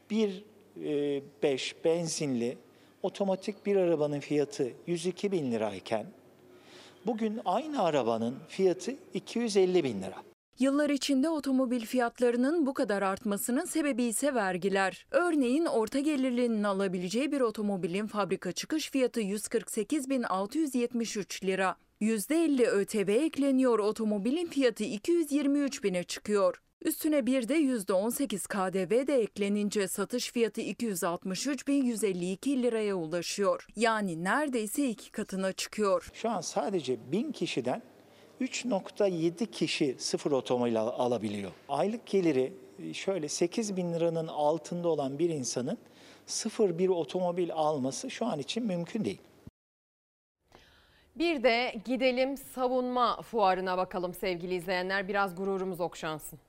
[0.10, 0.44] bir
[0.84, 2.58] e, 5 benzinli
[3.04, 6.06] otomatik bir arabanın fiyatı 102 bin lirayken
[7.06, 10.16] bugün aynı arabanın fiyatı 250 bin lira.
[10.60, 15.06] Yıllar içinde otomobil fiyatlarının bu kadar artmasının sebebi ise vergiler.
[15.12, 21.76] Örneğin orta gelirlinin alabileceği bir otomobilin fabrika çıkış fiyatı 148.673 lira.
[22.02, 26.62] %50 ÖTV ekleniyor otomobilin fiyatı 223 bine çıkıyor.
[26.86, 33.68] Üstüne bir de %18 KDV de eklenince satış fiyatı 263.152 liraya ulaşıyor.
[33.76, 36.10] Yani neredeyse iki katına çıkıyor.
[36.14, 37.82] Şu an sadece 1000 kişiden
[38.42, 41.52] 3.7 kişi sıfır otomobil al- alabiliyor.
[41.70, 45.78] Aylık geliri e, şöyle 8 bin liranın altında olan bir insanın
[46.26, 49.22] sıfır bir otomobil alması şu an için mümkün değil.
[51.16, 55.08] Bir de gidelim savunma fuarına bakalım sevgili izleyenler.
[55.08, 56.40] Biraz gururumuz okşansın.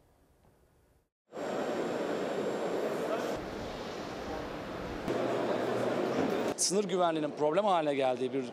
[6.63, 8.45] Sınır güvenliğinin problem haline geldiği bir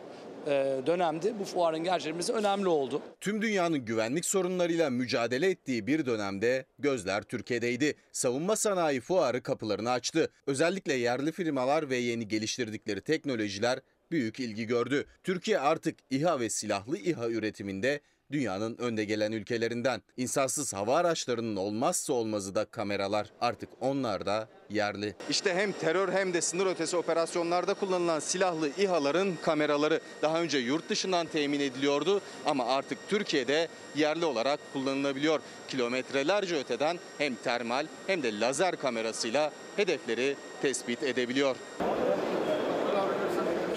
[0.46, 3.02] e, dönemde bu fuarın gerçekleşmesi önemli oldu.
[3.20, 7.94] Tüm dünyanın güvenlik sorunlarıyla mücadele ettiği bir dönemde gözler Türkiye'deydi.
[8.12, 10.30] Savunma sanayi fuarı kapılarını açtı.
[10.46, 13.78] Özellikle yerli firmalar ve yeni geliştirdikleri teknolojiler
[14.10, 15.04] büyük ilgi gördü.
[15.24, 18.00] Türkiye artık İHA ve silahlı İHA üretiminde
[18.32, 20.02] dünyanın önde gelen ülkelerinden.
[20.16, 23.26] İnsansız hava araçlarının olmazsa olmazı da kameralar.
[23.40, 25.14] Artık onlar da yerli.
[25.30, 30.88] İşte hem terör hem de sınır ötesi operasyonlarda kullanılan silahlı İHA'ların kameraları daha önce yurt
[30.88, 35.40] dışından temin ediliyordu ama artık Türkiye'de yerli olarak kullanılabiliyor.
[35.68, 41.56] Kilometrelerce öteden hem termal hem de lazer kamerasıyla hedefleri tespit edebiliyor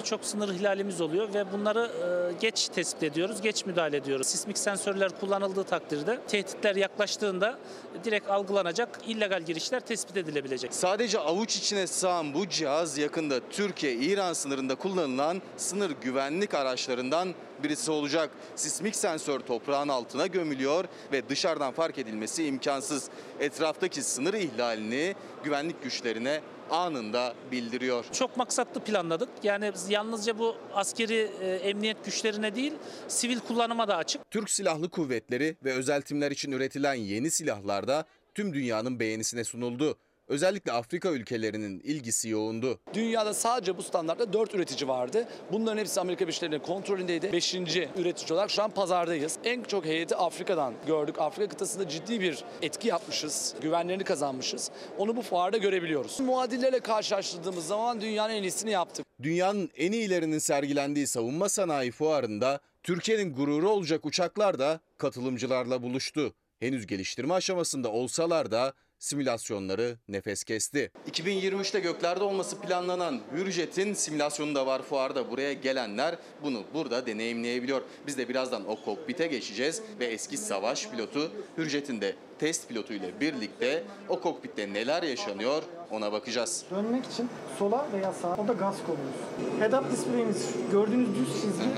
[0.04, 1.92] birçok sınır ihlalimiz oluyor ve bunları
[2.34, 4.28] e, geç tespit ediyoruz, geç müdahale ediyoruz.
[4.28, 7.60] Sismik sensörler kullanıldığı takdirde tehditler yaklaştığında
[8.04, 10.74] direkt algılanacak, illegal girişler tespit edilebilecek.
[10.74, 18.30] Sadece avuç içine sığan bu cihaz yakında Türkiye-İran sınırında kullanılan sınır güvenlik araçlarından birisi olacak.
[18.56, 23.10] Sismik sensör toprağın altına gömülüyor ve dışarıdan fark edilmesi imkansız.
[23.40, 28.06] Etraftaki sınır ihlalini güvenlik güçlerine anında bildiriyor.
[28.11, 29.30] Çok maksatlı planladık.
[29.44, 32.73] Yani yalnızca bu askeri e, emniyet güçlerine değil,
[33.07, 34.31] sivil kullanıma da açık.
[34.31, 39.98] Türk Silahlı Kuvvetleri ve özel timler için üretilen yeni silahlar da tüm dünyanın beğenisine sunuldu.
[40.34, 42.80] Özellikle Afrika ülkelerinin ilgisi yoğundu.
[42.94, 45.28] Dünyada sadece bu standartta 4 üretici vardı.
[45.52, 47.32] Bunların hepsi Amerika Birleşik Devletleri'nin kontrolündeydi.
[47.32, 47.56] 5.
[47.56, 49.38] üretici olarak şu an pazardayız.
[49.44, 51.16] En çok heyeti Afrika'dan gördük.
[51.20, 53.56] Afrika kıtasında ciddi bir etki yapmışız.
[53.62, 54.72] Güvenlerini kazanmışız.
[54.98, 56.20] Onu bu fuarda görebiliyoruz.
[56.20, 59.06] Muadillerle karşılaştırdığımız zaman dünyanın en iyisini yaptık.
[59.24, 66.34] Dünyanın en iyilerinin sergilendiği savunma sanayi fuarında Türkiye'nin gururu olacak uçaklar da katılımcılarla buluştu.
[66.60, 68.74] Henüz geliştirme aşamasında olsalar da
[69.04, 70.92] simülasyonları nefes kesti.
[71.12, 75.32] 2023'te göklerde olması planlanan Hürjet'in simülasyonu da var fuarda.
[75.32, 77.82] Buraya gelenler bunu burada deneyimleyebiliyor.
[78.08, 83.20] Biz de birazdan o kokpite geçeceğiz ve eski savaş pilotu Hürjet'in de test pilotu ile
[83.20, 86.66] birlikte o kokpitte neler yaşanıyor ona bakacağız.
[86.72, 89.16] Dönmek için sola veya sağa o da gaz koyuyoruz.
[89.60, 91.70] Head-up display'imiz gördüğünüz düz çizgi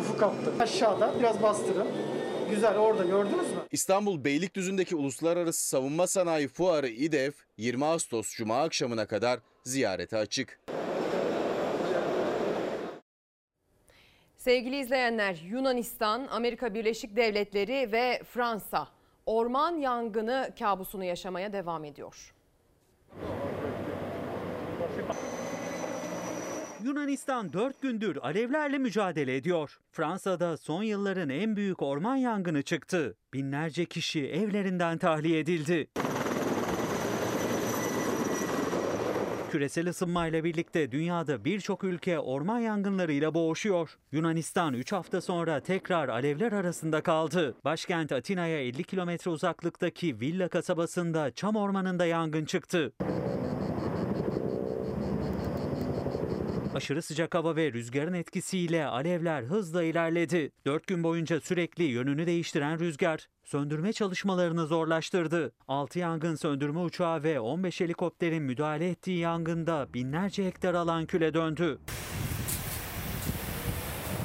[0.00, 0.52] ufuk attı.
[0.60, 1.88] Aşağıda biraz bastırın.
[2.50, 3.58] Güzel orada gördünüz mü?
[3.70, 10.60] İstanbul Beylikdüzü'ndeki Uluslararası Savunma Sanayi Fuarı İDEF 20 Ağustos Cuma akşamına kadar ziyarete açık.
[14.36, 18.88] Sevgili izleyenler Yunanistan, Amerika Birleşik Devletleri ve Fransa
[19.26, 22.34] orman yangını kabusunu yaşamaya devam ediyor.
[26.84, 29.78] Yunanistan 4 gündür alevlerle mücadele ediyor.
[29.92, 33.16] Fransa'da son yılların en büyük orman yangını çıktı.
[33.32, 35.88] Binlerce kişi evlerinden tahliye edildi.
[39.50, 43.98] Küresel ısınmayla birlikte dünyada birçok ülke orman yangınlarıyla boğuşuyor.
[44.12, 47.54] Yunanistan 3 hafta sonra tekrar alevler arasında kaldı.
[47.64, 52.92] Başkent Atina'ya 50 kilometre uzaklıktaki Villa kasabasında çam ormanında yangın çıktı.
[56.74, 60.52] Aşırı sıcak hava ve rüzgarın etkisiyle alevler hızla ilerledi.
[60.66, 65.52] 4 gün boyunca sürekli yönünü değiştiren rüzgar söndürme çalışmalarını zorlaştırdı.
[65.68, 71.78] 6 yangın söndürme uçağı ve 15 helikopterin müdahale ettiği yangında binlerce hektar alan küle döndü.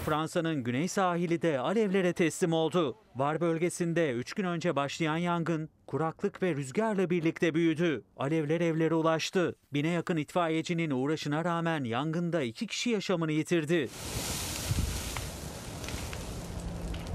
[0.09, 2.97] Fransa'nın güney sahili de alevlere teslim oldu.
[3.15, 8.03] Var bölgesinde 3 gün önce başlayan yangın kuraklık ve rüzgarla birlikte büyüdü.
[8.17, 9.55] Alevler evlere ulaştı.
[9.73, 13.89] Bine yakın itfaiyecinin uğraşına rağmen yangında iki kişi yaşamını yitirdi.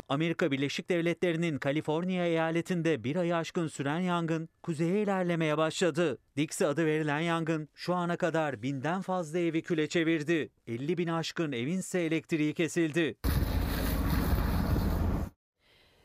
[0.08, 6.18] Amerika Birleşik Devletleri'nin Kaliforniya eyaletinde bir ayı aşkın süren yangın kuzeye ilerlemeye başladı.
[6.36, 10.50] Dixie adı verilen yangın şu ana kadar binden fazla evi küle çevirdi.
[10.66, 13.16] 50 bin aşkın evin ise elektriği kesildi.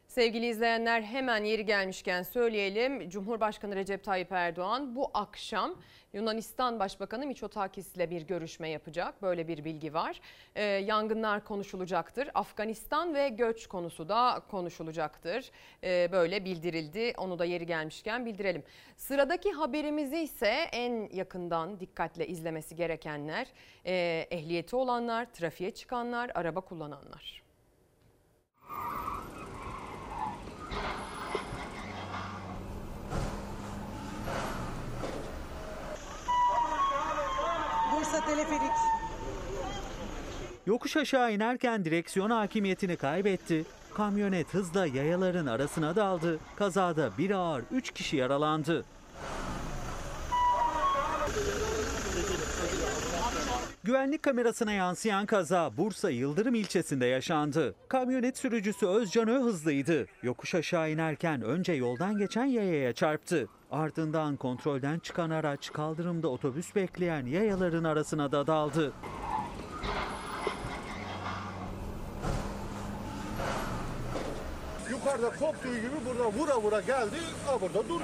[0.09, 3.09] Sevgili izleyenler hemen yeri gelmişken söyleyelim.
[3.09, 5.75] Cumhurbaşkanı Recep Tayyip Erdoğan bu akşam
[6.13, 9.21] Yunanistan Başbakanı Mitsotakis ile bir görüşme yapacak.
[9.21, 10.21] Böyle bir bilgi var.
[10.55, 12.29] Ee, yangınlar konuşulacaktır.
[12.33, 15.51] Afganistan ve göç konusu da konuşulacaktır.
[15.83, 17.13] Ee, böyle bildirildi.
[17.17, 18.63] Onu da yeri gelmişken bildirelim.
[18.97, 23.47] Sıradaki haberimizi ise en yakından dikkatle izlemesi gerekenler,
[23.85, 27.43] e, ehliyeti olanlar, trafiğe çıkanlar, araba kullananlar.
[37.95, 38.71] Bursa Teleferik.
[40.65, 43.65] Yokuş aşağı inerken direksiyon hakimiyetini kaybetti.
[43.93, 46.39] Kamyonet hızla yayaların arasına daldı.
[46.55, 48.85] Kazada bir ağır 3 kişi yaralandı.
[53.89, 57.75] Güvenlik kamerasına yansıyan kaza Bursa Yıldırım ilçesinde yaşandı.
[57.87, 60.05] Kamyonet sürücüsü Özcan Ö hızlıydı.
[60.23, 63.47] Yokuş aşağı inerken önce yoldan geçen yayaya çarptı.
[63.71, 68.93] Ardından kontrolden çıkan araç kaldırımda otobüs bekleyen yayaların arasına da daldı.
[74.89, 77.15] Yukarıda koptuğu gibi burada vura vura geldi.
[77.45, 78.03] Ha burada durdu.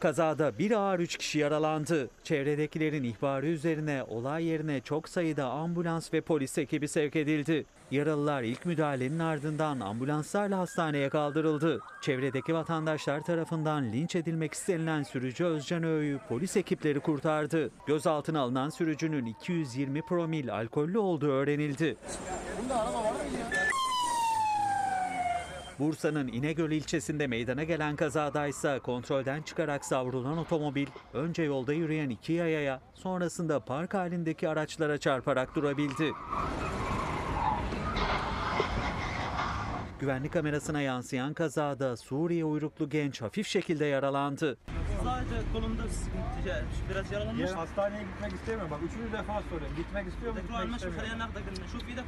[0.00, 2.10] Kazada bir ağır 3 kişi yaralandı.
[2.24, 7.64] Çevredekilerin ihbarı üzerine olay yerine çok sayıda ambulans ve polis ekibi sevk edildi.
[7.90, 11.80] Yaralılar ilk müdahalenin ardından ambulanslarla hastaneye kaldırıldı.
[12.02, 17.70] Çevredeki vatandaşlar tarafından linç edilmek istenilen sürücü Özcan Öğü'yü polis ekipleri kurtardı.
[17.86, 21.96] Gözaltına alınan sürücünün 220 promil alkollü olduğu öğrenildi.
[22.62, 23.77] Bunda araba var mı ya?
[25.78, 32.32] Bursa'nın İnegöl ilçesinde meydana gelen kazada ise kontrolden çıkarak savrulan otomobil önce yolda yürüyen iki
[32.32, 36.12] yayaya sonrasında park halindeki araçlara çarparak durabildi.
[40.00, 44.58] Güvenlik kamerasına yansıyan kazada Suriye uyruklu genç hafif şekilde yaralandı.
[45.04, 46.66] Sadece kolumda sıkıntı.
[46.90, 47.50] Biraz yaralanmış.
[47.50, 48.70] Ya, hastaneye gitmek istemiyorum.
[48.70, 49.76] Bak üçüncü defa soruyorum.
[49.76, 50.40] Gitmek istiyor mu?
[50.40, 51.68] Gitmek istemiyor.
[51.72, 52.02] Şu fiye de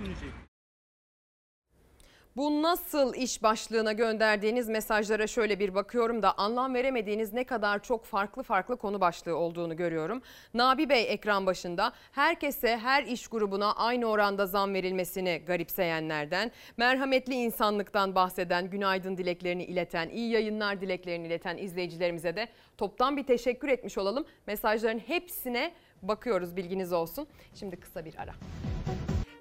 [2.36, 8.04] bu nasıl iş başlığına gönderdiğiniz mesajlara şöyle bir bakıyorum da anlam veremediğiniz ne kadar çok
[8.04, 10.22] farklı farklı konu başlığı olduğunu görüyorum.
[10.54, 18.14] Nabi Bey ekran başında herkese her iş grubuna aynı oranda zam verilmesini garipseyenlerden, merhametli insanlıktan
[18.14, 22.48] bahseden, günaydın dileklerini ileten, iyi yayınlar dileklerini ileten izleyicilerimize de
[22.78, 24.24] toptan bir teşekkür etmiş olalım.
[24.46, 27.26] Mesajların hepsine bakıyoruz bilginiz olsun.
[27.54, 28.32] Şimdi kısa bir ara.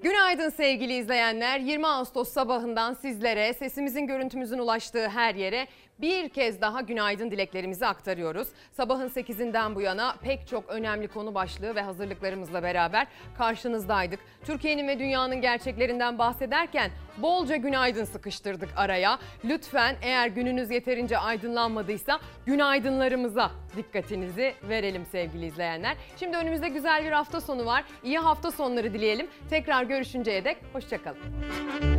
[0.02, 1.60] Günaydın sevgili izleyenler.
[1.60, 5.68] 20 Ağustos sabahından sizlere sesimizin görüntümüzün ulaştığı her yere
[6.02, 8.48] bir kez daha günaydın dileklerimizi aktarıyoruz.
[8.72, 13.08] Sabahın 8'inden bu yana pek çok önemli konu başlığı ve hazırlıklarımızla beraber
[13.38, 14.20] karşınızdaydık.
[14.46, 19.20] Türkiye'nin ve dünyanın gerçeklerinden bahsederken bolca günaydın sıkıştırdık araya.
[19.46, 25.98] Lütfen eğer gününüz yeterince aydınlanmadıysa günaydınlarımıza dikkatinizi verelim sevgili izleyenler.
[26.20, 27.84] Şimdi önümüzde güzel bir hafta sonu var.
[28.04, 29.28] İyi hafta sonları dileyelim.
[29.50, 31.99] Tekrar görüşünceye dek hoşçakalın.